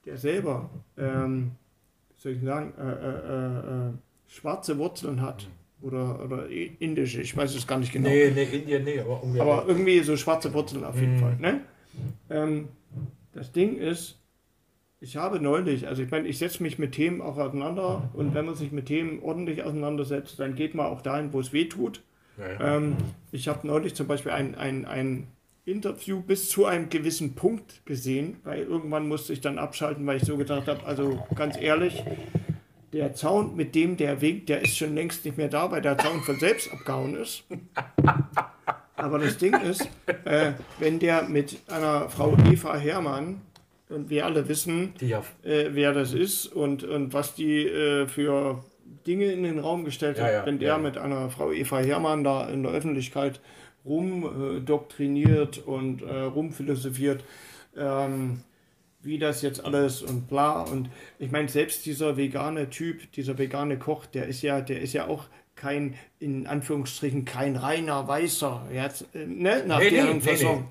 der 0.06 0.18
selber, 0.18 0.70
ähm, 0.98 1.52
soll 2.18 2.34
ich 2.34 2.42
sagen, 2.42 2.74
äh, 2.78 2.92
äh, 2.92 3.90
äh, 3.90 3.92
schwarze 4.28 4.78
Wurzeln 4.78 5.22
hat 5.22 5.48
oder, 5.82 6.24
oder 6.24 6.48
indische, 6.50 7.22
ich 7.22 7.36
weiß 7.36 7.56
es 7.56 7.68
gar 7.68 7.80
nicht 7.80 7.92
genau. 7.92 8.10
nee, 8.10 8.32
nee, 8.34 8.44
Indien, 8.44 8.84
nee, 8.84 9.00
aber 9.00 9.20
irgendwie. 9.22 9.42
Aber 9.42 9.66
irgendwie 9.68 10.00
so 10.02 10.16
schwarze 10.18 10.54
Wurzeln 10.54 10.84
auf 10.84 11.00
jeden 11.00 11.16
Mhm. 11.16 11.20
Fall. 11.20 11.36
Ne? 11.38 11.62
Ähm, 12.30 12.68
das 13.34 13.48
das 13.48 13.52
Ding 13.52 13.78
ist, 13.78 14.20
ich 15.00 15.16
habe 15.18 15.40
neulich, 15.40 15.88
also 15.88 16.02
ich 16.02 16.10
meine, 16.10 16.28
ich 16.28 16.40
setze 16.40 16.64
mich 16.64 16.80
mit 16.80 16.94
Themen 16.94 17.22
auch 17.22 17.38
auseinander 17.38 18.10
und 18.14 18.34
wenn 18.34 18.46
man 18.48 18.56
sich 18.56 18.72
mit 18.72 18.88
Themen 18.88 19.22
ordentlich 19.22 19.62
auseinandersetzt, 19.64 20.40
dann 20.40 20.56
geht 20.56 20.74
man 20.74 20.88
auch 20.88 21.02
dahin, 21.02 21.34
wo 21.34 21.40
es 21.40 21.54
weh 21.54 21.66
tut. 21.66 22.02
Ja, 22.38 22.52
ja. 22.52 22.78
Ähm, 22.78 22.98
ich 23.32 23.48
habe 23.48 23.68
neulich 23.68 23.94
zum 23.94 24.08
Beispiel 24.08 24.32
ein, 24.32 24.56
ein, 24.56 24.86
ein 24.86 25.28
Interview 25.68 26.22
bis 26.22 26.50
zu 26.50 26.66
einem 26.66 26.90
gewissen 26.90 27.36
Punkt 27.36 27.86
gesehen, 27.86 28.38
weil 28.44 28.64
irgendwann 28.64 29.08
musste 29.08 29.34
ich 29.34 29.42
dann 29.42 29.58
abschalten, 29.58 30.06
weil 30.08 30.18
ich 30.18 30.24
so 30.24 30.38
gedacht 30.38 30.68
habe, 30.68 30.86
also 30.86 31.24
ganz 31.36 31.60
ehrlich, 31.60 32.04
der 32.94 33.14
Zaun, 33.14 33.56
mit 33.56 33.76
dem 33.76 33.98
der 33.98 34.22
winkt, 34.22 34.50
der 34.50 34.62
ist 34.62 34.78
schon 34.78 34.96
längst 34.96 35.26
nicht 35.26 35.38
mehr 35.38 35.50
da, 35.50 35.70
weil 35.70 35.82
der 35.82 35.98
Zaun 35.98 36.22
von 36.22 36.40
selbst 36.40 36.72
abgehauen 36.72 37.16
ist. 37.18 37.44
Aber 38.96 39.20
das 39.20 39.38
Ding 39.38 39.54
ist, 39.62 39.88
äh, 40.26 40.54
wenn 40.80 41.00
der 41.00 41.24
mit 41.24 41.58
einer 41.68 42.10
Frau 42.10 42.36
Eva 42.50 42.76
Hermann, 42.76 43.42
und 43.90 44.10
wir 44.10 44.26
alle 44.26 44.50
wissen, 44.50 44.94
äh, 45.44 45.70
wer 45.72 45.94
das 45.94 46.14
ist 46.14 46.48
und, 46.48 46.84
und 46.84 47.14
was 47.14 47.36
die 47.36 47.66
äh, 47.66 48.08
für 48.08 48.64
Dinge 49.06 49.32
in 49.32 49.44
den 49.44 49.60
Raum 49.60 49.86
gestellt 49.86 50.18
Ja, 50.18 50.24
hat, 50.26 50.34
ja, 50.34 50.46
wenn 50.46 50.60
der 50.60 50.70
ja. 50.70 50.78
mit 50.78 50.98
einer 50.98 51.30
Frau 51.30 51.52
Eva 51.52 51.80
Hermann 51.80 52.24
da 52.24 52.48
in 52.50 52.64
der 52.64 52.72
Öffentlichkeit 52.74 53.40
rumdoktriniert 53.88 55.60
und 55.60 56.02
äh, 56.02 56.22
rumphilosophiert, 56.22 57.24
ähm, 57.78 58.42
wie 59.02 59.20
das 59.20 59.42
jetzt 59.42 59.64
alles 59.64 60.02
und 60.02 60.28
bla. 60.28 60.62
Und 60.62 60.90
ich 61.20 61.32
meine, 61.32 61.48
selbst 61.50 61.86
dieser 61.86 62.18
vegane 62.18 62.70
Typ, 62.70 63.12
dieser 63.14 63.38
vegane 63.38 63.80
Koch, 63.80 64.06
der 64.06 64.28
ist 64.28 64.42
ja, 64.42 64.62
der 64.62 64.82
ist 64.82 64.94
ja 64.94 65.08
auch 65.08 65.26
kein, 65.56 65.96
in 66.20 66.48
Anführungsstrichen, 66.48 67.26
kein 67.26 67.56
reiner 67.56 68.08
Weißer. 68.08 68.68
Jetzt, 68.72 69.06
äh, 69.14 69.26
ne? 69.26 69.64
Nach 69.66 69.80
Nee, 69.80 69.86
nee, 69.86 69.96
deren 69.98 70.18
nee, 70.18 70.22
Fassung. 70.22 70.66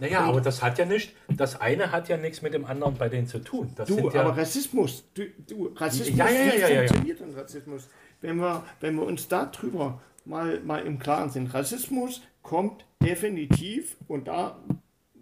Naja, 0.00 0.20
aber 0.20 0.40
das 0.40 0.62
hat 0.62 0.78
ja 0.78 0.84
nicht, 0.84 1.12
das 1.28 1.60
eine 1.60 1.90
hat 1.90 2.08
ja 2.08 2.16
nichts 2.16 2.40
mit 2.40 2.54
dem 2.54 2.64
anderen 2.64 2.94
bei 2.94 3.08
denen 3.08 3.26
zu 3.26 3.40
tun. 3.40 3.72
Das 3.74 3.88
Du, 3.88 4.08
ja, 4.10 4.20
aber 4.20 4.36
Rassismus, 4.36 5.04
du, 5.14 5.24
du 5.48 5.72
Rassismus, 5.74 6.16
Ja, 6.16 6.28
ja, 6.28 6.44
ja, 6.44 6.54
ja, 6.54 6.68
ja. 6.68 6.78
funktioniert 6.86 7.20
denn 7.20 7.34
Rassismus? 7.34 7.88
Wenn 8.20 8.36
wir, 8.36 8.64
wenn 8.80 8.94
wir 8.94 9.04
uns 9.04 9.26
darüber 9.26 10.00
mal, 10.24 10.60
mal 10.60 10.86
im 10.86 10.98
Klaren 11.00 11.30
sind, 11.30 11.52
Rassismus 11.52 12.22
kommt 12.48 12.86
definitiv, 13.02 13.98
und 14.08 14.26
da 14.26 14.58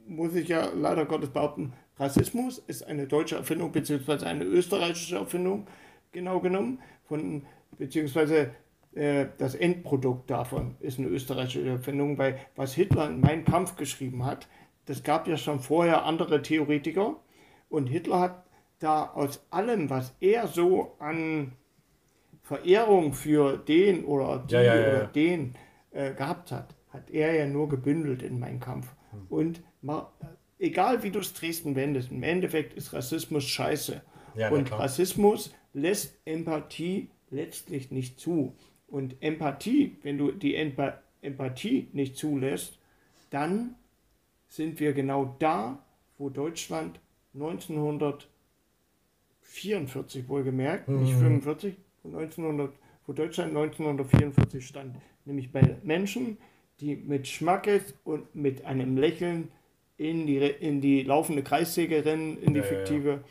muss 0.07 0.37
ich 0.37 0.47
ja 0.47 0.71
leider 0.73 1.07
Gottes 1.07 1.31
behaupten, 1.31 1.73
Rassismus 1.99 2.59
ist 2.59 2.87
eine 2.87 3.09
deutsche 3.09 3.35
Erfindung, 3.35 3.73
beziehungsweise 3.73 4.29
eine 4.29 4.45
österreichische 4.45 5.17
Erfindung, 5.17 5.67
genau 6.13 6.39
genommen, 6.39 6.79
von, 7.09 7.43
beziehungsweise 7.79 8.53
äh, 8.95 9.27
das 9.39 9.57
Endprodukt 9.57 10.31
davon 10.31 10.77
ist 10.79 11.01
eine 11.01 11.09
österreichische 11.09 11.69
Erfindung, 11.69 12.17
weil 12.17 12.39
was 12.55 12.75
Hitler 12.75 13.09
in 13.09 13.21
Mein 13.21 13.45
Kampf 13.45 13.75
geschrieben 13.75 14.25
hat, 14.25 14.47
das 14.85 15.03
gab 15.03 15.27
ja 15.27 15.37
schon 15.37 15.59
vorher 15.59 16.05
andere 16.05 16.43
Theoretiker 16.43 17.17
und 17.69 17.89
Hitler 17.89 18.21
hat 18.21 18.45
da 18.79 19.05
aus 19.05 19.45
allem, 19.51 19.91
was 19.91 20.15
er 20.21 20.47
so 20.47 20.95
an 21.01 21.55
Verehrung 22.43 23.15
für 23.15 23.57
den 23.57 24.05
oder 24.05 24.45
die 24.47 24.55
Ja, 24.55 24.63
ja, 24.63 24.75
ja, 24.77 24.89
oder 24.89 25.07
den 25.09 25.57
äh, 25.91 26.13
gehabt 26.13 26.53
hat, 26.53 26.76
hat 26.97 27.11
er 27.11 27.35
ja 27.35 27.47
nur 27.47 27.69
gebündelt 27.69 28.23
in 28.23 28.39
Mein 28.39 28.59
Kampf. 28.59 28.95
Hm. 29.11 29.27
Und 29.29 29.61
egal 30.59 31.03
wie 31.03 31.11
du 31.11 31.21
es 31.21 31.35
Dresden 31.35 31.77
wendest, 31.77 32.11
im 32.11 32.23
Endeffekt 32.23 32.75
ist 32.75 32.93
Rassismus 32.93 33.45
scheiße. 33.45 34.03
Ja, 34.35 34.51
und. 34.51 34.73
Rassismus 34.73 35.55
lässt 35.73 36.19
Empathie 36.25 37.11
letztlich 37.31 37.91
nicht 37.91 38.19
zu. 38.19 38.55
Und 38.89 39.17
Empathie, 39.21 39.99
wenn 40.03 40.19
du 40.19 40.33
die 40.33 40.57
Empa 40.57 41.01
Empathie 41.23 41.89
nicht 41.93 42.17
zulässt, 42.17 42.79
dann 43.31 43.75
sind 44.49 44.79
wir 44.79 44.93
genau 44.93 45.35
da, 45.41 45.85
wo 46.19 46.31
Deutschland 46.31 47.01
1944 47.35 50.29
wohlgemerkt, 50.29 50.89
nicht 50.89 51.15
45, 51.15 51.75
wo, 52.05 52.17
1900, 52.17 52.73
wo 53.07 53.13
Deutschland 53.13 53.57
1944 53.57 54.65
stand. 54.65 54.95
Nämlich 55.25 55.51
bei 55.51 55.79
Menschen, 55.83 56.39
die 56.81 56.97
mit 56.97 57.27
Schmackes 57.29 57.95
und 58.05 58.35
mit 58.35 58.65
einem 58.65 58.97
Lächeln 58.97 59.49
in 59.97 60.27
die, 60.27 60.39
in 60.39 60.81
die 60.81 61.03
laufende 61.03 61.43
Kreissäge 61.43 62.05
rennen, 62.05 62.37
in 62.39 62.55
die 62.55 62.61
Ja, 62.61 62.67
ja, 62.67 62.73
ja. 62.73 62.79
fiktive. 62.79 63.25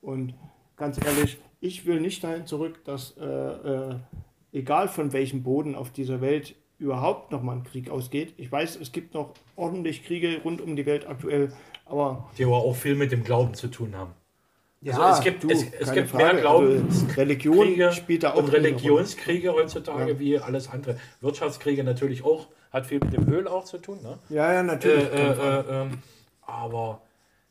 Und 0.00 0.34
ganz 0.76 1.04
ehrlich, 1.04 1.38
ich 1.60 1.86
will 1.86 2.00
nicht 2.00 2.22
dahin 2.22 2.46
zurück, 2.46 2.84
dass 2.84 3.16
äh, 3.18 3.24
äh, 3.24 3.96
egal 4.52 4.88
von 4.88 5.12
welchem 5.12 5.42
Boden 5.42 5.74
auf 5.74 5.90
dieser 5.90 6.20
Welt 6.20 6.54
überhaupt 6.78 7.30
noch 7.30 7.42
mal 7.42 7.56
ein 7.56 7.62
Krieg 7.64 7.90
ausgeht. 7.90 8.34
Ich 8.36 8.50
weiß, 8.50 8.76
es 8.76 8.92
gibt 8.92 9.14
noch 9.14 9.34
ordentlich 9.56 10.04
Kriege 10.04 10.40
rund 10.44 10.60
um 10.60 10.74
die 10.74 10.86
Welt 10.86 11.06
aktuell, 11.06 11.52
aber 11.86 12.28
die 12.36 12.44
aber 12.44 12.56
auch 12.56 12.74
viel 12.74 12.96
mit 12.96 13.12
dem 13.12 13.22
Glauben 13.22 13.54
zu 13.54 13.68
tun 13.68 13.96
haben. 13.96 14.12
Ja, 14.82 14.98
Also 14.98 15.18
es 15.18 15.24
gibt- 15.24 15.44
es- 15.50 15.62
es 15.80 15.88
keine 15.88 16.02
gibt 16.02 16.14
mehr 16.14 16.34
Glauben- 16.34 16.84
Also 16.88 17.06
Religion 17.16 17.66
Kriege 17.66 17.92
spielt 17.92 18.22
da 18.24 18.32
auch 18.34 18.38
und. 18.38 18.52
Religionskriege 18.52 19.52
heutzutage 19.52 20.18
wie 20.18 20.38
alles 20.38 20.68
andere. 20.70 20.96
Wirtschaftskriege 21.20 21.84
natürlich 21.84 22.24
auch, 22.24 22.48
hat 22.72 22.86
viel 22.86 22.98
mit 23.00 23.12
dem 23.12 23.32
Öl 23.32 23.46
auch 23.48 23.64
zu 23.64 23.78
tun. 23.78 24.00
Ne? 24.02 24.18
Ja, 24.28 24.52
ja, 24.52 24.60
Äh, 24.60 24.62
natürlich. 24.64 25.04
äh, 25.12 25.32
äh, 25.32 25.64
ähm, 25.82 25.98
aber, 26.42 27.00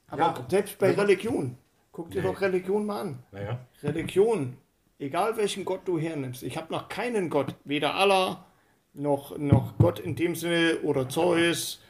aber 0.08 0.22
ja, 0.22 0.46
selbst 0.50 0.78
bei 0.78 0.91
Religion, 0.91 1.58
guck 1.91 2.12
dir 2.12 2.22
Nee. 2.22 2.28
doch 2.28 2.41
Religion 2.41 2.86
mal 2.86 3.02
an. 3.02 3.20
naja, 3.32 3.60
Religion, 3.84 4.58
egal 5.00 5.38
welchen 5.38 5.63
Gott 5.65 5.82
du 5.86 5.98
hernimmst. 6.00 6.44
Ich 6.44 6.58
habe 6.58 6.72
noch 6.74 6.89
keinen 6.89 7.30
Gott, 7.30 7.56
weder 7.63 7.96
Allah 7.96 8.46
noch, 8.94 9.38
noch 9.38 9.78
Gott 9.78 10.00
in 10.00 10.15
dem 10.15 10.36
Sinne 10.36 10.80
oder 10.84 11.08
Zeus 11.08 11.82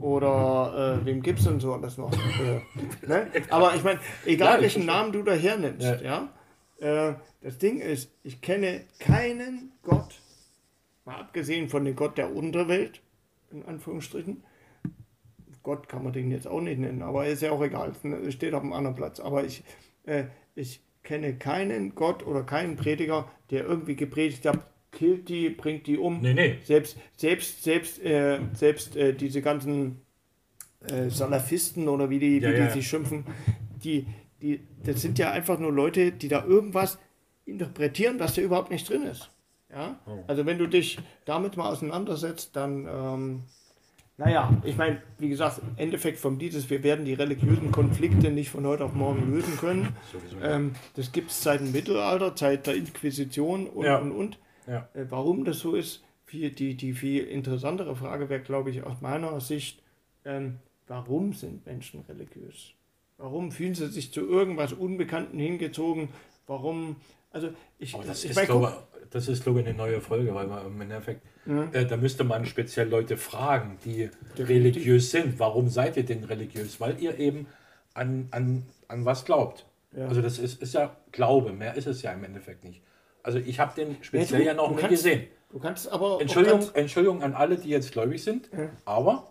oder 0.00 1.00
äh, 1.02 1.06
wem 1.06 1.22
gibt 1.22 1.38
es 1.40 1.44
denn 1.44 1.60
so 1.60 1.74
alles 1.74 1.98
noch? 1.98 2.12
äh, 2.12 2.60
ne? 3.06 3.30
Aber 3.50 3.74
ich 3.74 3.84
meine, 3.84 4.00
egal 4.24 4.56
Ja, 4.56 4.62
welchen 4.62 4.86
Namen 4.86 5.12
du 5.12 5.22
da 5.22 5.32
hernimmst, 5.32 6.00
ja. 6.02 6.28
Äh, 6.78 7.14
das 7.42 7.58
Ding 7.58 7.80
ist, 7.80 8.10
ich 8.22 8.40
kenne 8.40 8.82
keinen 8.98 9.72
Gott, 9.82 10.20
mal 11.04 11.16
abgesehen 11.16 11.68
von 11.68 11.84
dem 11.84 11.96
Gott 11.96 12.18
der 12.18 12.34
Unterwelt, 12.34 13.00
in 13.50 13.64
Anführungsstrichen. 13.64 14.42
Gott 15.62 15.88
kann 15.88 16.02
man 16.02 16.12
den 16.14 16.30
jetzt 16.30 16.48
auch 16.48 16.60
nicht 16.60 16.78
nennen, 16.78 17.02
aber 17.02 17.26
ist 17.26 17.42
ja 17.42 17.50
auch 17.50 17.62
egal, 17.62 17.92
es 18.26 18.32
steht 18.34 18.54
auf 18.54 18.62
einem 18.62 18.72
anderen 18.72 18.96
Platz. 18.96 19.20
Aber 19.20 19.44
ich, 19.44 19.62
äh, 20.04 20.24
ich 20.54 20.80
kenne 21.02 21.34
keinen 21.34 21.94
Gott 21.94 22.26
oder 22.26 22.42
keinen 22.44 22.76
Prediger, 22.76 23.30
der 23.50 23.64
irgendwie 23.64 23.96
gepredigt 23.96 24.46
hat, 24.46 24.60
killt 24.92 25.28
die, 25.28 25.50
bringt 25.50 25.86
die 25.86 25.98
um. 25.98 26.20
nee, 26.20 26.34
nee. 26.34 26.58
Selbst, 26.64 26.96
selbst, 27.16 27.62
selbst, 27.62 28.02
äh, 28.04 28.40
selbst 28.54 28.96
äh, 28.96 29.14
diese 29.14 29.40
ganzen 29.42 30.00
äh, 30.88 31.08
Salafisten 31.10 31.88
oder 31.88 32.10
wie 32.10 32.18
die, 32.18 32.40
wie 32.40 32.44
Ja, 32.44 32.52
die 32.52 32.58
ja. 32.58 32.70
sich 32.70 32.86
schimpfen, 32.88 33.24
die, 33.84 34.06
die, 34.42 34.60
das 34.84 35.02
sind 35.02 35.18
ja 35.18 35.30
einfach 35.30 35.58
nur 35.58 35.72
Leute, 35.72 36.12
die 36.12 36.28
da 36.28 36.44
irgendwas 36.44 36.98
interpretieren, 37.44 38.18
was 38.18 38.34
da 38.34 38.42
überhaupt 38.42 38.70
nicht 38.70 38.88
drin 38.88 39.02
ist. 39.02 39.30
Ja? 39.70 39.98
Oh. 40.06 40.18
Also 40.26 40.46
wenn 40.46 40.58
du 40.58 40.66
dich 40.66 40.98
damit 41.24 41.56
mal 41.56 41.68
auseinandersetzt, 41.70 42.56
dann, 42.56 42.86
ähm, 42.90 43.42
naja, 44.16 44.50
ich 44.64 44.76
meine, 44.76 45.00
wie 45.18 45.28
gesagt, 45.30 45.58
im 45.58 45.76
Endeffekt 45.76 46.18
vom 46.18 46.38
ist, 46.40 46.68
wir 46.68 46.82
werden 46.82 47.04
die 47.04 47.14
religiösen 47.14 47.70
Konflikte 47.72 48.30
nicht 48.30 48.50
von 48.50 48.66
heute 48.66 48.84
auf 48.84 48.92
morgen 48.94 49.32
lösen 49.32 49.56
können. 49.56 49.88
Ähm, 50.42 50.72
das 50.96 51.12
gibt 51.12 51.30
es 51.30 51.42
seit 51.42 51.60
dem 51.60 51.72
Mittelalter, 51.72 52.32
seit 52.34 52.66
der 52.66 52.74
Inquisition 52.74 53.66
und, 53.66 53.84
Ja. 53.86 53.98
und, 53.98 54.12
und. 54.12 54.38
Ja. 54.70 54.88
Äh, 54.94 55.06
warum 55.08 55.44
das 55.44 55.58
so 55.58 55.74
ist, 55.74 56.02
viel, 56.24 56.50
die, 56.50 56.76
die 56.76 56.92
viel 56.92 57.24
interessantere 57.24 57.96
Frage 57.96 58.28
wäre, 58.28 58.40
glaube 58.40 58.70
ich, 58.70 58.84
aus 58.84 59.00
meiner 59.00 59.40
Sicht, 59.40 59.82
ähm, 60.24 60.58
warum 60.86 61.32
sind 61.32 61.66
Menschen 61.66 62.04
religiös? 62.08 62.72
Warum 63.18 63.50
fühlen 63.50 63.74
sie 63.74 63.88
sich 63.88 64.12
zu 64.12 64.26
irgendwas 64.26 64.72
Unbekannten 64.72 65.38
hingezogen? 65.38 66.08
Warum, 66.46 66.96
also 67.32 67.50
ich, 67.78 67.94
Aber 67.94 68.04
das 68.04 68.24
ich 68.24 68.30
ist, 68.30 68.44
glaube, 68.44 68.72
das 69.10 69.28
ist, 69.28 69.42
glaube 69.42 69.60
ich, 69.60 69.66
eine 69.66 69.76
neue 69.76 70.00
Folge, 70.00 70.34
weil 70.34 70.46
man 70.46 70.66
im 70.66 70.80
Endeffekt, 70.80 71.22
äh, 71.72 71.84
da 71.84 71.96
müsste 71.96 72.24
man 72.24 72.46
speziell 72.46 72.88
Leute 72.88 73.16
fragen, 73.16 73.76
die 73.84 74.08
religiös 74.38 75.10
sind. 75.10 75.38
Warum 75.38 75.68
seid 75.68 75.96
ihr 75.96 76.04
denn 76.04 76.24
religiös? 76.24 76.80
Weil 76.80 77.00
ihr 77.00 77.18
eben 77.18 77.46
an, 77.92 78.28
an, 78.30 78.62
an 78.88 79.04
was 79.04 79.24
glaubt. 79.24 79.66
Ja. 79.96 80.06
Also 80.06 80.22
das 80.22 80.38
ist, 80.38 80.62
ist 80.62 80.74
ja 80.74 80.96
Glaube, 81.12 81.52
mehr 81.52 81.74
ist 81.74 81.86
es 81.86 82.02
ja 82.02 82.12
im 82.12 82.22
Endeffekt 82.22 82.64
nicht. 82.64 82.82
Also 83.22 83.38
ich 83.38 83.58
habe 83.60 83.74
den 83.74 83.90
Ja, 83.90 83.96
speziell 84.00 84.42
ja 84.44 84.54
noch 84.54 84.70
nie 84.70 84.76
kannst- 84.76 84.90
gesehen. 84.90 85.24
du 85.50 85.58
kannst 85.58 85.90
aber 85.90 86.20
Entschuldigung, 86.20 86.60
ganz, 86.60 86.72
Entschuldigung 86.74 87.22
an 87.22 87.34
alle, 87.34 87.56
die 87.56 87.68
jetzt 87.68 87.92
gläubig 87.92 88.22
sind, 88.22 88.48
aber 88.84 89.28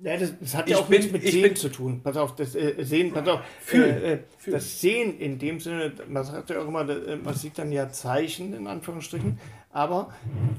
Ja, 0.00 0.16
das, 0.16 0.32
das 0.40 0.54
hat 0.54 0.68
ja 0.68 0.78
auch 0.78 0.86
bin- 0.86 0.98
nichts 1.00 1.12
mit 1.12 1.22
Sehen 1.24 1.42
bin- 1.42 1.56
zu 1.56 1.68
tun. 1.70 2.00
Pass 2.04 2.16
auf, 2.16 2.36
das 2.36 2.54
äh, 2.54 2.74
Sehen, 2.84 3.12
pass 3.12 3.26
auf, 3.26 3.40
Fühlen. 3.60 3.90
äh, 4.02 4.12
äh, 4.14 4.18
Fühlen. 4.38 4.54
das 4.56 4.80
Sehen 4.80 5.18
in 5.18 5.38
dem 5.40 5.58
Sinne, 5.58 5.92
man 6.08 6.22
sagt 6.22 6.50
ja 6.50 6.60
auch 6.62 6.68
immer, 6.68 6.88
äh, 6.88 7.16
man 7.16 7.34
sieht 7.34 7.58
dann 7.58 7.72
ja 7.72 7.88
Zeichen 7.90 8.54
in 8.54 8.68
Anführungsstrichen, 8.68 9.40
aber 9.72 10.12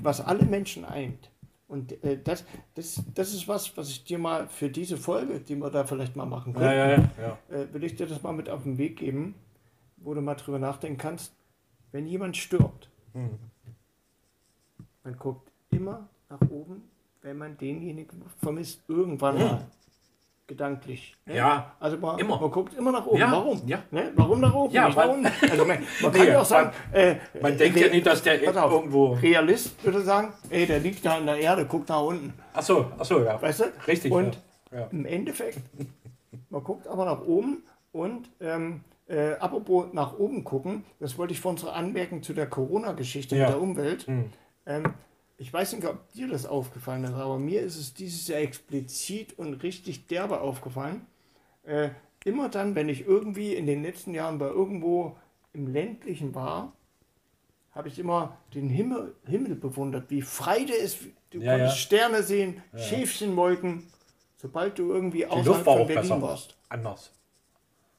was 0.04 0.20
alle 0.20 0.44
Menschen 0.44 0.84
eint. 0.84 1.30
Und 1.70 2.04
äh, 2.04 2.18
das, 2.22 2.44
das, 2.76 3.02
das 3.16 3.34
ist 3.34 3.48
was, 3.48 3.78
was 3.78 3.90
ich 3.90 4.04
dir 4.04 4.18
mal 4.18 4.48
für 4.50 4.70
diese 4.70 4.98
Folge, 4.98 5.40
die 5.40 5.56
wir 5.56 5.70
da 5.70 5.86
vielleicht 5.86 6.16
mal 6.18 6.26
machen 6.26 6.52
können, 6.54 6.66
ja, 6.66 6.74
ja, 6.74 6.90
ja, 7.22 7.38
ja. 7.52 7.74
will 7.74 7.84
ich 7.86 7.96
dir 7.96 8.08
das 8.08 8.22
mal 8.24 8.34
mit 8.34 8.50
auf 8.50 8.64
den 8.64 8.78
Weg 8.78 8.98
geben, 8.98 9.36
wo 9.98 10.14
du 10.16 10.22
mal 10.22 10.36
drüber 10.36 10.60
nachdenken 10.60 10.98
kannst. 10.98 11.32
Wenn 11.92 12.06
jemand 12.08 12.38
stirbt, 12.38 12.90
Mhm. 13.14 13.40
man 15.04 15.18
guckt 15.18 15.50
immer 15.72 16.08
nach 16.30 16.42
oben, 16.50 16.84
wenn 17.22 17.38
man 17.38 17.58
denjenigen 17.58 18.22
vermisst, 18.42 18.82
irgendwann 18.88 19.38
mal. 19.38 19.66
gedanklich. 20.48 21.16
Ne? 21.28 21.36
Ja, 21.36 21.76
also 21.80 21.98
man, 21.98 22.18
immer. 22.18 22.40
man 22.42 22.50
guckt 22.50 22.74
immer 22.74 22.92
nach 22.92 23.06
oben. 23.06 23.20
Ja, 23.20 23.32
Warum? 23.32 23.62
ja. 23.68 23.84
Ne? 23.92 24.12
Warum 24.16 24.40
nach 24.42 24.52
oben? 24.56 24.74
Ja, 24.74 24.88
nicht 24.88 24.98
unten? 24.98 25.28
Also 25.48 25.64
man, 25.64 25.78
man 26.02 26.12
kann 26.12 26.28
ja 26.28 26.42
auch 26.42 26.46
sagen, 26.46 26.72
äh, 26.92 27.16
Man 27.40 27.56
denkt 27.56 27.78
ja 27.80 27.88
nicht, 27.90 28.06
dass 28.08 28.24
der 28.24 28.40
auf, 28.66 28.72
irgendwo. 28.72 29.14
Realist 29.14 29.84
würde 29.86 30.02
sagen, 30.02 30.34
ey, 30.50 30.66
der 30.66 30.80
liegt 30.80 31.06
da 31.06 31.20
in 31.20 31.28
der 31.28 31.38
Erde, 31.38 31.66
guckt 31.68 31.90
nach 31.90 32.02
unten. 32.02 32.34
Achso, 32.54 32.92
achso, 32.98 33.24
ja. 33.24 33.40
Weißt 33.40 33.60
du? 33.60 33.66
Richtig. 33.88 34.12
Und. 34.12 34.40
Ja. 34.72 34.88
im 34.92 35.06
Endeffekt, 35.06 35.60
man 36.52 36.64
guckt 36.64 36.88
aber 36.88 37.06
nach 37.06 37.22
oben 37.22 37.64
und 37.92 38.30
ähm, 38.40 38.82
äh, 39.10 39.34
apropos 39.34 39.88
nach 39.92 40.18
oben 40.18 40.44
gucken, 40.44 40.86
das 41.00 41.18
wollte 41.18 41.34
ich 41.34 41.42
für 41.42 41.50
unsere 41.50 41.74
Anmerken 41.74 42.24
zu 42.24 42.34
der 42.34 42.48
Corona-Geschichte 42.48 43.36
Ja. 43.36 43.46
mit 43.46 43.50
der 43.56 43.62
Umwelt. 43.62 44.08
Hm. 44.08 44.30
Ähm, 44.66 44.94
ich 45.38 45.52
weiß 45.52 45.74
nicht, 45.74 45.86
ob 45.88 46.12
dir 46.14 46.28
das 46.28 46.46
aufgefallen 46.46 47.04
ist, 47.04 47.14
aber 47.14 47.38
mir 47.40 47.62
ist 47.62 47.78
es 47.78 47.94
dieses 47.94 48.28
Jahr 48.28 48.40
explizit 48.42 49.38
und 49.40 49.56
richtig 49.64 50.08
derbe 50.08 50.42
aufgefallen. 50.42 51.06
Äh, 51.64 51.90
immer 52.24 52.50
dann, 52.50 52.76
wenn 52.76 52.90
ich 52.90 53.06
irgendwie 53.06 53.56
in 53.56 53.66
den 53.66 53.82
letzten 53.84 54.14
Jahren 54.14 54.38
bei 54.38 54.48
irgendwo 54.48 55.18
im 55.54 55.68
ländlichen 55.68 56.36
war, 56.36 56.74
habe 57.72 57.88
ich 57.88 57.98
immer 58.00 58.38
den 58.54 58.70
Himmel, 58.70 59.16
Himmel 59.26 59.56
bewundert, 59.56 60.10
wie 60.10 60.22
frei 60.22 60.66
der 60.66 60.78
ist. 60.78 61.00
Du 61.32 61.40
Ja, 61.40 61.54
konntest 61.54 61.76
ja. 61.76 61.82
Sterne 61.82 62.24
sehen, 62.24 62.62
Schäfchenwolken, 62.76 63.84
sobald 64.38 64.78
du 64.78 64.92
irgendwie 64.92 65.20
Die 65.20 65.26
außerhalb 65.28 65.64
von 65.64 65.88
Berlin 65.88 66.22
warst. 66.22 66.58
Anders. 66.68 67.12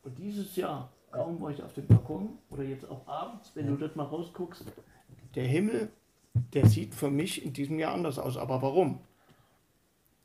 Und 0.02 0.18
dieses 0.18 0.56
Jahr, 0.56 0.90
kaum 1.10 1.40
war 1.40 1.50
ich 1.50 1.62
auf 1.62 1.74
dem 1.74 1.86
Balkon 1.86 2.38
oder 2.50 2.62
jetzt 2.62 2.88
auch 2.88 3.06
abends, 3.06 3.52
wenn 3.54 3.66
du 3.66 3.76
dort 3.76 3.96
mal 3.96 4.04
rausguckst, 4.04 4.64
der 5.34 5.44
Himmel, 5.44 5.90
der 6.54 6.66
sieht 6.66 6.94
für 6.94 7.10
mich 7.10 7.44
in 7.44 7.52
diesem 7.52 7.78
Jahr 7.78 7.94
anders 7.94 8.18
aus. 8.18 8.36
Aber 8.36 8.62
warum? 8.62 9.00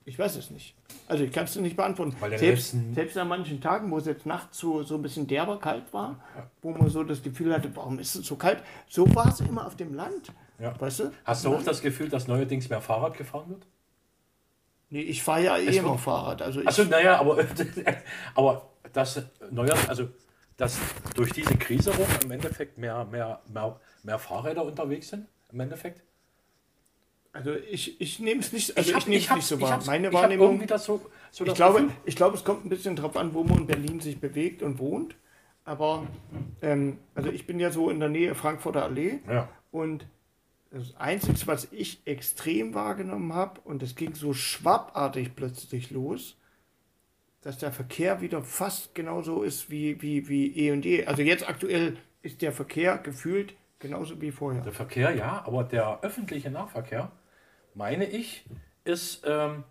Ich 0.07 0.19
weiß 0.19 0.35
es 0.35 0.51
nicht. 0.51 0.75
Also 1.07 1.23
ich 1.23 1.31
kann 1.31 1.45
es 1.45 1.53
dir 1.53 1.61
nicht 1.61 1.75
beantworten. 1.75 2.15
Selbst, 2.37 2.75
selbst 2.93 3.17
an 3.17 3.27
manchen 3.27 3.59
Tagen, 3.59 3.89
wo 3.89 3.97
es 3.97 4.05
jetzt 4.05 4.27
nachts 4.27 4.59
so, 4.59 4.83
so 4.83 4.95
ein 4.95 5.01
bisschen 5.01 5.25
derber 5.25 5.59
kalt 5.59 5.91
war, 5.93 6.19
wo 6.61 6.71
man 6.71 6.89
so 6.89 7.03
das 7.03 7.23
Gefühl 7.23 7.51
hatte, 7.51 7.75
warum 7.75 7.97
ist 7.97 8.15
es 8.15 8.25
so 8.25 8.35
kalt? 8.35 8.61
So 8.87 9.13
war 9.15 9.29
es 9.29 9.39
immer 9.41 9.65
auf 9.65 9.75
dem 9.75 9.95
Land. 9.95 10.31
Ja. 10.59 10.79
Weißt 10.79 10.99
du? 10.99 11.11
Hast 11.23 11.43
du 11.45 11.55
auch 11.55 11.63
das 11.63 11.81
Gefühl, 11.81 12.09
dass 12.09 12.27
neuerdings 12.27 12.69
mehr 12.69 12.81
Fahrrad 12.81 13.17
gefahren 13.17 13.49
wird? 13.49 13.67
Nee, 14.91 15.01
ich 15.01 15.23
fahre 15.23 15.43
ja 15.43 15.57
eh 15.57 15.75
immer 15.75 15.97
Fahrrad. 15.97 16.43
Also 16.43 16.61
Achso, 16.63 16.83
naja, 16.83 17.19
aber, 17.19 17.43
aber 18.35 18.69
das 18.93 19.23
neuer, 19.49 19.75
also 19.87 20.09
dass 20.57 20.79
durch 21.15 21.31
diese 21.31 21.55
Krise 21.57 21.91
rum 21.95 22.07
im 22.23 22.31
Endeffekt 22.31 22.77
mehr, 22.77 23.05
mehr, 23.05 23.41
mehr, 23.53 23.79
mehr 24.03 24.19
Fahrräder 24.19 24.63
unterwegs 24.65 25.09
sind, 25.09 25.27
im 25.51 25.59
Endeffekt. 25.59 26.01
also 27.33 27.53
ich, 27.53 27.99
ich 27.99 28.19
nehme 28.19 28.39
es 28.39 28.53
nicht, 28.53 28.77
also 28.77 28.89
ich, 28.89 28.95
hab- 28.95 29.07
nehme 29.07 29.21
es 29.21 29.29
hab's- 29.29 29.35
nicht 29.37 29.47
so 29.47 29.55
ich 29.55 29.61
wahr. 29.61 29.83
Meine 29.85 30.07
ich 30.07 30.13
Wahrnehmung. 30.13 30.65
so, 30.77 31.01
so 31.31 31.45
Ich 31.45 31.53
glaube, 31.53 31.81
Gefühl. 31.81 31.95
ich 32.05 32.15
glaube, 32.15 32.37
es 32.37 32.43
kommt 32.43 32.65
ein 32.65 32.69
bisschen 32.69 32.95
drauf 32.95 33.17
an, 33.17 33.33
wo 33.33 33.43
man 33.43 33.59
in 33.59 33.67
Berlin 33.67 33.99
sich 33.99 34.19
bewegt 34.19 34.61
und 34.63 34.79
wohnt. 34.79 35.15
Aber 35.65 36.05
ähm, 36.61 36.99
also 37.15 37.29
ich 37.31 37.47
bin 37.47 37.59
ja 37.59 37.71
so 37.71 37.89
in 37.89 37.99
der 37.99 38.09
Nähe 38.09 38.35
Frankfurter 38.35 38.83
Allee 38.83 39.19
Ja. 39.27 39.49
und 39.71 40.05
das 40.71 40.95
Einzige, 40.97 41.47
was 41.47 41.67
ich 41.71 42.01
extrem 42.05 42.73
wahrgenommen 42.73 43.33
habe, 43.33 43.61
und 43.61 43.81
es 43.81 43.95
ging 43.95 44.13
so 44.13 44.33
schwappartig 44.33 45.35
plötzlich 45.35 45.89
los, 45.89 46.37
dass 47.45 47.59
der 47.59 47.71
Verkehr 47.71 48.21
wieder 48.21 48.41
fast 48.41 48.95
genauso 48.95 49.43
ist 49.43 49.69
wie, 49.69 50.01
wie, 50.01 50.27
wie 50.27 50.57
eh 50.57 50.71
und 50.71 50.83
je. 50.83 51.05
Also 51.05 51.21
jetzt 51.21 51.47
aktuell 51.47 51.95
ist 52.23 52.41
der 52.41 52.51
Verkehr 52.51 52.97
gefühlt 52.97 53.53
genauso 53.77 54.19
wie 54.19 54.31
vorher. 54.31 54.63
Der 54.63 54.73
Verkehr, 54.73 55.15
ja, 55.15 55.43
aber 55.45 55.63
der 55.63 55.99
öffentliche 56.01 56.49
Nahverkehr, 56.49 57.11
meine 57.75 58.05
ich, 58.05 58.45
ist 58.83 59.23
ähm, 59.27 59.63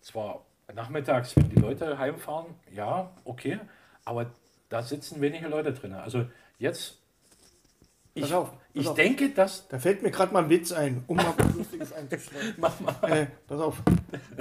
zwar 0.00 0.44
nachmittags, 0.74 1.36
wenn 1.36 1.48
die 1.48 1.60
Leute 1.60 1.96
heimfahren, 1.96 2.46
ja, 2.74 3.12
okay, 3.24 3.60
aber 4.04 4.32
da 4.68 4.82
sitzen 4.82 5.20
wenige 5.20 5.46
Leute 5.46 5.72
drin. 5.72 5.94
Also 5.94 6.26
jetzt, 6.58 6.98
ich, 8.14 8.22
Pass 8.22 8.32
auf, 8.32 8.52
ich 8.72 8.88
auf. 8.88 8.94
denke, 8.94 9.30
dass. 9.30 9.68
Da 9.68 9.78
fällt 9.78 10.02
mir 10.02 10.10
gerade 10.10 10.32
mal 10.32 10.44
ein 10.44 10.50
Witz 10.50 10.72
ein, 10.72 11.04
um 11.06 11.16
mal 11.16 11.34
was 11.36 11.54
Lustiges 11.54 11.92
einzustellen. 11.92 12.54
Mach 12.58 12.78
mal. 12.80 12.94
Äh, 13.02 13.26
pass 13.46 13.60
auf, 13.60 13.82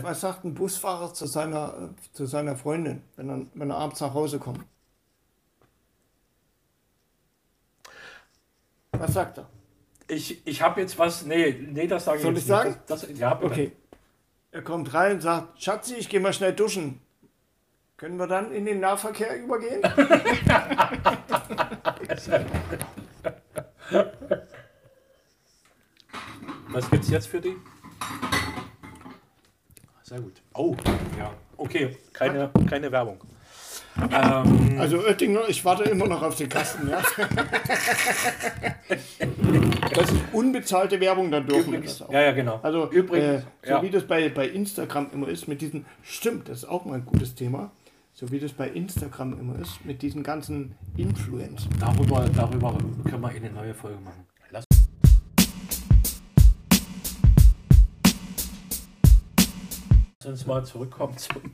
was 0.01 0.21
sagt 0.21 0.45
ein 0.45 0.53
Busfahrer 0.53 1.13
zu 1.13 1.25
seiner, 1.25 1.91
äh, 1.91 2.13
zu 2.13 2.25
seiner 2.25 2.55
Freundin, 2.55 3.01
wenn 3.15 3.29
er, 3.29 3.41
wenn 3.53 3.69
er 3.69 3.77
abends 3.77 3.99
nach 4.01 4.13
Hause 4.13 4.39
kommt? 4.39 4.61
Was 8.91 9.13
sagt 9.13 9.39
er? 9.39 9.49
Ich, 10.07 10.45
ich 10.45 10.61
habe 10.61 10.81
jetzt 10.81 10.97
was. 10.99 11.25
Nee, 11.25 11.67
nee, 11.71 11.87
das 11.87 12.05
sage 12.05 12.17
ich 12.17 12.23
Soll 12.23 12.37
ich 12.37 12.45
sagen? 12.45 12.69
nicht. 12.69 12.81
Das, 12.87 13.01
das, 13.01 13.17
ja, 13.17 13.33
bitte. 13.33 13.51
Okay. 13.51 13.71
Er 14.51 14.63
kommt 14.63 14.93
rein 14.93 15.13
und 15.13 15.21
sagt, 15.21 15.61
Schatzi, 15.61 15.95
ich 15.95 16.09
gehe 16.09 16.19
mal 16.19 16.33
schnell 16.33 16.53
duschen. 16.53 17.01
Können 17.97 18.17
wir 18.17 18.27
dann 18.27 18.51
in 18.51 18.65
den 18.65 18.79
Nahverkehr 18.79 19.37
übergehen? 19.37 19.81
Was 26.71 26.89
gibt's 26.89 27.09
jetzt 27.09 27.27
für 27.27 27.41
die? 27.41 27.55
Sehr 30.03 30.19
gut. 30.19 30.41
Oh, 30.53 30.75
ja. 31.17 31.31
Okay, 31.57 31.97
keine, 32.13 32.51
keine 32.69 32.91
Werbung. 32.91 33.19
Ähm, 34.11 34.77
Also 34.79 34.99
Oettinger, 34.99 35.49
ich 35.49 35.63
warte 35.65 35.83
immer 35.83 36.07
noch 36.07 36.21
auf 36.21 36.35
den 36.35 36.49
Kasten, 36.49 36.89
ja? 36.89 37.01
Das 39.93 40.11
ist 40.11 40.21
unbezahlte 40.31 40.99
Werbung, 41.01 41.31
dann 41.31 41.45
dürfen 41.45 41.73
wir 41.73 41.81
das 41.81 42.01
auch. 42.01 42.11
ja, 42.11 42.21
ja, 42.21 42.31
genau. 42.31 42.59
Also 42.63 42.89
übrigens, 42.91 43.43
äh, 43.43 43.67
so 43.67 43.71
ja. 43.71 43.81
wie 43.83 43.89
das 43.89 44.03
bei, 44.03 44.29
bei 44.29 44.47
Instagram 44.47 45.09
immer 45.13 45.27
ist, 45.27 45.47
mit 45.47 45.61
diesen, 45.61 45.85
stimmt, 46.03 46.47
das 46.47 46.59
ist 46.59 46.65
auch 46.65 46.85
mal 46.85 46.95
ein 46.95 47.05
gutes 47.05 47.35
Thema, 47.35 47.71
so 48.19 48.29
wie 48.31 48.39
das 48.39 48.51
bei 48.51 48.67
Instagram 48.67 49.39
immer 49.39 49.57
ist, 49.59 49.85
mit 49.85 50.01
diesen 50.01 50.23
ganzen 50.23 50.75
Influencern. 50.97 51.73
Darüber, 51.79 52.27
darüber 52.27 52.77
können 53.05 53.21
wir 53.21 53.29
eine 53.29 53.49
neue 53.49 53.73
Folge 53.73 53.97
machen. 54.01 54.27
Lass 54.49 54.65
uns 60.25 60.45
mal 60.45 60.65
zurückkommen 60.65 61.17
zum, 61.17 61.53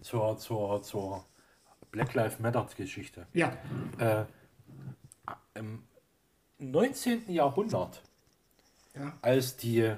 zur, 0.00 0.38
zur, 0.38 0.82
zur 0.82 1.26
Black 1.90 2.14
Lives 2.14 2.38
Matter 2.38 2.66
Geschichte. 2.74 3.26
Ja, 3.34 3.52
Äh, 3.98 4.24
Im 5.52 5.82
19. 6.56 7.30
Jahrhundert, 7.30 8.02
ja, 8.94 9.12
als 9.20 9.58
die 9.58 9.94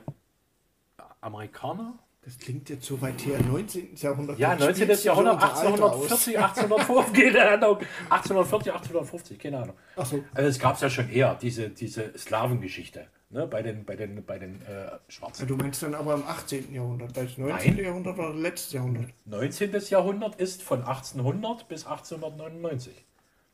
Amerikaner, 1.21 2.01
das 2.25 2.39
klingt 2.39 2.69
jetzt 2.71 2.87
so 2.87 3.01
weit 3.01 3.25
her, 3.27 3.41
19. 3.43 3.97
Jahrhundert. 3.97 4.39
ja, 4.39 4.53
Jetzt 4.53 4.61
19. 4.61 4.83
spielst 4.85 4.91
du 4.91 5.03
so 5.03 5.09
Jahrhundert, 5.09 5.35
unser 5.35 5.47
Alter 5.57 5.85
aus. 5.85 6.13
1840, 6.13 6.39
1850, 6.39 7.29
keine 7.33 7.49
Ahnung, 7.49 7.79
1840, 8.11 8.73
1850, 8.73 9.39
keine 9.39 9.59
Ahnung. 9.59 9.77
Ach 9.97 10.07
so. 10.07 10.25
Also 10.35 10.49
es 10.49 10.59
gab 10.59 10.77
es 10.77 10.81
ja 10.83 10.91
schon 10.91 11.11
eher, 11.11 11.35
diese, 11.35 11.71
diese 11.71 12.17
Slawengeschichte, 12.17 13.07
ne, 13.31 13.47
bei 13.49 13.63
den, 13.63 13.85
bei 13.85 13.97
den, 13.97 14.25
bei 14.25 14.39
den 14.39 14.63
äh, 14.63 14.73
Ja, 14.85 15.01
Schwarzen. 15.09 15.47
du 15.49 15.57
meinst 15.57 15.83
dann 15.83 15.95
aber 15.95 16.15
im 16.15 16.23
18. 16.27 16.73
Jahrhundert, 16.73 17.17
weil 17.17 17.27
das 17.27 17.39
19. 17.39 17.75
Nein. 17.77 17.85
Jahrhundert 17.85 18.17
war 18.19 18.33
das 18.33 18.41
letzte 18.41 18.77
Jahrhundert. 18.77 19.07
19. 19.25 19.73
Jahrhundert 19.91 20.37
ist 20.37 20.63
von 20.63 20.79
1800 20.85 21.67
bis 21.69 21.87
1899. 21.87 23.05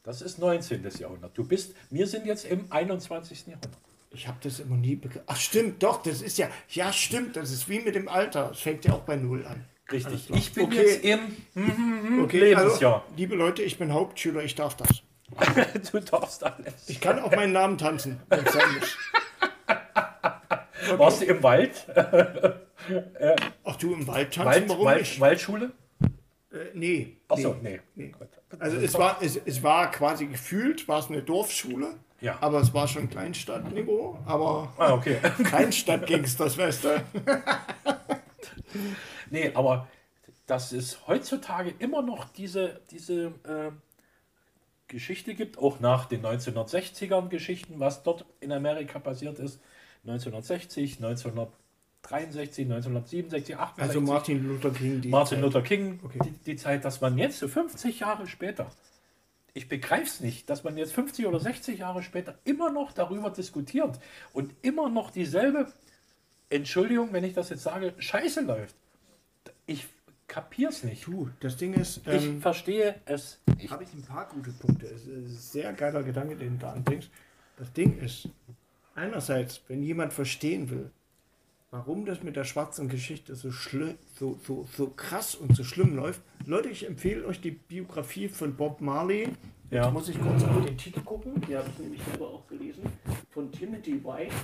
Das 0.02 0.20
ist 0.22 0.38
19. 0.38 0.86
Jahrhundert. 0.98 1.36
Du 1.36 1.44
bist, 1.46 1.74
wir 1.90 2.06
sind 2.06 2.26
jetzt 2.26 2.44
im 2.44 2.70
21. 2.70 3.46
Jahrhundert. 3.46 3.70
Ich 4.10 4.26
habe 4.26 4.38
das 4.42 4.60
immer 4.60 4.76
nie 4.76 4.96
begriffen. 4.96 5.24
Ach 5.26 5.36
stimmt, 5.36 5.82
doch, 5.82 6.02
das 6.02 6.22
ist 6.22 6.38
ja, 6.38 6.48
ja 6.70 6.92
stimmt, 6.92 7.36
das 7.36 7.50
ist 7.50 7.68
wie 7.68 7.80
mit 7.80 7.94
dem 7.94 8.08
Alter. 8.08 8.50
Es 8.52 8.60
fängt 8.60 8.84
ja 8.84 8.94
auch 8.94 9.02
bei 9.02 9.16
Null 9.16 9.44
an. 9.46 9.64
Richtig. 9.90 10.30
Ich 10.30 10.52
bin 10.52 10.64
Okay. 10.64 10.76
jetzt 10.76 11.04
im 11.04 12.22
Okay, 12.24 12.40
Lebensjahr. 12.40 13.02
Also, 13.02 13.14
liebe 13.16 13.34
Leute, 13.36 13.62
ich 13.62 13.78
bin 13.78 13.92
Hauptschüler, 13.92 14.42
ich 14.42 14.54
darf 14.54 14.76
das. 14.76 14.88
Du 15.92 16.00
darfst 16.00 16.42
alles. 16.44 16.88
Ich 16.88 17.00
kann 17.00 17.18
auch 17.18 17.30
meinen 17.34 17.52
Namen 17.52 17.76
tanzen, 17.76 18.20
wenn 18.28 18.44
es 18.44 18.52
sein 18.52 18.74
muss. 18.78 18.96
Warst 20.98 21.20
du 21.20 21.26
im 21.26 21.42
Wald? 21.42 21.86
Ach 23.64 23.76
du, 23.76 23.92
im 23.92 24.06
Wald 24.06 24.32
tanzen, 24.34 24.46
Wald, 24.46 24.68
warum 24.68 24.84
Wald 24.86 25.00
nicht? 25.00 25.20
Waldschule? 25.20 25.72
Äh, 26.50 26.56
nee. 26.74 27.16
Achso, 27.28 27.56
nee. 27.62 27.80
nee. 27.94 28.04
nee. 28.06 28.08
Gut. 28.10 28.28
Also 28.58 28.78
es 28.78 28.94
war, 28.94 29.18
es, 29.20 29.36
es 29.44 29.62
war 29.62 29.90
quasi 29.90 30.26
gefühlt, 30.26 30.88
war 30.88 31.00
es 31.00 31.08
eine 31.08 31.22
Dorfschule, 31.22 31.94
Ja. 32.20 32.38
aber 32.40 32.60
es 32.60 32.74
war 32.74 32.88
schon 32.88 33.08
Kleinstadtniveau, 33.08 34.18
aber 34.26 34.72
Ah, 34.76 34.92
okay. 34.92 35.18
Kleinstadtgangsters, 35.44 36.58
weißt 36.58 36.84
du? 36.84 37.04
Nee, 39.30 39.50
aber 39.54 39.88
dass 40.46 40.72
es 40.72 41.06
heutzutage 41.06 41.74
immer 41.78 42.02
noch 42.02 42.26
diese, 42.26 42.80
diese 42.90 43.26
äh, 43.44 43.70
Geschichte 44.88 45.34
gibt, 45.34 45.58
auch 45.58 45.80
nach 45.80 46.06
den 46.06 46.24
1960ern 46.24 47.28
Geschichten, 47.28 47.78
was 47.80 48.02
dort 48.02 48.24
in 48.40 48.52
Amerika 48.52 48.98
passiert 48.98 49.38
ist. 49.38 49.60
1960, 50.06 50.96
1963, 51.02 52.64
1967, 52.66 53.56
68. 53.56 53.82
Also 53.82 54.00
Martin 54.00 54.48
Luther 54.48 54.70
King. 54.70 55.00
Die 55.02 55.08
Martin 55.08 55.36
Zeit. 55.38 55.44
Luther 55.44 55.62
King, 55.62 56.00
Okay. 56.04 56.18
die, 56.24 56.30
die 56.44 56.56
Zeit, 56.56 56.84
dass 56.84 57.00
man 57.00 57.18
jetzt 57.18 57.38
so 57.38 57.48
50 57.48 58.00
Jahre 58.00 58.26
später, 58.26 58.66
ich 59.58 59.68
begreife 59.68 60.04
es 60.04 60.20
nicht, 60.20 60.48
dass 60.48 60.62
man 60.62 60.76
jetzt 60.76 60.92
50 60.92 61.26
oder 61.26 61.40
60 61.40 61.80
Jahre 61.80 62.04
später 62.04 62.38
immer 62.44 62.70
noch 62.70 62.92
darüber 62.92 63.28
diskutiert 63.30 63.98
und 64.32 64.54
immer 64.62 64.88
noch 64.88 65.10
dieselbe, 65.10 65.66
Entschuldigung, 66.48 67.12
wenn 67.12 67.24
ich 67.24 67.34
das 67.34 67.48
jetzt 67.48 67.64
sage, 67.64 67.92
Scheiße 67.98 68.42
läuft. 68.42 68.76
Ich 69.66 69.88
kapier's 70.28 70.84
nicht. 70.84 71.04
Du, 71.08 71.30
das 71.40 71.56
Ding 71.56 71.74
ist, 71.74 72.06
Ich 72.06 72.24
ähm, 72.24 72.40
verstehe 72.40 73.00
es 73.04 73.40
nicht. 73.56 73.68
habe 73.72 73.82
ich 73.82 73.92
ein 73.94 74.02
paar 74.02 74.28
gute 74.28 74.52
Punkte. 74.52 74.86
Es 74.86 75.02
ist 75.02 75.08
ein 75.08 75.28
sehr 75.28 75.72
geiler 75.72 76.04
Gedanke, 76.04 76.36
den 76.36 76.52
du 76.52 76.58
da 76.66 76.74
anbringst. 76.74 77.10
Das 77.56 77.72
Ding 77.72 77.98
ist, 77.98 78.28
einerseits, 78.94 79.60
wenn 79.66 79.82
jemand 79.82 80.12
verstehen 80.12 80.70
will, 80.70 80.92
warum 81.70 82.06
das 82.06 82.22
mit 82.22 82.36
der 82.36 82.44
schwarzen 82.44 82.88
Geschichte 82.88 83.34
so, 83.34 83.50
so, 83.50 84.38
so, 84.42 84.66
so 84.76 84.88
krass 84.88 85.34
und 85.34 85.54
so 85.54 85.64
schlimm 85.64 85.96
läuft, 85.96 86.22
Leute, 86.46 86.68
ich 86.68 86.86
empfehle 86.86 87.26
euch 87.26 87.40
die 87.40 87.50
Biografie 87.50 88.28
von 88.28 88.56
Bob 88.56 88.80
Marley. 88.80 89.28
Ja. 89.70 89.84
Jetzt 89.84 89.92
muss 89.92 90.08
ich 90.08 90.20
kurz 90.20 90.42
auf 90.44 90.64
den 90.64 90.78
Titel 90.78 91.00
gucken, 91.00 91.40
die 91.46 91.56
habe 91.56 91.68
ich 91.68 91.78
nämlich 91.78 92.02
selber 92.02 92.28
auch 92.28 92.46
gelesen, 92.46 92.82
von 93.30 93.52
Timothy 93.52 94.02
White. 94.02 94.34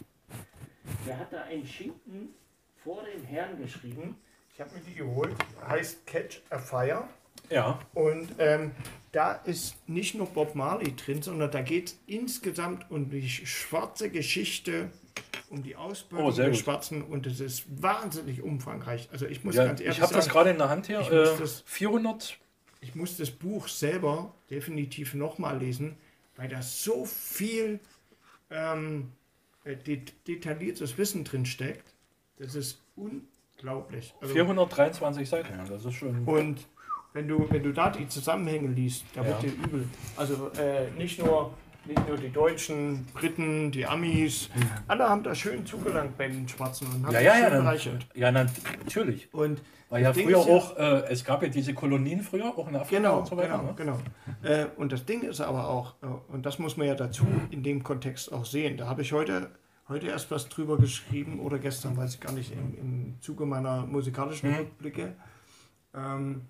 Der 1.06 1.18
hat 1.18 1.32
da 1.32 1.42
einen 1.44 1.66
Schinken 1.66 2.34
vor 2.82 3.02
den 3.04 3.24
Herrn 3.24 3.58
geschrieben. 3.58 4.16
Ich 4.52 4.60
habe 4.60 4.70
mir 4.74 4.82
die 4.82 4.94
geholt, 4.94 5.34
heißt 5.66 6.06
Catch 6.06 6.42
a 6.50 6.58
Fire. 6.58 7.08
Ja. 7.50 7.80
Und 7.94 8.28
ähm, 8.38 8.72
da 9.12 9.32
ist 9.32 9.76
nicht 9.88 10.14
nur 10.14 10.26
Bob 10.26 10.54
Marley 10.54 10.94
drin, 10.94 11.22
sondern 11.22 11.50
da 11.50 11.62
geht 11.62 11.88
es 11.88 11.98
insgesamt 12.06 12.90
um 12.90 13.08
die 13.08 13.28
schwarze 13.28 14.10
Geschichte, 14.10 14.90
um 15.50 15.62
die 15.62 15.76
Ausbildung 15.76 16.26
Oh, 16.26 16.30
der. 16.32 16.52
Schwarzen 16.54 17.02
und 17.02 17.26
es 17.26 17.40
ist 17.40 17.64
wahnsinnig 17.82 18.42
umfangreich. 18.42 19.08
Also 19.12 19.26
ich 19.26 19.44
muss 19.44 19.54
ja 19.54 19.64
ganz 19.66 19.80
ehrlich 19.80 19.98
ich 19.98 20.02
habe 20.02 20.12
das 20.14 20.24
sagen, 20.24 20.32
gerade 20.34 20.50
in 20.50 20.58
der 20.58 20.68
Hand 20.68 20.86
hier. 20.86 21.00
ich 21.00 21.10
muss 21.10 21.28
Äh, 21.28 21.38
das- 21.38 21.62
400. 21.66 22.38
ich 22.80 22.94
muss 22.94 23.16
das 23.16 23.30
Buch 23.30 23.68
selber 23.68 24.32
definitiv 24.50 25.14
nochmal 25.14 25.58
lesen, 25.58 25.96
weil 26.36 26.48
da 26.48 26.60
so 26.62 27.04
viel 27.04 27.78
ähm, 28.50 29.12
äh, 29.64 29.76
det 29.76 30.12
detailliertes 30.26 30.98
Wissen 30.98 31.24
drin 31.24 31.46
steckt. 31.46 31.94
Das 32.38 32.54
ist 32.54 32.80
unglaublich. 32.96 34.14
Also, 34.20 34.34
423 34.34 35.28
Seiten. 35.28 35.56
Ja, 35.56 35.64
das 35.64 35.84
ist 35.84 35.94
schon. 35.94 36.24
Und 36.26 36.66
wenn 37.12 37.28
du, 37.28 37.46
wenn 37.50 37.62
du 37.62 37.72
da 37.72 37.90
die 37.90 38.08
Zusammenhänge 38.08 38.68
liest, 38.68 39.04
da 39.14 39.24
wird 39.24 39.42
Ja. 39.42 39.48
dir 39.48 39.54
übel. 39.64 39.88
Also 40.16 40.50
äh, 40.58 40.90
nicht, 40.98 41.18
nur, 41.20 41.54
nicht 41.86 42.08
nur 42.08 42.16
die 42.16 42.30
Deutschen, 42.30 43.04
Briten, 43.14 43.70
die 43.70 43.86
Amis, 43.86 44.48
alle 44.88 45.08
haben 45.08 45.22
da 45.22 45.34
schön 45.34 45.64
zugelangt 45.66 46.16
bei 46.16 46.28
den 46.28 46.48
Schwarzen 46.48 46.86
und 46.86 47.06
haben 47.06 47.12
Ja, 47.12 47.20
ja, 47.20 47.38
ja. 47.38 47.48
Bereichert. 47.50 48.06
ja, 48.14 48.30
na, 48.32 48.46
natürlich. 48.82 49.32
Und 49.34 49.60
Weil 49.90 50.02
ja 50.02 50.12
früher 50.12 50.30
ja- 50.30 50.36
auch, 50.38 50.76
äh, 50.76 51.04
es 51.10 51.24
gab 51.24 51.42
ja 51.42 51.48
diese 51.48 51.74
Kolonien 51.74 52.22
früher, 52.22 52.46
auch 52.56 52.68
in 52.68 52.76
Afrika 52.76 52.96
Genau, 53.02 53.18
und 53.20 53.26
so 53.28 53.36
weiter. 53.36 53.74
genau, 53.76 53.94
ne? 53.96 54.00
genau. 54.42 54.50
Äh, 54.54 54.66
und 54.76 54.92
das 54.92 55.04
Ding 55.04 55.22
ist 55.22 55.40
aber 55.40 55.68
auch, 55.68 55.94
äh, 56.02 56.06
und 56.32 56.44
das 56.46 56.58
muss 56.58 56.76
man 56.76 56.86
ja 56.86 56.94
dazu 56.94 57.26
in 57.50 57.62
dem 57.62 57.82
Kontext 57.82 58.32
auch 58.32 58.44
sehen, 58.46 58.76
da 58.76 58.86
habe 58.86 59.02
ich 59.02 59.12
heute, 59.12 59.50
heute 59.88 60.06
erst 60.06 60.30
was 60.30 60.48
drüber 60.48 60.78
geschrieben 60.78 61.38
oder 61.40 61.58
gestern, 61.58 61.96
weiß 61.96 62.14
ich 62.14 62.20
gar 62.20 62.32
nicht, 62.32 62.52
im, 62.52 62.74
im 62.78 63.14
Zuge 63.20 63.44
meiner 63.46 63.84
musikalischen 63.86 64.50
Mhm. 64.50 64.56
Rückblicke. 64.56 65.14
Ähm, 65.94 66.42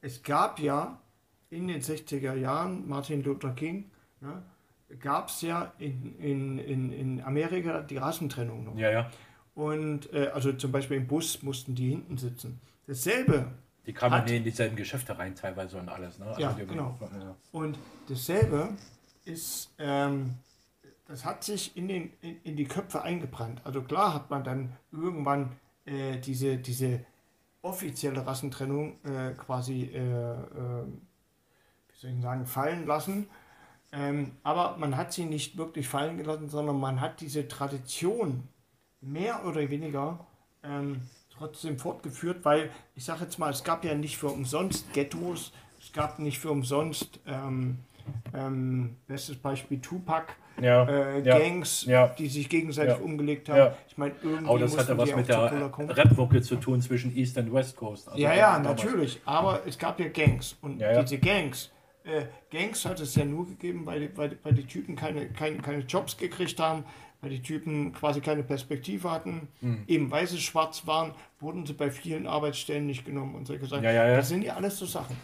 es 0.00 0.22
gab 0.22 0.58
ja 0.58 0.98
in 1.50 1.68
den 1.68 1.80
60er 1.82 2.34
Jahren, 2.34 2.88
Martin 2.88 3.22
Luther 3.22 3.50
King, 3.50 3.90
ne, 4.20 4.42
gab 5.00 5.28
es 5.28 5.40
ja 5.42 5.72
in, 5.78 6.16
in, 6.18 6.58
in, 6.58 6.92
in 6.92 7.22
Amerika 7.22 7.80
die 7.82 7.96
Rassentrennung 7.96 8.64
noch. 8.64 8.76
Ja, 8.76 8.90
ja. 8.90 9.10
Und 9.54 10.12
äh, 10.12 10.28
also 10.28 10.52
zum 10.52 10.72
Beispiel 10.72 10.96
im 10.96 11.06
Bus 11.06 11.42
mussten 11.42 11.74
die 11.74 11.90
hinten 11.90 12.16
sitzen. 12.18 12.60
Dasselbe 12.86 13.46
Die 13.86 13.92
kamen 13.92 14.14
Hat- 14.14 14.30
ja 14.30 14.36
in 14.36 14.44
dieselben 14.44 14.76
Geschäfte 14.76 15.18
rein 15.18 15.34
teilweise 15.34 15.78
und 15.78 15.88
alles. 15.88 16.18
Ne? 16.18 16.26
Also 16.26 16.40
Ja, 16.40 16.52
die- 16.52 16.66
genau. 16.66 16.98
Ja. 17.00 17.36
Und 17.52 17.78
dasselbe 18.08 18.70
ist, 19.24 19.74
ähm, 19.78 20.34
das 21.06 21.24
hat 21.24 21.44
sich 21.44 21.76
in, 21.76 21.88
den, 21.88 22.12
in, 22.22 22.40
in 22.44 22.56
die 22.56 22.64
Köpfe 22.64 23.02
eingebrannt. 23.02 23.60
Also 23.64 23.82
klar 23.82 24.14
hat 24.14 24.30
man 24.30 24.42
dann 24.44 24.72
irgendwann 24.90 25.52
äh, 25.84 26.18
diese, 26.18 26.56
diese 26.56 27.04
offizielle 27.60 28.26
Rassentrennung 28.26 28.96
äh, 29.04 29.32
quasi, 29.34 29.82
äh, 29.92 29.98
äh, 29.98 30.84
wie 30.84 31.96
soll 31.98 32.10
ich 32.16 32.22
sagen, 32.22 32.46
fallen 32.46 32.86
lassen. 32.86 33.26
Ähm, 33.92 34.32
aber 34.42 34.76
man 34.78 34.96
hat 34.96 35.12
sie 35.12 35.24
nicht 35.24 35.58
wirklich 35.58 35.86
fallen 35.86 36.16
gelassen, 36.16 36.48
sondern 36.48 36.80
man 36.80 37.00
hat 37.00 37.20
diese 37.20 37.46
Tradition 37.46 38.48
mehr 39.02 39.44
oder 39.44 39.68
weniger 39.68 40.20
ähm, 40.64 41.02
trotzdem 41.30 41.78
fortgeführt, 41.78 42.44
weil 42.44 42.70
ich 42.94 43.04
sage 43.04 43.24
jetzt 43.24 43.38
mal, 43.38 43.50
es 43.50 43.64
gab 43.64 43.84
ja 43.84 43.94
nicht 43.94 44.16
für 44.16 44.28
umsonst 44.28 44.92
Ghettos, 44.92 45.52
es 45.80 45.92
gab 45.92 46.18
nicht 46.18 46.38
für 46.38 46.50
umsonst, 46.50 47.20
ähm, 47.26 47.78
ähm, 48.34 48.96
bestes 49.06 49.36
Beispiel 49.36 49.80
Tupac, 49.80 50.34
Ja, 50.60 50.84
äh, 50.84 51.20
ja, 51.22 51.38
Gangs, 51.38 51.84
ja. 51.84 52.08
die 52.08 52.28
sich 52.28 52.48
gegenseitig 52.48 53.00
umgelegt 53.00 53.48
haben. 53.48 53.74
Ich 53.88 53.96
meine, 53.96 54.14
irgendwie 54.22 54.48
Aber 54.48 54.58
das 54.58 54.76
hatte 54.76 54.96
was 54.96 55.14
mit 55.14 55.28
der. 55.28 55.70
Rap-Woche 55.76 56.40
zu 56.42 56.56
tun 56.56 56.80
zwischen 56.80 57.14
East 57.16 57.36
und 57.38 57.52
West 57.52 57.76
Coast. 57.76 58.08
Also 58.08 58.20
Ja, 58.20 58.34
ja, 58.34 58.58
natürlich. 58.58 59.20
Aber 59.24 59.60
es 59.66 59.78
gab 59.78 60.00
ja 60.00 60.08
Gangs. 60.08 60.56
Und 60.62 60.80
diese 60.80 61.18
Gangs, 61.18 61.70
äh, 62.04 62.26
Gangs 62.50 62.84
hat 62.84 63.00
es 63.00 63.14
ja 63.14 63.24
nur 63.24 63.46
gegeben, 63.46 63.86
weil, 63.86 64.00
die- 64.08 64.16
weil, 64.16 64.38
weil 64.42 64.54
die 64.54 64.64
Typen 64.66 64.96
keine, 64.96 65.28
keine, 65.28 65.58
keine 65.58 65.80
Jobs 65.84 66.16
gekriegt 66.16 66.58
haben, 66.60 66.84
weil 67.20 67.30
die 67.30 67.42
Typen 67.42 67.92
quasi 67.92 68.20
keine 68.20 68.42
Perspektive 68.42 69.10
hatten, 69.10 69.48
Hm. 69.60 69.84
eben 69.86 70.10
weil 70.10 70.26
sie 70.26 70.40
schwarz 70.40 70.86
waren, 70.86 71.12
wurden 71.40 71.64
sie 71.66 71.72
bei 71.74 71.90
vielen 71.90 72.26
Arbeitsstellen 72.26 72.86
nicht 72.86 73.04
genommen 73.04 73.34
und 73.36 73.46
solche 73.46 73.66
Sachen. 73.66 73.84
Ja, 73.84 73.92
ja, 73.92 74.08
ja. 74.08 74.16
Das 74.16 74.28
sind 74.28 74.42
ja 74.42 74.56
alles 74.56 74.78
so 74.78 74.86
Sachen. 74.86 75.16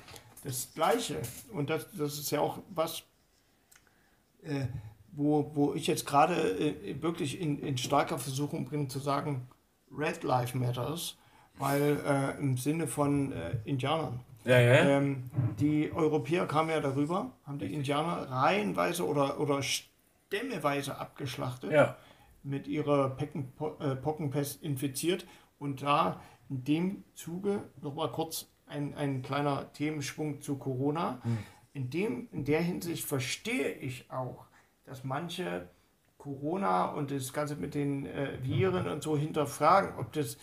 Das 0.45 0.69
Gleiche, 0.75 1.21
und 1.53 1.69
das, 1.69 1.87
das 1.97 2.19
ist 2.19 2.31
ja 2.31 2.41
auch 2.41 2.61
was, 2.71 3.03
äh, 4.45 4.67
wo, 5.13 5.51
wo 5.55 5.75
ich 5.75 5.87
jetzt 5.89 6.07
gerade 6.07 6.35
äh, 6.35 7.03
wirklich 7.03 7.41
in, 7.41 7.59
in 7.61 7.77
starker 7.77 8.19
Versuchung 8.19 8.69
bin 8.69 8.89
zu 8.89 9.01
sagen, 9.01 9.49
Red 9.91 10.23
Life 10.23 10.57
Matters, 10.57 11.17
weil 11.59 11.99
äh, 12.07 12.39
im 12.39 12.57
Sinne 12.57 12.87
von 12.87 13.33
äh, 13.33 13.57
Indianern. 13.65 14.21
Ja, 14.49 14.59
ja. 14.59 14.77
Ähm, 14.77 15.31
die 15.61 15.93
Europäer 15.93 16.47
kamen 16.47 16.71
ja 16.71 16.81
darüber, 16.81 17.33
haben 17.45 17.59
die 17.59 17.75
Indianer 17.75 18.31
reihenweise 18.31 19.07
oder, 19.07 19.39
oder 19.41 19.63
stämmeweise 19.63 20.97
abgeschlachtet, 20.97 21.71
ja. 21.71 21.97
mit 22.43 22.67
ihrer 22.67 23.11
Pecken, 23.11 23.53
äh, 23.79 23.95
Pockenpest 23.95 24.63
infiziert 24.63 25.27
und 25.59 25.83
da 25.83 26.23
in 26.49 26.65
dem 26.65 27.05
Zuge 27.15 27.65
nochmal 27.83 28.11
kurz 28.11 28.49
ein, 28.67 28.95
ein 28.95 29.21
kleiner 29.21 29.71
Themenschwung 29.75 30.41
zu 30.41 30.57
Corona. 30.57 31.21
In, 31.75 31.91
dem, 31.91 32.29
in 32.33 32.47
der 32.47 32.63
Hinsicht 32.63 33.05
verstehe 33.05 33.73
ich 33.73 34.11
auch, 34.11 34.47
dass 34.87 35.05
manche 35.05 35.69
Corona 36.17 36.87
und 36.87 37.11
das 37.11 37.35
Ganze 37.35 37.57
mit 37.57 37.75
den 37.75 38.07
äh, 38.07 38.39
Viren 38.43 38.89
und 38.89 39.03
so 39.03 39.17
hinterfragen, 39.17 39.99
ob 39.99 40.13
das 40.13 40.39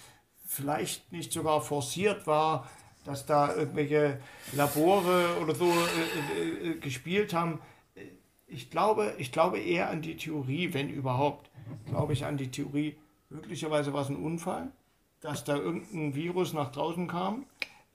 vielleicht 0.45 1.12
nicht 1.12 1.34
sogar 1.34 1.60
forciert 1.62 2.28
war, 2.28 2.70
dass 3.06 3.26
da 3.26 3.53
irgendwelche 3.56 4.20
Labore 4.53 5.38
oder 5.41 5.56
so 5.56 5.66
äh, 5.72 6.41
äh, 6.41 6.72
äh, 6.72 6.76
gespielt 6.80 7.34
haben. 7.34 7.60
Ich 8.47 8.70
glaube, 8.70 9.14
ich 9.18 9.32
glaube 9.32 9.60
eher 9.60 9.89
an 9.89 10.01
die 10.01 10.18
Theorie, 10.18 10.74
wenn 10.74 10.89
überhaupt, 10.89 11.49
glaube 11.88 12.14
ich 12.14 12.26
an 12.26 12.38
die 12.38 12.51
Theorie, 12.51 12.97
möglicherweise 13.30 13.93
war 13.93 14.01
es 14.01 14.10
ein 14.10 14.18
Unfall, 14.18 14.68
dass 15.22 15.43
da 15.43 15.56
irgendein 15.56 16.14
Virus 16.16 16.53
nach 16.53 16.72
draußen 16.72 17.08
kam. 17.08 17.45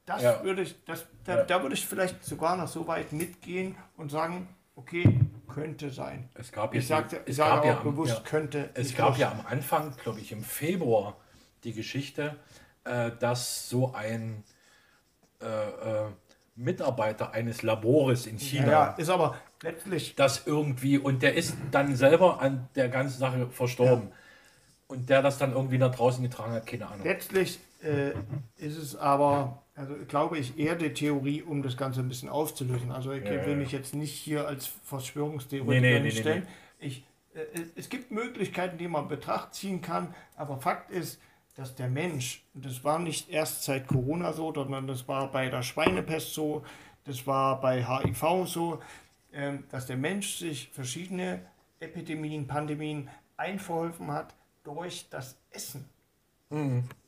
Das 0.07 0.23
Ja. 0.23 0.43
würde 0.43 0.63
ich, 0.63 0.75
das, 0.87 1.07
da, 1.25 1.39
Ja. 1.39 1.45
da 1.45 1.63
würde 1.63 1.75
ich 1.75 1.87
vielleicht 1.87 2.25
sogar 2.25 2.57
noch 2.57 2.67
so 2.69 2.87
weit 2.89 3.13
mitgehen 3.13 3.77
und 3.97 4.11
sagen, 4.11 4.49
okay, 4.75 5.21
könnte 5.47 5.91
sein. 5.91 6.29
Es 6.35 6.51
gab 6.53 6.75
Ich 6.75 6.87
sagte, 6.87 7.21
es 7.27 7.37
sage 7.37 7.51
gab 7.51 7.61
auch 7.61 7.65
ja 7.67 7.77
am- 7.79 7.85
bewusst, 7.85 8.15
ja. 8.15 8.21
könnte. 8.21 8.71
Es 8.75 8.97
gab 8.97 9.19
ja 9.19 9.31
am 9.31 9.45
Anfang, 9.47 9.95
glaube 10.03 10.21
ich, 10.21 10.33
im 10.33 10.43
Februar 10.43 11.17
die 11.65 11.73
Geschichte, 11.73 12.37
äh, 12.85 13.11
dass 13.21 13.69
so 13.69 13.93
ein 13.93 14.43
Mitarbeiter 16.57 17.33
eines 17.33 17.63
Labores 17.63 18.27
in 18.27 18.39
China, 18.39 18.73
Ja, 18.73 18.73
ja, 18.73 18.93
ist 18.97 19.09
aber 19.11 19.37
letztlich, 19.63 20.17
das 20.17 20.47
irgendwie, 20.47 20.99
und 20.99 21.23
der 21.23 21.35
ist 21.35 21.57
dann 21.71 21.97
selber 21.97 22.41
an 22.41 22.69
der 22.77 22.89
ganzen 22.89 23.19
Sache 23.19 23.49
verstorben. 23.51 24.13
Und 24.89 25.09
der 25.11 25.23
das 25.23 25.39
dann 25.39 25.53
irgendwie 25.53 25.79
nach 25.79 25.95
draußen 25.95 26.23
getragen 26.23 26.53
hat, 26.55 26.67
keine 26.67 26.89
Ahnung. 26.89 27.07
letztlich 27.07 27.59
äh, 27.83 28.11
ist 28.57 28.77
es 28.77 28.97
aber, 28.97 29.63
also 29.75 29.95
glaube 30.09 30.39
ich, 30.39 30.59
eher 30.59 30.75
die 30.77 30.93
Theorie, 30.93 31.43
um 31.43 31.63
das 31.63 31.77
Ganze 31.77 32.01
ein 32.01 32.09
bisschen 32.09 32.29
aufzulösen. 32.29 32.91
Also 32.93 33.13
ich 33.13 33.25
Ja, 33.25 33.33
will 33.45 33.57
ja. 33.57 33.57
mich 33.57 33.73
jetzt 33.73 33.95
nicht 33.95 34.13
hier 34.15 34.47
als 34.47 34.67
Verschwörungstheoretiker 34.67 35.97
Nee, 35.97 36.01
nee, 36.01 36.13
nee, 36.13 36.23
nee, 36.23 36.23
hinstellen. 36.23 36.47
Ich, 36.79 37.05
äh, 37.35 37.41
es 37.77 37.89
gibt 37.89 38.11
Möglichkeiten, 38.11 38.79
die 38.79 38.89
man 38.89 39.05
in 39.05 39.09
Betracht 39.09 39.55
ziehen 39.55 39.81
kann, 39.81 40.15
aber 40.37 40.59
Fakt 40.61 40.91
ist, 40.91 41.21
dass 41.55 41.75
der 41.75 41.89
Mensch, 41.89 42.45
und 42.55 42.65
das 42.65 42.85
war 42.85 42.99
nicht 42.99 43.29
erst 43.29 43.65
seit 43.65 43.87
Corona 43.87 44.33
so, 44.33 44.53
sondern 44.53 44.87
das 44.87 45.07
war 45.09 45.31
bei 45.31 45.49
der 45.49 45.63
Schweinepest 45.63 46.35
so, 46.35 46.63
das 47.05 47.27
war 47.27 47.61
bei 47.61 47.85
HIV 47.85 48.47
so, 48.47 48.81
ähm, 49.33 49.65
dass 49.71 49.87
der 49.87 49.97
Mensch 49.97 50.37
sich 50.37 50.71
verschiedene 50.73 51.41
Epidemien, 51.81 52.47
Pandemien 52.47 53.09
einverholfen 53.37 54.11
hat 54.11 54.35
durch 54.63 55.09
das 55.09 55.37
Essen 55.51 55.89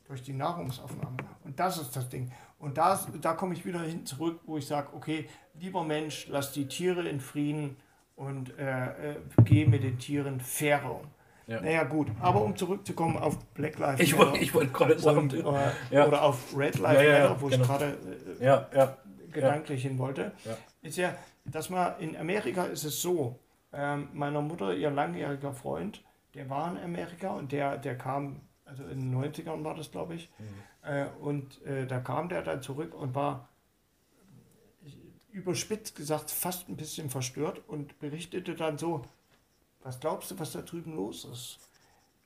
durch 0.07 0.21
die 0.21 0.33
Nahrungsaufnahme. 0.33 1.17
Und 1.43 1.59
das 1.59 1.77
ist 1.77 1.95
das 1.95 2.09
Ding. 2.09 2.31
Und 2.59 2.77
das, 2.77 3.07
da 3.21 3.33
komme 3.33 3.53
ich 3.53 3.65
wieder 3.65 3.81
hin 3.81 4.05
zurück, 4.05 4.39
wo 4.45 4.57
ich 4.57 4.67
sage, 4.67 4.89
okay, 4.93 5.27
lieber 5.55 5.83
Mensch, 5.83 6.27
lass 6.29 6.51
die 6.51 6.67
Tiere 6.67 7.07
in 7.07 7.19
Frieden 7.19 7.75
und 8.15 8.57
äh, 8.57 9.13
äh, 9.13 9.15
geh 9.43 9.65
mit 9.65 9.83
den 9.83 9.97
Tieren 9.97 10.39
fairer 10.39 11.01
um. 11.01 11.07
Ja. 11.47 11.59
Naja, 11.61 11.83
gut. 11.83 12.07
Aber 12.21 12.41
um 12.41 12.55
zurückzukommen 12.55 13.17
auf 13.17 13.37
Black 13.53 13.77
Lives 13.79 13.99
Ich 13.99 14.13
Matter 14.15 14.31
wollte 14.31 14.43
ich 14.43 14.53
wollte 14.53 14.71
gerade 14.71 14.99
sagen. 14.99 15.29
äh, 15.31 15.95
Ja. 15.95 16.07
oder 16.07 16.23
auf 16.23 16.55
Red 16.57 16.79
Lives 16.79 17.03
Ja, 17.03 17.19
Matter, 17.29 17.41
wo 17.41 17.47
genau. 17.47 17.61
ich 17.63 17.67
gerade 17.69 17.97
äh, 18.39 18.87
gedanklich 19.31 19.81
hin 19.81 19.97
wollte, 19.97 20.31
Ja. 20.45 20.57
ist 20.81 20.97
ja, 20.97 21.15
dass 21.45 21.69
man 21.69 21.99
in 21.99 22.15
Amerika 22.15 22.63
ist 22.65 22.83
es 22.85 23.01
so, 23.01 23.39
ähm, 23.73 24.07
meiner 24.13 24.41
Mutter, 24.41 24.73
ihr 24.73 24.91
langjähriger 24.91 25.51
Freund, 25.53 26.03
der 26.35 26.49
war 26.49 26.71
in 26.71 26.77
Amerika 26.83 27.31
und 27.31 27.51
der, 27.51 27.77
der 27.77 27.97
kam, 27.97 28.41
also 28.65 28.83
in 28.85 28.99
den 28.99 29.11
90ern 29.13 29.63
war 29.63 29.75
das, 29.75 29.91
glaube 29.91 30.15
ich, 30.15 30.29
Mhm. 30.39 30.89
äh, 30.89 31.05
und 31.19 31.61
äh, 31.65 31.85
da 31.87 31.99
kam 31.99 32.29
der 32.29 32.41
dann 32.43 32.61
zurück 32.61 32.93
und 32.95 33.15
war 33.15 33.49
überspitzt 35.31 35.95
gesagt 35.95 36.29
fast 36.29 36.69
ein 36.69 36.75
bisschen 36.77 37.09
verstört 37.09 37.61
und 37.67 37.99
berichtete 37.99 38.53
dann 38.53 38.77
so, 38.77 39.01
was 39.83 39.99
glaubst 39.99 40.31
du, 40.31 40.39
was 40.39 40.51
da 40.53 40.61
drüben 40.61 40.95
los 40.95 41.25
ist? 41.25 41.59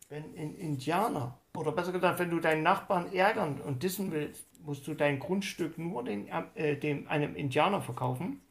Wenn 0.10 0.24
ein 0.38 0.56
Indianer, 0.56 1.38
oder 1.56 1.72
besser 1.74 1.92
gesagt, 1.92 2.20
wenn 2.20 2.30
du 2.30 2.40
deinen 2.40 2.64
Nachbarn 2.64 3.12
ärgern 3.12 3.60
und 3.60 3.84
dissen 3.84 4.12
willst, 4.12 4.46
musst 4.64 4.88
du 4.88 4.94
dein 4.94 5.20
Grundstück 5.20 5.78
nur 5.78 6.04
den, 6.04 6.28
äh, 6.56 6.78
dem, 6.78 7.08
einem 7.10 7.36
Indianer 7.36 7.82
verkaufen, 7.82 8.42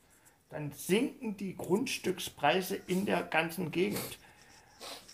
dann 0.50 0.70
sinken 0.72 1.36
die 1.36 1.57
Grundstückspreise 1.57 2.76
in 2.86 3.07
der 3.07 3.22
ganzen 3.22 3.70
Gegend. 3.70 4.18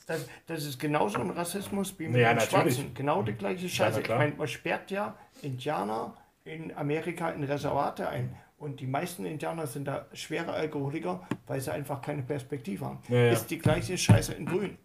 Das, 0.06 0.26
das 0.46 0.64
ist 0.64 0.78
genauso 0.80 1.18
ein 1.18 1.30
Rassismus 1.30 1.96
wie 1.98 2.08
mit 2.08 2.20
Ja, 2.20 2.30
den 2.34 2.38
natürlich. 2.38 2.74
Schwarzen. 2.74 2.94
Genau 2.94 3.22
die 3.22 3.32
gleiche 3.34 3.64
na 3.64 3.68
Scheiße. 3.68 4.00
ich 4.00 4.04
klar. 4.04 4.18
meine, 4.18 4.34
man 4.34 4.48
sperrt 4.48 4.90
ja 4.90 5.16
Indianer 5.42 6.14
in 6.44 6.76
Amerika 6.76 7.30
in 7.30 7.44
Reservate 7.44 8.08
ein. 8.08 8.36
Und 8.62 8.78
die 8.78 8.86
meisten 8.86 9.24
Indianer 9.24 9.66
sind 9.66 9.88
da 9.88 10.06
schwere 10.12 10.52
Alkoholiker, 10.52 11.26
weil 11.48 11.60
sie 11.60 11.72
einfach 11.72 12.00
keine 12.00 12.22
Perspektive 12.22 12.86
haben. 12.86 13.00
Ja, 13.08 13.16
ja. 13.16 13.32
Ist 13.32 13.50
die 13.50 13.58
gleiche 13.58 13.98
Scheiße 13.98 14.34
in 14.34 14.46
Grün. 14.46 14.78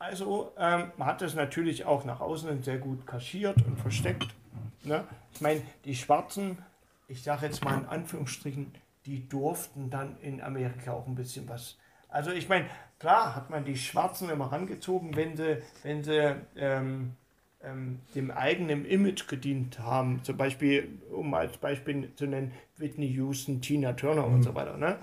Also 0.00 0.52
ähm, 0.58 0.90
man 0.96 1.06
hat 1.06 1.22
das 1.22 1.36
natürlich 1.36 1.84
auch 1.84 2.04
nach 2.04 2.20
außen 2.20 2.60
sehr 2.64 2.78
gut 2.78 3.06
kaschiert 3.06 3.64
und 3.64 3.78
versteckt. 3.78 4.34
Ne? 4.82 5.04
Ich 5.32 5.40
meine, 5.40 5.62
die 5.84 5.94
Schwarzen, 5.94 6.58
ich 7.06 7.22
sage 7.22 7.46
jetzt 7.46 7.64
mal 7.64 7.78
in 7.78 7.86
Anführungsstrichen, 7.86 8.72
die 9.06 9.28
durften 9.28 9.90
dann 9.90 10.18
in 10.20 10.40
Amerika 10.40 10.92
auch 10.92 11.06
ein 11.06 11.14
bisschen 11.14 11.48
was. 11.48 11.78
Also 12.08 12.32
ich 12.32 12.48
meine, 12.48 12.66
klar 12.98 13.36
hat 13.36 13.48
man 13.48 13.64
die 13.64 13.76
Schwarzen 13.76 14.28
immer 14.28 14.50
rangezogen, 14.50 15.14
wenn 15.14 15.36
sie, 15.36 15.62
wenn 15.84 16.02
sie 16.02 16.34
ähm, 16.56 17.14
ähm, 17.62 18.00
dem 18.14 18.30
eigenen 18.30 18.84
Image 18.84 19.26
gedient 19.26 19.80
haben. 19.80 20.22
Zum 20.22 20.36
Beispiel, 20.36 21.00
um 21.10 21.34
als 21.34 21.56
Beispiel 21.56 22.12
zu 22.14 22.26
nennen, 22.26 22.52
Whitney 22.76 23.08
Houston, 23.08 23.60
Tina 23.60 23.92
Turner 23.94 24.26
und 24.26 24.42
so 24.42 24.54
weiter. 24.54 24.76
Ne? 24.76 24.98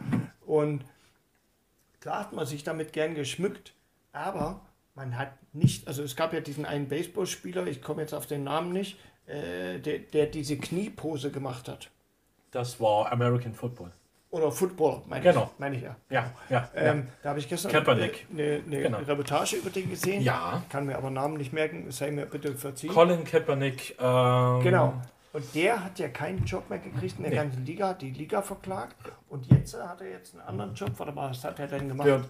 Und 0.46 0.86
klar 2.00 2.22
hat 2.22 2.34
man 2.34 2.46
sich 2.46 2.64
damit 2.64 2.94
gern 2.94 3.16
geschmückt, 3.16 3.74
aber 4.14 4.62
man 4.96 5.18
hat 5.18 5.34
nicht, 5.54 5.88
also 5.88 6.04
es 6.04 6.16
gab 6.16 6.34
ja 6.34 6.40
diesen 6.40 6.66
einen 6.66 6.88
Baseballspieler, 6.88 7.68
ich 7.68 7.82
komme 7.82 8.02
jetzt 8.02 8.14
auf 8.14 8.28
den 8.28 8.44
Namen 8.46 8.72
nicht, 8.72 8.98
äh, 9.28 9.80
der, 9.80 10.00
der 10.00 10.28
diese 10.28 10.58
Kniepose 10.58 11.32
gemacht 11.32 11.68
hat. 11.68 11.92
Das 12.52 12.80
war 12.80 13.12
American 13.12 13.54
Football. 13.54 13.92
Oder 14.36 14.52
Football, 14.52 15.02
meine 15.08 15.24
Genau. 15.24 15.50
ich, 15.54 15.60
meine 15.60 15.76
ich 15.78 15.82
ja. 15.84 15.96
Ja, 16.10 16.30
ja. 16.50 16.70
Ähm, 16.76 17.08
Da 17.24 17.30
habe 17.30 17.40
ich 17.40 17.48
gestern 17.48 17.72
Kaepernick. 17.72 18.28
eine, 18.34 18.62
eine 18.68 18.82
Genau. 18.82 18.98
Reportage 18.98 19.56
über 19.56 19.70
den 19.70 19.90
gesehen. 19.90 20.22
Ja. 20.22 20.62
Kann 20.70 20.86
mir 20.86 20.98
aber 20.98 21.10
Namen 21.10 21.38
nicht 21.38 21.54
merken, 21.54 21.90
sei 21.90 22.12
mir 22.12 22.26
bitte 22.26 22.54
verziehen. 22.54 22.92
Colin 22.94 23.24
Kaepernick. 23.24 23.96
Ähm, 23.98 24.60
Genau. 24.62 24.94
Und 25.32 25.56
der 25.56 25.84
hat 25.86 26.00
ja 26.00 26.10
keinen 26.10 26.44
Job 26.44 26.70
mehr 26.70 26.80
gekriegt 26.80 27.16
in 27.18 27.24
der 27.24 27.30
Nee. 27.32 27.38
ganzen 27.38 27.66
Liga, 27.66 27.90
hat 27.90 28.02
die 28.02 28.12
Liga 28.12 28.42
verklagt. 28.42 28.96
Und 29.30 29.46
jetzt 29.48 29.74
äh, 29.74 29.78
hat 29.80 30.02
er 30.02 30.10
jetzt 30.10 30.34
einen 30.34 30.42
anderen 30.48 30.74
Job. 30.74 30.92
Warte 30.98 31.14
mal, 31.14 31.30
was 31.30 31.42
hat 31.46 31.58
er 31.60 31.68
denn 31.68 31.88
gemacht? 31.88 32.08
Der, 32.08 32.22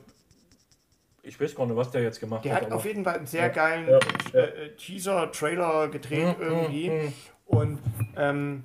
ich 1.24 1.42
weiß 1.42 1.56
gar 1.56 1.66
nicht, 1.66 1.76
was 1.76 1.90
der 1.90 2.04
jetzt 2.04 2.20
gemacht 2.20 2.46
Der 2.46 2.54
hat. 2.56 2.66
hat 2.66 2.72
auf 2.72 2.86
jeden 2.86 3.04
Fall 3.04 3.16
einen 3.18 3.26
sehr 3.28 3.48
Ja, 3.48 3.48
geilen 3.50 3.88
ja, 3.90 4.00
äh, 4.40 4.66
äh, 4.66 4.76
Teaser, 4.76 5.32
Trailer 5.32 5.88
gedreht 5.88 6.38
Mhm, 6.38 6.44
irgendwie. 6.44 6.90
mhm. 6.92 7.14
Und 7.48 7.80
ähm, 8.18 8.64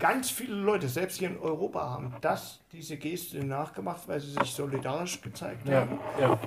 ganz 0.00 0.30
viele 0.30 0.56
Leute, 0.56 0.88
selbst 0.88 1.18
hier 1.18 1.28
in 1.28 1.38
Europa, 1.38 1.90
haben 1.90 2.16
das, 2.20 2.60
diese 2.72 2.96
Geste 2.96 3.44
nachgemacht, 3.44 4.08
weil 4.08 4.18
sie 4.18 4.32
sich 4.32 4.50
solidarisch 4.50 5.20
gezeigt 5.20 5.68
ja, 5.68 5.82
haben. 5.82 6.00
ja. 6.18 6.40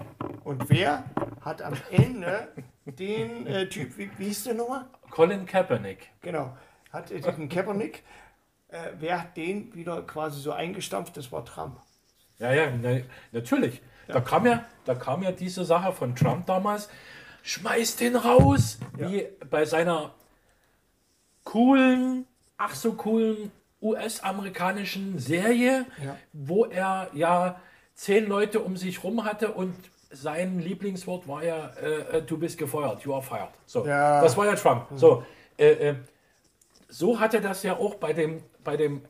Und 0.44 0.70
wer 0.70 1.06
hat 1.40 1.62
am 1.62 1.76
Ende 1.90 2.50
den 2.86 3.48
äh, 3.48 3.70
Typ, 3.70 3.98
wie, 3.98 4.10
wie 4.18 4.26
hieß 4.26 4.46
der 4.46 4.56
nochmal? 4.56 4.86
Colin 5.10 5.46
Kaepernick. 5.46 6.10
Genau, 6.22 6.58
hat 6.92 7.12
äh, 7.12 7.22
diesen 7.22 7.48
Kaepernick, 7.48 8.04
äh, 8.68 8.90
wer 9.00 9.22
hat 9.22 9.38
den 9.38 9.74
wieder 9.74 10.02
quasi 10.02 10.42
so 10.42 10.52
eingestampft? 10.52 11.16
Das 11.16 11.32
war 11.32 11.46
Trump. 11.46 11.80
Ja, 12.40 12.52
ja, 12.52 12.72
na, 12.82 12.98
natürlich. 13.32 13.82
Da, 14.08 14.20
kam 14.20 14.46
ja, 14.46 14.66
da 14.84 14.96
kam 14.96 15.24
ja 15.24 15.32
diese 15.32 15.64
Sache 15.64 15.94
von 15.94 16.14
Trump 16.16 16.46
damals. 16.46 16.90
Schmeiß 17.44 17.96
den 17.98 18.16
raus! 18.16 18.80
Ja. 18.98 19.10
Wie 19.10 19.28
bei 19.50 19.66
seiner 19.66 20.14
coolen, 21.44 22.26
ach 22.66 22.76
so 22.76 22.94
coolen 22.94 23.52
US-amerikanischen 23.82 25.20
Serie, 25.20 25.86
Ja. 26.04 26.16
wo 26.32 26.66
er 26.66 27.10
ja 27.14 27.60
zehn 27.96 28.28
Leute 28.28 28.60
um 28.62 28.78
sich 28.78 29.04
rum 29.04 29.26
hatte 29.26 29.52
und 29.52 29.76
sein 30.12 30.60
Lieblingswort 30.60 31.28
war 31.28 31.44
ja, 31.44 31.68
äh, 31.82 32.18
äh, 32.18 32.22
du 32.22 32.38
bist 32.38 32.58
gefeuert, 32.58 33.04
you 33.04 33.14
are 33.14 33.22
fired. 33.24 33.50
So, 33.66 33.86
Ja. 33.86 34.22
das 34.22 34.38
war 34.38 34.46
ja 34.46 34.56
Trump. 34.56 34.88
So, 34.96 35.24
äh, 35.58 35.72
äh, 35.90 35.96
so 36.88 37.20
hat 37.20 37.34
er 37.34 37.42
das 37.42 37.64
ja 37.64 37.76
auch 37.76 37.96
bei 37.96 38.14
dem, 38.14 38.42
bei 38.64 38.78
dem 38.78 39.02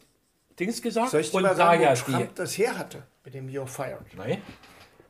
Dings 0.59 0.81
gesagt. 0.81 1.09
Soll 1.11 1.21
ich 1.21 1.31
dir 1.31 1.37
und 1.37 1.43
mal 1.43 1.55
sagen, 1.55 1.81
ja 1.81 1.93
Trump 1.93 2.35
das 2.35 2.57
her 2.57 2.77
hatte 2.77 3.03
mit 3.25 3.33
dem 3.33 3.47
You're 3.49 3.67
fired? 3.67 3.99
die. 4.11 4.17
Nein? 4.17 4.41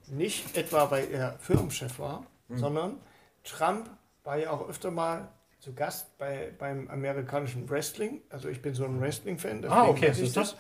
Nicht 0.08 0.58
etwa, 0.58 0.90
weil 0.92 1.10
er 1.12 1.34
Firmenchef 1.40 2.00
war, 2.00 2.26
Hm. 2.50 2.58
sondern 2.58 2.98
Trump 3.44 3.90
war 4.24 4.38
ja 4.38 4.52
auch 4.52 4.68
öfter 4.68 4.92
mal 4.92 5.28
zu 5.64 5.74
Gast 5.74 6.18
bei, 6.18 6.52
beim 6.60 6.90
amerikanischen 6.90 7.70
Wrestling. 7.70 8.22
Also 8.30 8.50
ich 8.50 8.62
bin 8.62 8.74
so 8.74 8.84
ein 8.84 9.00
Wrestling-Fan. 9.00 9.64
Ah, 9.66 9.88
okay, 9.88 10.12
siehst 10.12 10.36
du? 10.36 10.42
das. 10.42 10.58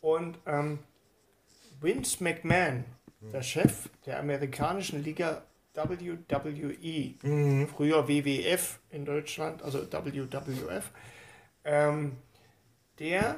Und 0.00 0.38
ähm, 0.44 0.80
Vince 1.80 2.22
McMahon, 2.22 2.84
der 3.32 3.42
Chef 3.42 3.88
der 4.06 4.18
amerikanischen 4.18 5.04
Liga 5.04 5.42
WWE, 5.74 7.14
Mhm. 7.22 7.68
früher 7.68 8.08
WWF 8.08 8.80
in 8.90 9.04
Deutschland, 9.04 9.62
also 9.62 9.80
WWF, 9.80 10.90
ähm, 11.64 12.16
der 12.98 13.36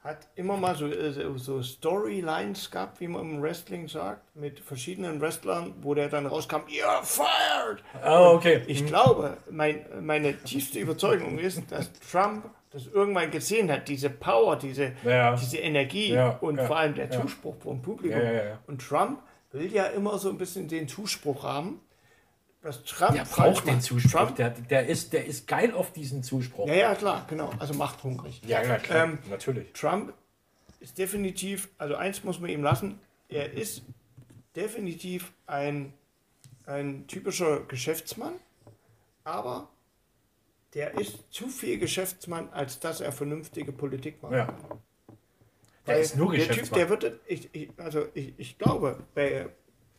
hat 0.00 0.28
immer 0.36 0.56
mal 0.56 0.76
so, 0.76 0.86
äh, 0.86 1.12
so- 1.38 1.62
Storylines 1.62 2.70
gehabt, 2.70 3.00
wie 3.00 3.08
man 3.08 3.22
im 3.22 3.42
Wrestling 3.42 3.88
sagt, 3.88 4.34
mit 4.36 4.60
verschiedenen 4.60 5.20
Wrestlern, 5.20 5.74
wo 5.82 5.94
der 5.94 6.08
dann 6.08 6.26
rauskam, 6.26 6.60
you're 6.68 7.02
fired! 7.02 7.82
Ah, 8.02 8.30
okay. 8.30 8.62
Ich 8.68 8.86
glaube, 8.86 9.36
mein, 9.50 9.84
meine 10.00 10.36
tiefste 10.42 10.78
Überzeugung 10.78 11.38
ist, 11.38 11.70
dass 11.72 11.90
Trump 12.10 12.48
das 12.70 12.86
irgendwann 12.86 13.30
gesehen 13.30 13.72
hat, 13.72 13.88
diese 13.88 14.10
Power, 14.10 14.56
diese, 14.56 14.92
Ja. 15.04 15.34
diese 15.34 15.56
Energie 15.58 16.12
Ja, 16.12 16.36
und 16.40 16.58
ja, 16.58 16.64
vor 16.66 16.76
allem 16.76 16.94
der. 16.94 17.10
Zuspruch 17.10 17.56
vom 17.60 17.80
Publikum. 17.82 18.20
Und 18.66 18.86
Trump 18.86 19.20
will 19.52 19.72
ja 19.72 19.84
immer 19.86 20.18
so 20.18 20.28
ein 20.28 20.38
bisschen 20.38 20.68
den 20.68 20.86
Zuspruch 20.86 21.42
haben. 21.42 21.80
Was 22.62 22.82
Trump 22.84 23.12
Der 23.14 23.24
braucht 23.24 23.66
den 23.66 23.74
macht. 23.76 23.84
Zuspruch. 23.84 24.10
Trump, 24.10 24.36
Der, 24.36 24.50
der, 24.50 24.86
ist, 24.88 25.12
der 25.12 25.24
ist 25.26 25.46
geil 25.46 25.72
auf 25.72 25.92
diesen 25.92 26.22
Zuspruch. 26.24 26.66
ja, 26.68 26.74
ja, 26.74 26.94
klar, 26.94 27.24
genau. 27.28 27.52
Also 27.58 27.74
machthungrig. 27.74 28.42
Ja, 28.44 28.62
ja, 28.62 28.78
klar. 28.78 29.04
Ähm, 29.04 29.18
natürlich. 29.30 29.72
Trump 29.72 30.12
ist 30.80 30.98
definitiv, 30.98 31.68
also 31.78 31.94
eins 31.94 32.24
muss 32.24 32.40
man 32.40 32.50
ihm 32.50 32.62
lassen, 32.62 32.98
er 33.28 33.52
ist 33.52 33.82
definitiv 34.56 35.32
ein, 35.46 35.92
ein 36.66 37.06
typischer 37.06 37.60
Geschäftsmann, 37.60 38.34
aber 39.24 39.68
der 40.74 40.98
ist 40.98 41.32
zu 41.32 41.48
viel 41.48 41.78
Geschäftsmann, 41.78 42.48
als 42.50 42.80
dass 42.80 43.00
er 43.00 43.12
vernünftige 43.12 43.72
Politik 43.72 44.22
macht. 44.22 44.32
Ja. 44.32 44.46
Der 45.86 45.94
Weil 45.96 46.02
ist 46.02 46.16
nur 46.16 46.32
der 46.32 46.40
Typ, 46.40 46.48
Geschäftsmann. 46.50 46.80
der 46.80 46.88
wird, 46.90 47.20
ich, 47.26 47.48
ich, 47.54 47.70
also 47.78 48.06
ich, 48.14 48.34
ich 48.36 48.58
glaube, 48.58 48.98
bei, 49.14 49.48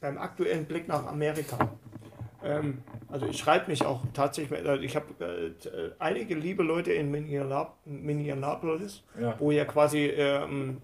beim 0.02 0.18
aktuellen 0.18 0.66
Blick 0.66 0.88
nach 0.88 1.06
Amerika, 1.08 1.74
ähm, 2.44 2.84
also 3.10 3.26
ich 3.28 3.38
schreibe 3.38 3.70
mich 3.70 3.86
auch 3.86 4.02
tatsächlich, 4.14 4.66
also 4.68 4.82
ich 4.82 4.96
habe 4.96 5.08
äh, 5.24 5.92
einige 6.00 6.36
liebe 6.36 6.64
Leute 6.64 6.94
in 6.94 7.12
Minneapolis, 7.86 9.04
Ja. 9.20 9.36
wo 9.40 9.52
ja 9.52 9.66
quasi 9.66 10.06
ähm, 10.08 10.82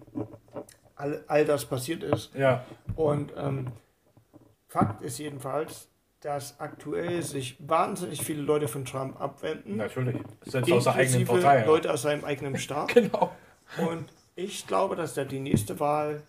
all, 0.96 1.24
all 1.26 1.44
das 1.44 1.64
passiert 1.64 2.02
ist. 2.02 2.34
ja. 2.34 2.64
Und 2.94 3.32
ähm, 3.36 3.68
Fakt 4.68 5.02
ist 5.02 5.18
jedenfalls, 5.18 5.88
dass 6.20 6.58
aktuell 6.58 7.22
sich 7.22 7.56
wahnsinnig 7.60 8.22
viele 8.22 8.42
Leute 8.42 8.68
von 8.68 8.84
Trump 8.84 9.20
abwenden, 9.20 9.76
Natürlich. 9.76 10.16
Selbst 10.44 10.72
aus 10.72 10.84
der 10.84 10.94
eigenen 10.94 11.24
Partei. 11.24 11.60
ja. 11.60 11.66
Leute 11.66 11.92
aus 11.92 12.02
seinem 12.02 12.24
eigenen 12.24 12.56
Staat. 12.58 12.92
Genau. 12.94 13.30
Und 13.78 14.06
ich 14.34 14.66
glaube, 14.66 14.96
dass 14.96 15.16
er 15.16 15.24
die 15.24 15.38
nächste 15.40 15.78
Wahl 15.78 16.22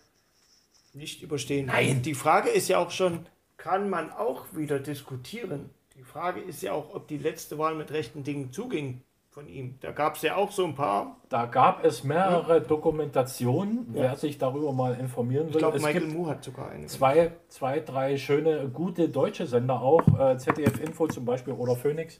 nicht 0.94 1.22
überstehen 1.22 1.66
wird. 1.66 1.76
Nein. 1.76 2.02
Die 2.02 2.14
Frage 2.14 2.48
ist 2.48 2.68
ja 2.68 2.78
auch 2.78 2.90
schon, 2.90 3.26
kann 3.58 3.90
man 3.90 4.10
auch 4.10 4.46
wieder 4.52 4.78
diskutieren? 4.78 5.68
Die 5.96 6.02
Frage 6.04 6.40
ist 6.40 6.62
ja 6.62 6.72
auch, 6.72 6.94
ob 6.94 7.08
die 7.08 7.18
letzte 7.18 7.58
Wahl 7.58 7.74
mit 7.74 7.90
rechten 7.90 8.22
Dingen 8.22 8.52
zuging 8.52 9.02
von 9.30 9.48
ihm. 9.48 9.74
Da 9.80 9.90
gab 9.90 10.16
es 10.16 10.22
ja 10.22 10.36
auch 10.36 10.52
so 10.52 10.64
ein 10.64 10.74
paar. 10.74 11.16
Da 11.28 11.46
gab 11.46 11.84
es 11.84 12.02
mehrere 12.02 12.60
Dokumentationen, 12.62 13.86
wer 13.90 14.16
sich 14.16 14.38
darüber 14.38 14.72
mal 14.72 14.94
informieren 14.94 15.48
will. 15.48 15.52
Ich 15.52 15.58
glaube, 15.58 15.80
Michael 15.80 16.06
Moore 16.06 16.30
hat 16.30 16.44
sogar 16.44 16.70
eine. 16.70 16.86
zwei, 16.86 17.32
zwei, 17.48 17.80
drei 17.80 18.16
schöne, 18.16 18.68
gute 18.68 19.08
deutsche 19.08 19.46
Sender 19.46 19.82
auch, 19.82 20.02
äh, 20.18 20.38
ZDF 20.38 20.80
Info 20.80 21.08
zum 21.08 21.24
Beispiel 21.24 21.52
oder 21.52 21.76
Phoenix, 21.76 22.18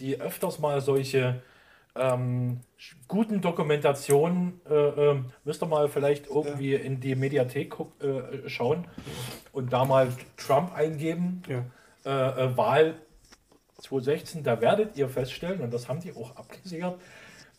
die 0.00 0.20
öfters 0.20 0.58
mal 0.58 0.80
solche 0.80 1.42
ähm, 1.94 2.60
guten 3.08 3.40
Dokumentationen, 3.40 4.60
äh, 4.68 4.74
ähm, 4.74 5.26
müsst 5.44 5.62
ihr 5.62 5.66
mal 5.66 5.88
vielleicht 5.88 6.26
irgendwie 6.28 6.74
in 6.74 7.00
die 7.00 7.14
Mediathek 7.14 7.70
guck, 7.70 8.02
äh, 8.02 8.48
schauen 8.48 8.86
und 9.52 9.72
da 9.72 9.84
mal 9.84 10.08
Trump 10.36 10.74
eingeben, 10.74 11.42
Ja. 11.48 11.64
äh, 12.04 12.44
äh, 12.44 12.56
Wahl 12.56 12.94
2016, 13.80 14.42
da 14.42 14.60
werdet 14.60 14.96
ihr 14.96 15.08
feststellen, 15.08 15.60
und 15.60 15.72
das 15.74 15.88
haben 15.88 16.00
die 16.00 16.12
auch 16.14 16.36
abgesichert, 16.36 17.00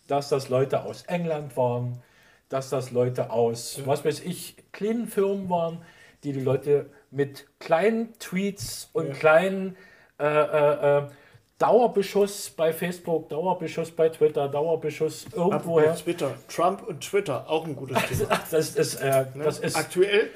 dass 0.07 0.29
das 0.29 0.49
Leute 0.49 0.84
aus 0.84 1.03
England 1.03 1.55
waren, 1.57 2.01
dass 2.49 2.69
das 2.69 2.91
Leute 2.91 3.29
aus, 3.31 3.81
was 3.86 4.03
weiß 4.05 4.21
ich, 4.21 4.55
kleinen 4.71 5.07
Firmen 5.07 5.49
waren, 5.49 5.79
die 6.23 6.31
die 6.34 6.41
Leute 6.41 6.89
mit 7.11 7.47
kleinen 7.59 8.17
Tweets 8.19 8.89
und 8.93 9.07
Ja. 9.07 9.13
kleinen 9.13 9.75
äh, 10.19 10.25
äh, 10.25 10.97
äh, 10.99 11.07
Dauerbeschuss 11.64 12.49
bei 12.49 12.74
Facebook, 12.74 13.30
Dauerbeschuss 13.30 13.91
bei 13.91 14.09
Twitter, 14.09 14.49
Dauerbeschuss 14.49 15.28
irgendwoher. 15.34 15.86
Apropos 15.86 16.03
Twitter. 16.03 16.36
Trump 16.49 16.84
und 16.84 16.99
Twitter, 17.01 17.49
auch 17.49 17.66
ein 17.66 17.76
gutes 17.76 17.97
Thema. 18.05 18.38
Das 18.51 18.76
ist, 18.76 18.95
äh, 18.95 19.26
Ne? 19.34 19.43
das 19.45 19.59
ist 19.59 19.76
aktuell, 19.78 20.30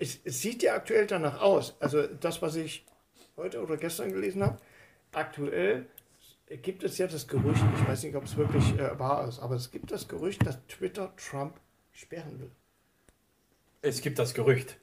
es, 0.00 0.18
es 0.24 0.42
sieht 0.42 0.64
ja 0.64 0.74
aktuell 0.74 1.06
danach 1.06 1.40
aus. 1.40 1.76
Also 1.78 2.06
das, 2.08 2.42
was 2.42 2.56
ich 2.56 2.84
heute 3.36 3.62
oder 3.62 3.76
gestern 3.76 4.12
gelesen 4.12 4.42
habe, 4.42 4.58
aktuell 5.12 5.86
gibt 6.62 6.82
es 6.82 6.98
ja 6.98 7.06
das 7.06 7.28
Gerücht, 7.28 7.62
ich 7.80 7.88
weiß 7.88 8.02
nicht, 8.02 8.16
ob 8.16 8.24
es 8.24 8.36
wirklich 8.36 8.76
äh, 8.80 8.98
wahr 8.98 9.28
ist, 9.28 9.38
aber 9.38 9.54
es 9.54 9.70
gibt 9.70 9.92
das 9.92 10.08
Gerücht, 10.08 10.44
dass 10.44 10.58
Twitter 10.66 11.12
Trump 11.16 11.54
sperren 11.92 12.40
will. 12.40 12.50
es 13.82 14.00
gibt 14.00 14.18
das 14.18 14.34
Gerücht. 14.34 14.76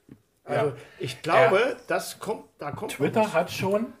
Also 0.44 0.68
Ja. 0.68 0.76
ich 1.00 1.20
glaube, 1.20 1.76
das 1.86 2.18
kommt, 2.18 2.44
da 2.58 2.70
kommt 2.70 2.92
Twitter 2.92 3.32
hat 3.34 3.50
schon, 3.50 3.92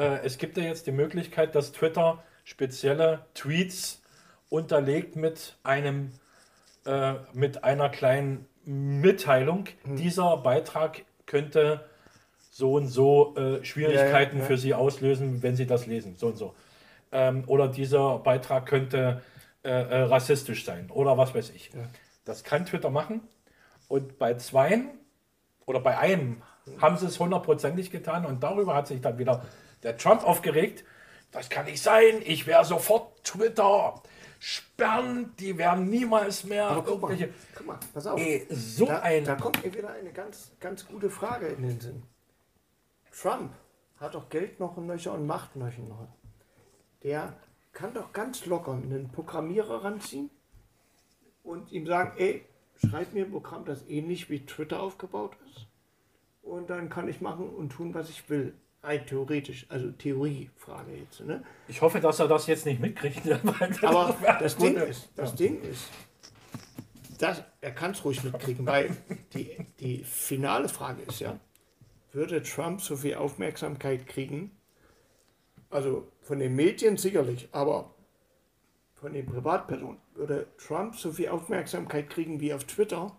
äh, 0.00 0.20
es 0.24 0.38
gibt 0.38 0.56
ja 0.56 0.64
jetzt 0.64 0.86
die 0.86 0.92
Möglichkeit, 0.92 1.54
dass 1.54 1.72
Twitter 1.72 2.22
spezielle 2.44 3.26
Tweets 3.34 4.02
unterlegt 4.48 5.14
mit 5.14 5.56
einem, 5.62 6.12
äh, 6.86 7.14
mit 7.32 7.62
einer 7.62 7.90
kleinen 7.90 8.46
Mitteilung. 8.64 9.66
Hm. 9.84 9.96
Dieser 9.96 10.38
Beitrag 10.38 11.02
könnte 11.26 11.84
so 12.50 12.74
und 12.74 12.88
so 12.88 13.36
äh, 13.36 13.64
Schwierigkeiten 13.64 14.36
Ja, 14.36 14.38
ja, 14.38 14.42
ja. 14.42 14.46
für 14.46 14.58
Sie 14.58 14.74
auslösen, 14.74 15.42
wenn 15.42 15.54
Sie 15.54 15.66
das 15.66 15.86
lesen, 15.86 16.16
so 16.16 16.28
und 16.28 16.36
so. 16.36 16.54
Ähm, 17.12 17.44
oder 17.46 17.68
dieser 17.68 18.18
Beitrag 18.18 18.66
könnte 18.66 19.22
äh, 19.62 19.70
äh, 19.70 20.02
rassistisch 20.02 20.64
sein 20.64 20.90
oder 20.90 21.18
was 21.18 21.34
weiß 21.34 21.50
ich. 21.50 21.70
Das 22.24 22.44
kann 22.44 22.64
Twitter 22.64 22.90
machen. 22.90 23.20
Und 23.88 24.18
bei 24.18 24.34
zweien 24.34 24.88
oder 25.66 25.80
bei 25.80 25.98
einem 25.98 26.42
haben 26.80 26.96
sie 26.96 27.06
es 27.06 27.18
hundertprozentig 27.18 27.90
getan 27.90 28.24
und 28.24 28.42
darüber 28.42 28.74
hat 28.74 28.86
sich 28.86 29.00
dann 29.00 29.18
wieder 29.18 29.42
der 29.82 29.96
Trump 29.96 30.24
aufgeregt. 30.24 30.84
Das 31.32 31.48
kann 31.48 31.66
nicht 31.66 31.82
sein, 31.82 32.22
ich 32.24 32.46
werde 32.46 32.66
sofort 32.66 33.22
Twitter 33.24 34.02
sperren, 34.40 35.34
die 35.38 35.56
werden 35.58 35.88
niemals 35.90 36.44
mehr 36.44 36.66
Aber 36.66 36.82
guck 36.82 37.02
mal, 37.02 37.16
guck 37.54 37.66
mal, 37.66 37.78
pass 37.92 38.06
auf. 38.06 38.18
Ey, 38.18 38.46
so 38.50 38.86
da, 38.86 39.00
ein. 39.00 39.24
da 39.24 39.36
kommt 39.36 39.62
mir 39.62 39.72
wieder 39.72 39.90
eine 39.90 40.12
ganz, 40.12 40.50
ganz 40.58 40.86
gute 40.86 41.10
Frage 41.10 41.48
in 41.48 41.62
den 41.62 41.80
Sinn. 41.80 42.02
Trump 43.12 43.52
hat 43.98 44.14
doch 44.14 44.30
Geld 44.30 44.58
noch 44.58 44.76
und 44.78 44.86
nöcher 44.86 45.12
und 45.12 45.26
Macht 45.26 45.56
noch. 45.56 46.08
Der 47.02 47.34
kann 47.72 47.92
doch 47.92 48.12
ganz 48.12 48.46
locker 48.46 48.72
einen 48.72 49.10
Programmierer 49.12 49.84
ranziehen 49.84 50.30
und 51.42 51.70
ihm 51.70 51.86
sagen, 51.86 52.14
ey, 52.16 52.44
schreib 52.76 53.12
mir 53.12 53.26
ein 53.26 53.30
Programm, 53.30 53.64
das 53.66 53.86
ähnlich 53.88 54.30
wie 54.30 54.44
Twitter 54.46 54.82
aufgebaut 54.82 55.36
ist. 55.50 55.66
Und 56.42 56.70
dann 56.70 56.88
kann 56.88 57.08
ich 57.08 57.20
machen 57.20 57.48
und 57.50 57.70
tun, 57.70 57.94
was 57.94 58.08
ich 58.08 58.28
will. 58.30 58.54
Rein 58.82 59.06
theoretisch, 59.06 59.66
also 59.68 59.90
Theoriefrage 59.92 60.92
jetzt. 60.92 61.20
Ne? 61.20 61.44
Ich 61.68 61.82
hoffe, 61.82 62.00
dass 62.00 62.18
er 62.18 62.28
das 62.28 62.46
jetzt 62.46 62.64
nicht 62.64 62.80
mitkriegt. 62.80 63.20
Aber 63.82 64.16
das. 64.38 64.56
Ding 64.56 64.76
ist, 64.76 65.10
das 65.16 65.34
Ding 65.34 65.60
ist, 65.62 65.88
das, 67.18 67.42
er 67.60 67.72
kann 67.72 67.90
es 67.90 68.02
ruhig 68.04 68.24
mitkriegen, 68.24 68.64
weil 68.64 68.96
die, 69.34 69.66
die 69.80 70.02
finale 70.04 70.68
Frage 70.68 71.02
ist 71.02 71.20
ja, 71.20 71.38
würde 72.12 72.42
Trump 72.42 72.80
so 72.80 72.96
viel 72.96 73.16
Aufmerksamkeit 73.16 74.06
kriegen? 74.06 74.50
Also 75.68 76.08
von 76.22 76.38
den 76.38 76.56
Medien 76.56 76.96
sicherlich, 76.96 77.48
aber 77.52 77.94
von 78.94 79.12
den 79.12 79.26
Privatpersonen 79.26 79.98
würde 80.14 80.46
Trump 80.56 80.96
so 80.96 81.12
viel 81.12 81.28
Aufmerksamkeit 81.28 82.10
kriegen 82.10 82.40
wie 82.40 82.52
auf 82.54 82.64
Twitter? 82.64 83.16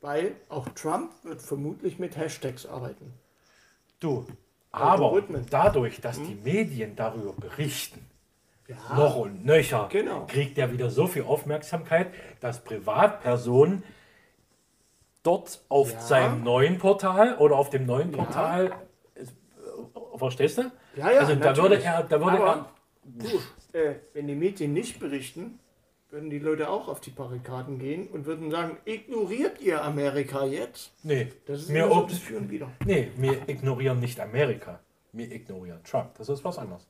Weil 0.00 0.36
auch 0.48 0.68
Trump 0.70 1.12
wird 1.24 1.42
vermutlich 1.42 1.98
mit 1.98 2.16
Hashtags 2.16 2.66
arbeiten. 2.66 3.12
Du, 4.00 4.26
aber 4.80 5.22
dadurch, 5.50 6.00
dass 6.00 6.22
die 6.22 6.34
Medien 6.34 6.96
darüber 6.96 7.32
berichten, 7.32 8.06
Ja, 8.66 8.96
noch 8.96 9.16
und 9.16 9.44
nöcher, 9.44 9.88
Genau. 9.90 10.24
kriegt 10.26 10.56
er 10.56 10.72
wieder 10.72 10.88
so 10.88 11.06
viel 11.06 11.24
Aufmerksamkeit, 11.24 12.06
dass 12.40 12.64
Privatpersonen 12.64 13.82
dort 15.22 15.60
auf 15.68 15.92
Ja. 15.92 16.00
seinem 16.00 16.42
neuen 16.42 16.78
Portal 16.78 17.36
oder 17.36 17.56
auf 17.56 17.68
dem 17.68 17.84
neuen 17.84 18.10
Ja. 18.10 18.16
Portal, 18.24 18.72
ist, 19.14 19.32
äh, 19.32 20.18
verstehst 20.18 20.58
du? 20.58 20.62
Ja, 20.96 21.10
ja, 21.10 21.20
also 21.20 21.34
da 21.34 21.56
würde 21.56 21.82
er, 21.82 22.04
da 22.04 22.20
würde 22.20 22.38
Aber 22.42 22.70
gut, 23.18 23.42
äh, 23.74 23.96
wenn 24.14 24.28
die 24.28 24.34
Medien 24.34 24.72
nicht 24.72 24.98
berichten, 24.98 25.58
würden 26.14 26.30
die 26.30 26.38
Leute 26.38 26.70
auch 26.70 26.86
auf 26.86 27.00
die 27.00 27.10
Barrikaden 27.10 27.80
gehen 27.80 28.06
und 28.06 28.24
würden 28.24 28.48
sagen, 28.48 28.76
ignoriert 28.84 29.60
ihr 29.60 29.82
Amerika 29.82 30.44
jetzt? 30.44 30.92
nee, 31.02 31.32
Das 31.44 31.62
ist 31.62 31.70
mir 31.70 31.88
so 31.88 32.02
das 32.02 32.18
Führen 32.18 32.48
wieder. 32.48 32.70
nee, 32.86 33.10
wir 33.16 33.48
ignorieren 33.48 33.98
nicht 33.98 34.20
Amerika, 34.20 34.78
wir 35.12 35.30
ignorieren 35.30 35.80
Trump. 35.82 36.14
Das 36.16 36.28
ist 36.28 36.44
was 36.44 36.56
anderes. 36.56 36.86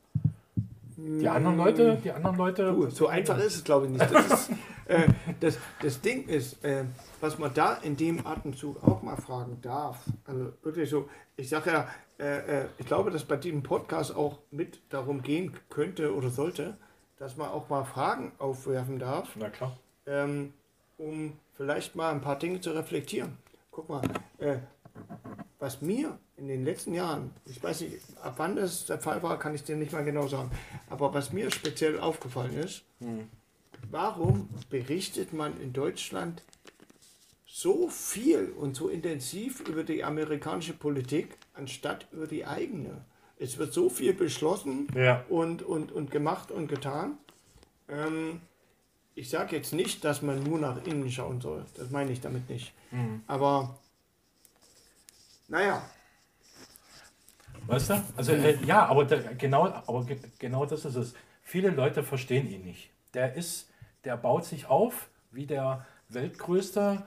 Die 0.96 1.26
anderen 1.26 1.56
Leute, 1.56 1.98
die 2.04 2.12
anderen 2.12 2.36
Leute, 2.36 2.70
Du, 2.70 2.90
so 2.90 3.08
einfach 3.08 3.38
ist 3.38 3.56
es, 3.56 3.64
glaube 3.64 3.86
ich, 3.86 3.92
nicht. 3.92 4.14
Das, 4.14 4.26
ist, 4.26 4.50
äh, 4.88 5.08
das, 5.40 5.58
das 5.82 6.00
Ding 6.02 6.28
ist, 6.28 6.62
äh, 6.62 6.84
was 7.22 7.38
man 7.38 7.52
da 7.54 7.76
in 7.76 7.96
dem 7.96 8.26
Atemzug 8.26 8.84
auch 8.86 9.02
mal 9.02 9.16
fragen 9.16 9.58
darf, 9.62 10.04
also 10.26 10.52
wirklich 10.62 10.90
so, 10.90 11.08
ich 11.36 11.48
sage 11.48 11.70
ja, 11.72 11.88
äh, 12.18 12.60
äh, 12.60 12.66
ich 12.76 12.86
glaube, 12.86 13.10
dass 13.10 13.24
bei 13.24 13.36
diesem 13.36 13.62
Podcast 13.62 14.14
auch 14.14 14.38
mit 14.50 14.80
darum 14.90 15.22
gehen 15.22 15.52
könnte 15.70 16.14
oder 16.14 16.28
sollte, 16.28 16.76
dass 17.24 17.38
man 17.38 17.48
auch 17.48 17.70
mal 17.70 17.84
Fragen 17.84 18.32
aufwerfen 18.38 18.98
darf, 18.98 19.30
na 19.36 19.48
klar. 19.48 19.74
ähm, 20.04 20.52
um 20.98 21.32
vielleicht 21.54 21.96
mal 21.96 22.12
ein 22.12 22.20
paar 22.20 22.38
Dinge 22.38 22.60
zu 22.60 22.72
reflektieren. 22.72 23.38
Guck 23.70 23.88
mal, 23.88 24.02
äh, 24.36 24.58
was 25.58 25.80
mir 25.80 26.18
in 26.36 26.48
den 26.48 26.66
letzten 26.66 26.92
Jahren, 26.92 27.30
ich 27.46 27.62
weiß 27.62 27.80
nicht, 27.80 27.96
ab 28.22 28.34
wann 28.36 28.56
das 28.56 28.84
der 28.84 28.98
Fall 28.98 29.22
war, 29.22 29.38
kann 29.38 29.54
ich 29.54 29.64
dir 29.64 29.74
nicht 29.74 29.92
mal 29.92 30.04
genau 30.04 30.26
sagen, 30.26 30.50
aber 30.90 31.14
was 31.14 31.32
mir 31.32 31.50
speziell 31.50 31.98
aufgefallen 31.98 32.58
ist, 32.58 32.84
warum 33.90 34.50
berichtet 34.68 35.32
man 35.32 35.58
in 35.62 35.72
Deutschland 35.72 36.42
so 37.46 37.88
viel 37.88 38.52
und 38.58 38.76
so 38.76 38.90
intensiv 38.90 39.60
über 39.60 39.82
die 39.82 40.04
amerikanische 40.04 40.74
Politik, 40.74 41.38
anstatt 41.54 42.06
über 42.12 42.26
die 42.26 42.44
eigene? 42.44 43.02
Es 43.38 43.58
wird 43.58 43.72
so 43.72 43.88
viel 43.90 44.14
beschlossen 44.14 44.88
Ja. 44.94 45.24
und, 45.28 45.62
und, 45.62 45.92
und 45.92 46.10
gemacht 46.10 46.50
und 46.50 46.68
getan. 46.68 47.18
Ähm, 47.88 48.40
ich 49.14 49.28
sage 49.30 49.56
jetzt 49.56 49.72
nicht, 49.72 50.04
dass 50.04 50.22
man 50.22 50.42
nur 50.42 50.58
nach 50.58 50.84
innen 50.86 51.10
schauen 51.10 51.40
soll. 51.40 51.64
Das 51.76 51.90
meine 51.90 52.12
ich 52.12 52.20
damit 52.20 52.48
nicht. 52.48 52.72
Aber 53.26 53.78
naja, 55.48 55.82
Weißt 57.66 57.90
du? 57.90 58.02
Also 58.16 58.32
äh, 58.32 58.62
ja, 58.66 58.86
aber 58.86 59.04
da, 59.06 59.16
genau, 59.38 59.64
aber 59.64 60.04
ge 60.04 60.18
genau 60.38 60.66
das 60.66 60.84
ist 60.84 60.96
es. 60.96 61.14
Viele 61.42 61.70
Leute 61.70 62.02
verstehen 62.02 62.46
ihn 62.50 62.62
nicht. 62.64 62.90
Der 63.14 63.34
ist, 63.34 63.70
der 64.04 64.16
baut 64.16 64.44
sich 64.44 64.66
auf 64.66 65.08
wie 65.30 65.46
der 65.46 65.86
weltgrößte 66.10 67.02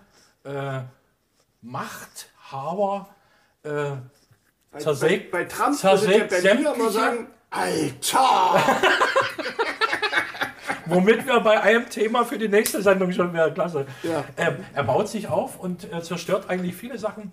äh, 0.46 0.82
Machthaber. 1.62 3.10
Äh, 3.64 3.98
bei, 4.78 4.92
Zersägt- 4.92 5.32
bei, 5.32 5.44
bei 5.44 5.46
Trump 5.46 5.76
zersägt 5.76 6.32
würde 6.32 6.42
der 6.42 6.50
Berliner 6.50 6.70
sämtliche- 6.76 6.92
sagen, 6.92 7.28
Alter! 7.50 8.62
womit 10.86 11.26
wir 11.26 11.40
bei 11.42 11.60
einem 11.62 11.90
Thema 11.90 12.24
für 12.26 12.38
die 12.38 12.48
nächste 12.48 12.82
Sendung 12.82 13.12
schon 13.12 13.34
wäre. 13.34 13.54
Klasse. 13.54 13.86
Ja. 14.04 14.24
Ähm, 14.38 14.58
er 14.74 14.84
baut 14.84 15.08
sich 15.08 15.28
auf 15.28 15.60
und 15.60 15.92
äh, 15.92 16.02
zerstört 16.02 16.50
eigentlich 16.50 16.76
viele 16.76 16.98
Sachen, 16.98 17.32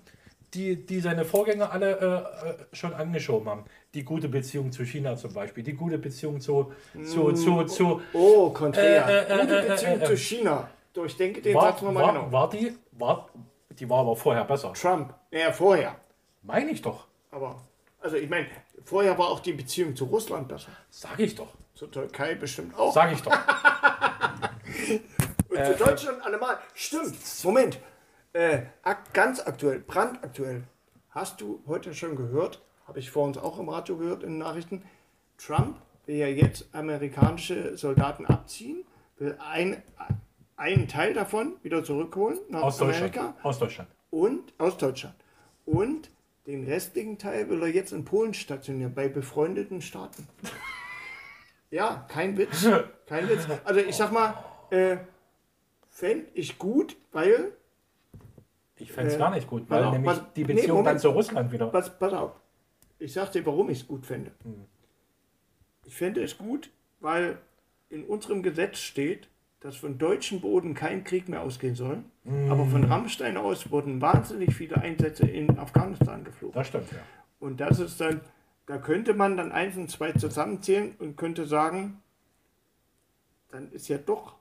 die, 0.55 0.87
die 0.87 1.01
seine 1.01 1.25
Vorgänger 1.25 1.73
alle 1.73 2.35
äh, 2.45 2.49
äh, 2.49 2.55
schon 2.73 2.95
angeschoben 2.95 3.49
haben. 3.49 3.65
Die 3.95 4.05
gute 4.05 4.29
Beziehung 4.29 4.73
zu 4.73 4.85
China 4.85 5.17
zum 5.17 5.33
Beispiel, 5.35 5.63
die 5.65 5.75
gute 5.75 5.99
Beziehung 5.99 6.41
zu, 6.41 6.73
zu, 7.05 7.33
zu, 7.33 7.65
zu 7.65 8.01
Oh, 8.13 8.51
Konträer. 8.51 9.07
Äh, 9.09 9.33
äh, 9.35 9.41
Gute 9.41 9.57
äh, 9.61 9.65
äh, 9.65 9.69
Beziehung 9.69 10.01
äh, 10.01 10.05
äh. 10.05 10.07
zu 10.07 10.17
China. 10.17 10.69
Durchdenke 10.93 11.41
den 11.43 11.55
war, 11.55 11.73
Satz 11.73 11.83
nochmal 11.83 12.05
war, 12.05 12.13
genau. 12.13 12.33
war 12.33 12.51
die, 12.51 12.73
war, 12.93 13.29
die 13.71 13.89
war 13.91 13.99
aber 14.01 14.15
vorher 14.15 14.45
besser. 14.45 14.73
Trump. 14.75 15.13
Ja, 15.33 15.51
vorher. 15.53 15.97
Meine 16.43 16.71
ich 16.71 16.83
doch. 16.83 17.07
Aber 17.35 17.61
Also 18.01 18.17
ich 18.17 18.31
meine, 18.31 18.47
vorher 18.85 19.19
war 19.19 19.29
auch 19.29 19.41
die 19.41 19.53
Beziehung 19.53 19.97
zu 19.97 20.05
Russland 20.05 20.47
besser. 20.49 20.71
Sag 20.91 21.19
ich 21.19 21.35
doch. 21.35 21.53
Zur 21.75 21.91
Türkei 21.91 22.35
bestimmt 22.37 22.77
auch. 22.79 22.95
Sag 22.95 23.13
ich 23.13 23.21
doch. 23.23 23.33
Und 25.49 25.65
zu 25.65 25.75
Deutschland 25.77 26.23
allemal. 26.25 26.59
Stimmt. 26.75 27.17
Moment. 27.45 27.81
Äh, 28.33 28.63
ganz 29.13 29.41
aktuell, 29.41 29.81
brandaktuell. 29.81 30.65
Hast 31.11 31.41
du 31.41 31.63
heute 31.67 31.95
schon 31.95 32.17
gehört, 32.17 32.61
habe 32.87 32.99
ich 32.99 33.11
vor 33.11 33.25
uns 33.25 33.39
auch 33.39 33.59
im 33.59 33.69
Radio 33.69 33.97
gehört 33.97 34.23
in 34.23 34.31
den 34.31 34.39
Nachrichten, 34.39 34.83
Trump 35.39 35.77
will 36.07 36.17
ja 36.17 36.27
jetzt 36.27 36.67
amerikanische 36.73 37.77
Soldaten 37.77 38.27
abziehen, 38.27 38.85
will 39.19 39.39
ein, 39.41 39.83
einen 40.57 40.89
Teil 40.89 41.15
davon 41.15 41.55
wieder 41.63 41.83
zurückholen 41.85 42.39
nach 42.49 42.63
Aus 42.63 42.79
Deutschland. 42.79 43.17
Amerika 43.17 43.37
Aus 43.43 43.59
Deutschland. 43.59 43.89
und 44.11 44.53
aus 44.59 44.77
Deutschland. 44.77 45.15
Und 45.65 46.11
den 46.47 46.65
restlichen 46.65 47.19
Teil 47.19 47.49
will 47.49 47.63
er 47.63 47.69
jetzt 47.69 47.93
in 47.93 48.05
Polen 48.05 48.35
stationieren, 48.35 48.95
bei 48.95 49.09
befreundeten 49.09 49.81
Staaten. 49.83 50.27
Ja, 51.71 52.07
kein 52.09 52.37
Witz. 52.39 52.69
Kein 53.07 53.29
Witz. 53.29 53.49
Also 53.65 53.81
ich 53.81 53.97
sag 53.97 54.13
mal, 54.13 54.35
äh, 54.71 54.99
fände 55.91 56.27
ich 56.35 56.57
gut, 56.57 56.97
weil, 57.11 57.53
Ich 58.77 58.93
fände 58.93 59.09
es 59.09 59.17
Äh, 59.17 59.19
gar 59.19 59.31
nicht 59.35 59.49
gut, 59.49 59.69
weil 59.69 59.83
auf, 59.83 59.93
nämlich 59.93 60.09
pass- 60.13 60.23
die 60.37 60.45
nee, 60.45 60.53
Beziehung 60.55 60.77
dann 60.79 60.85
Moment. 60.85 61.01
zu 61.01 61.09
Russland 61.09 61.51
wieder. 61.51 61.67
pass, 61.67 61.99
pass 61.99 62.13
auf, 62.13 62.33
ich 63.01 63.13
sag 63.13 63.33
dir, 63.33 63.45
warum 63.45 63.71
ich 63.71 63.81
es 63.81 63.89
gut 63.89 64.07
fände. 64.07 64.31
Hm. 64.45 64.67
Ich 65.85 65.97
fände 65.97 66.23
es 66.23 66.39
gut, 66.39 66.71
weil 67.01 67.39
in 67.91 68.05
unserem 68.05 68.45
Gesetz 68.45 68.79
steht, 68.79 69.29
dass 69.65 69.77
von 69.77 69.97
deutschem 69.97 70.43
Boden 70.43 70.75
kein 70.75 71.05
Krieg 71.05 71.27
mehr 71.27 71.41
ausgehen 71.41 71.75
soll. 71.75 72.05
Aber 72.51 72.65
Hm. 72.65 72.71
von 72.71 72.85
Rammstein 72.85 73.39
aus 73.39 73.71
wurden 73.71 73.99
wahnsinnig 74.03 74.55
viele 74.55 74.77
Einsätze 74.77 75.27
in 75.27 75.59
Afghanistan 75.59 76.23
geflogen. 76.23 76.55
Das 76.55 76.69
stimmt, 76.69 76.93
ja. 76.93 76.99
Und 77.41 77.61
das 77.61 77.79
ist 77.79 77.99
dann, 77.99 78.21
da 78.67 78.77
könnte 78.77 79.15
man 79.15 79.39
dann 79.39 79.53
eins 79.53 79.79
und 79.79 79.91
zwei 79.91 80.13
zusammenzählen 80.13 80.95
und 80.99 81.17
könnte 81.17 81.47
sagen, 81.47 82.03
dann 83.53 83.73
ist 83.73 83.89
ja 83.89 83.97
doch 83.97 84.35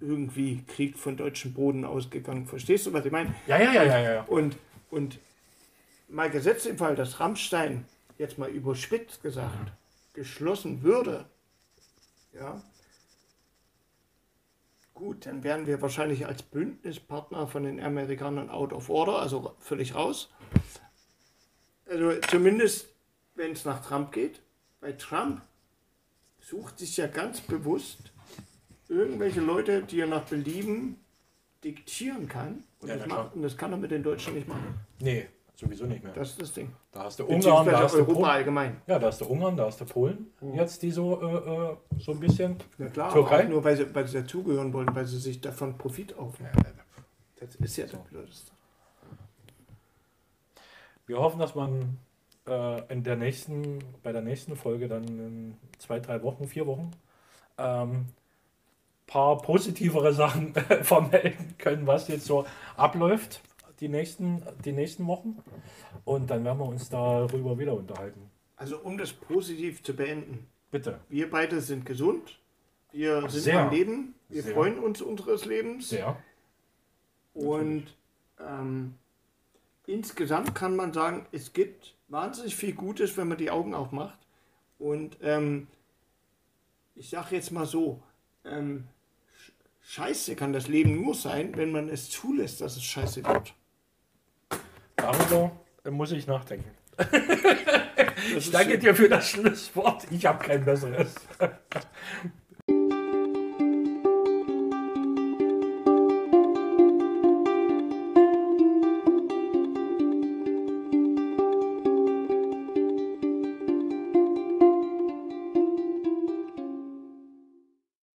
irgendwie 0.00 0.62
Krieg 0.66 0.96
von 0.96 1.18
deutschem 1.18 1.52
Boden 1.52 1.84
ausgegangen. 1.84 2.46
Verstehst 2.46 2.86
du, 2.86 2.94
was 2.94 3.04
ich 3.04 3.12
meine? 3.12 3.34
Ja, 3.46 3.58
ja, 3.60 3.74
ja, 3.74 3.84
ja, 3.84 4.00
ja. 4.00 4.22
Und, 4.22 4.56
und 4.90 5.18
mal 6.08 6.30
gesetzt 6.30 6.64
im 6.64 6.78
Fall, 6.78 6.96
dass 6.96 7.20
Rammstein, 7.20 7.84
jetzt 8.16 8.38
mal 8.38 8.48
überspitzt 8.48 9.22
gesagt, 9.22 9.72
geschlossen 10.14 10.82
würde, 10.82 11.26
ja, 12.32 12.62
gut, 15.00 15.26
dann 15.26 15.42
wären 15.42 15.66
wir 15.66 15.80
wahrscheinlich 15.80 16.26
als 16.26 16.42
Bündnispartner 16.42 17.46
von 17.46 17.64
den 17.64 17.80
Amerikanern 17.80 18.50
out 18.50 18.72
of 18.72 18.90
order, 18.90 19.18
also 19.18 19.56
völlig 19.58 19.94
raus. 19.94 20.30
Also 21.86 22.20
zumindest, 22.28 22.88
wenn 23.34 23.52
es 23.52 23.64
nach 23.64 23.84
Trump 23.84 24.12
geht. 24.12 24.42
Bei 24.80 24.92
Trump 24.92 25.42
sucht 26.38 26.78
sich 26.78 26.96
ja 26.96 27.06
ganz 27.06 27.40
bewusst 27.40 28.12
irgendwelche 28.88 29.40
Leute, 29.40 29.82
die 29.82 30.00
er 30.00 30.06
nach 30.06 30.24
Belieben 30.24 30.96
diktieren 31.64 32.28
kann. 32.28 32.64
Und, 32.80 32.88
Ja, 32.88 32.96
das, 32.96 33.06
macht, 33.06 33.34
und 33.34 33.42
das 33.42 33.56
kann 33.56 33.72
er 33.72 33.78
mit 33.78 33.90
den 33.90 34.02
Deutschen 34.02 34.34
nicht 34.34 34.48
machen. 34.48 34.80
Nee, 35.00 35.26
sowieso 35.60 35.84
nicht 35.84 36.02
mehr. 36.02 36.12
Das 36.12 36.30
ist 36.30 36.40
das 36.40 36.52
Ding. 36.52 36.72
Da 36.92 37.04
hast 37.04 37.18
du 37.18 37.24
Ungarn, 37.24 37.66
da 37.66 37.82
hast 37.82 37.94
du 37.94 37.98
Europa 37.98 38.14
Polen. 38.14 38.30
allgemein. 38.30 38.82
Ja, 38.86 38.98
da 38.98 39.06
hast 39.08 39.20
du 39.20 39.26
Ungarn, 39.26 39.56
da 39.56 39.66
hast 39.66 39.80
du 39.80 39.84
Polen. 39.84 40.32
Jetzt 40.54 40.82
die 40.82 40.90
so, 40.90 41.20
äh, 41.22 41.72
äh, 41.72 41.76
so 41.98 42.12
ein 42.12 42.20
bisschen. 42.20 42.56
Na 42.78 42.88
klar, 42.88 43.12
Türkei? 43.12 43.44
nur 43.44 43.62
weil 43.62 43.76
sie, 43.76 43.94
weil 43.94 44.06
sie 44.06 44.20
dazugehören 44.20 44.72
wollen, 44.72 44.94
weil 44.94 45.06
sie 45.06 45.18
sich 45.18 45.40
davon 45.40 45.78
Profit 45.78 46.16
aufnehmen. 46.18 46.52
Das 47.38 47.54
ist 47.54 47.76
ja 47.76 47.86
das 47.86 48.00
Blödeste. 48.00 48.52
Wir 51.06 51.18
hoffen, 51.18 51.38
dass 51.38 51.54
man 51.54 51.98
äh, 52.46 52.92
in 52.92 53.02
der 53.02 53.16
nächsten, 53.16 53.78
bei 54.02 54.12
der 54.12 54.22
nächsten 54.22 54.56
Folge 54.56 54.88
dann 54.88 55.04
in 55.04 55.56
zwei, 55.78 56.00
drei 56.00 56.22
Wochen, 56.22 56.46
vier 56.46 56.66
Wochen 56.66 56.90
ähm, 57.58 58.06
paar 59.06 59.38
positivere 59.38 60.12
Sachen 60.12 60.54
vermelden 60.82 61.54
können, 61.58 61.86
was 61.86 62.08
jetzt 62.08 62.26
so 62.26 62.46
abläuft 62.76 63.40
die 63.80 63.88
nächsten, 63.88 64.42
die 64.64 64.72
nächsten 64.72 65.06
Wochen. 65.06 65.42
Und 66.04 66.30
dann 66.30 66.44
werden 66.44 66.58
wir 66.58 66.66
uns 66.66 66.88
darüber 66.88 67.58
wieder 67.58 67.74
unterhalten. 67.74 68.30
Also 68.56 68.78
um 68.78 68.98
das 68.98 69.12
positiv 69.12 69.82
zu 69.82 69.94
beenden. 69.94 70.46
Bitte. 70.70 71.00
Wir 71.08 71.30
beide 71.30 71.60
sind 71.60 71.86
gesund. 71.86 72.38
Wir 72.92 73.28
sind 73.28 73.42
Sehr. 73.42 73.60
am 73.60 73.70
Leben. 73.70 74.14
Wir 74.28 74.42
Sehr. 74.42 74.54
freuen 74.54 74.78
uns 74.78 75.00
unseres 75.00 75.44
Lebens. 75.44 75.88
Sehr. 75.88 76.16
Und 77.34 77.96
ähm, 78.38 78.94
insgesamt 79.86 80.54
kann 80.54 80.76
man 80.76 80.92
sagen, 80.92 81.26
es 81.32 81.52
gibt 81.52 81.96
wahnsinnig 82.08 82.54
viel 82.56 82.74
Gutes, 82.74 83.16
wenn 83.16 83.28
man 83.28 83.38
die 83.38 83.50
Augen 83.50 83.74
aufmacht. 83.74 84.18
Und 84.78 85.16
ähm, 85.22 85.68
ich 86.94 87.10
sage 87.10 87.36
jetzt 87.36 87.50
mal 87.50 87.66
so, 87.66 88.02
ähm, 88.44 88.88
Sch- 89.38 89.52
scheiße 89.82 90.36
kann 90.36 90.52
das 90.52 90.68
Leben 90.68 91.02
nur 91.02 91.14
sein, 91.14 91.56
wenn 91.56 91.72
man 91.72 91.88
es 91.88 92.10
zulässt, 92.10 92.60
dass 92.60 92.76
es 92.76 92.84
scheiße 92.84 93.24
wird. 93.24 93.54
Darüber 95.00 95.50
muss 95.90 96.12
ich 96.12 96.26
nachdenken. 96.26 96.70
Ich 98.36 98.50
danke 98.50 98.78
dir 98.78 98.94
für 98.94 99.08
das 99.08 99.30
Schlusswort. 99.30 100.06
Ich 100.10 100.26
habe 100.26 100.44
kein 100.44 100.64
besseres. 100.64 101.14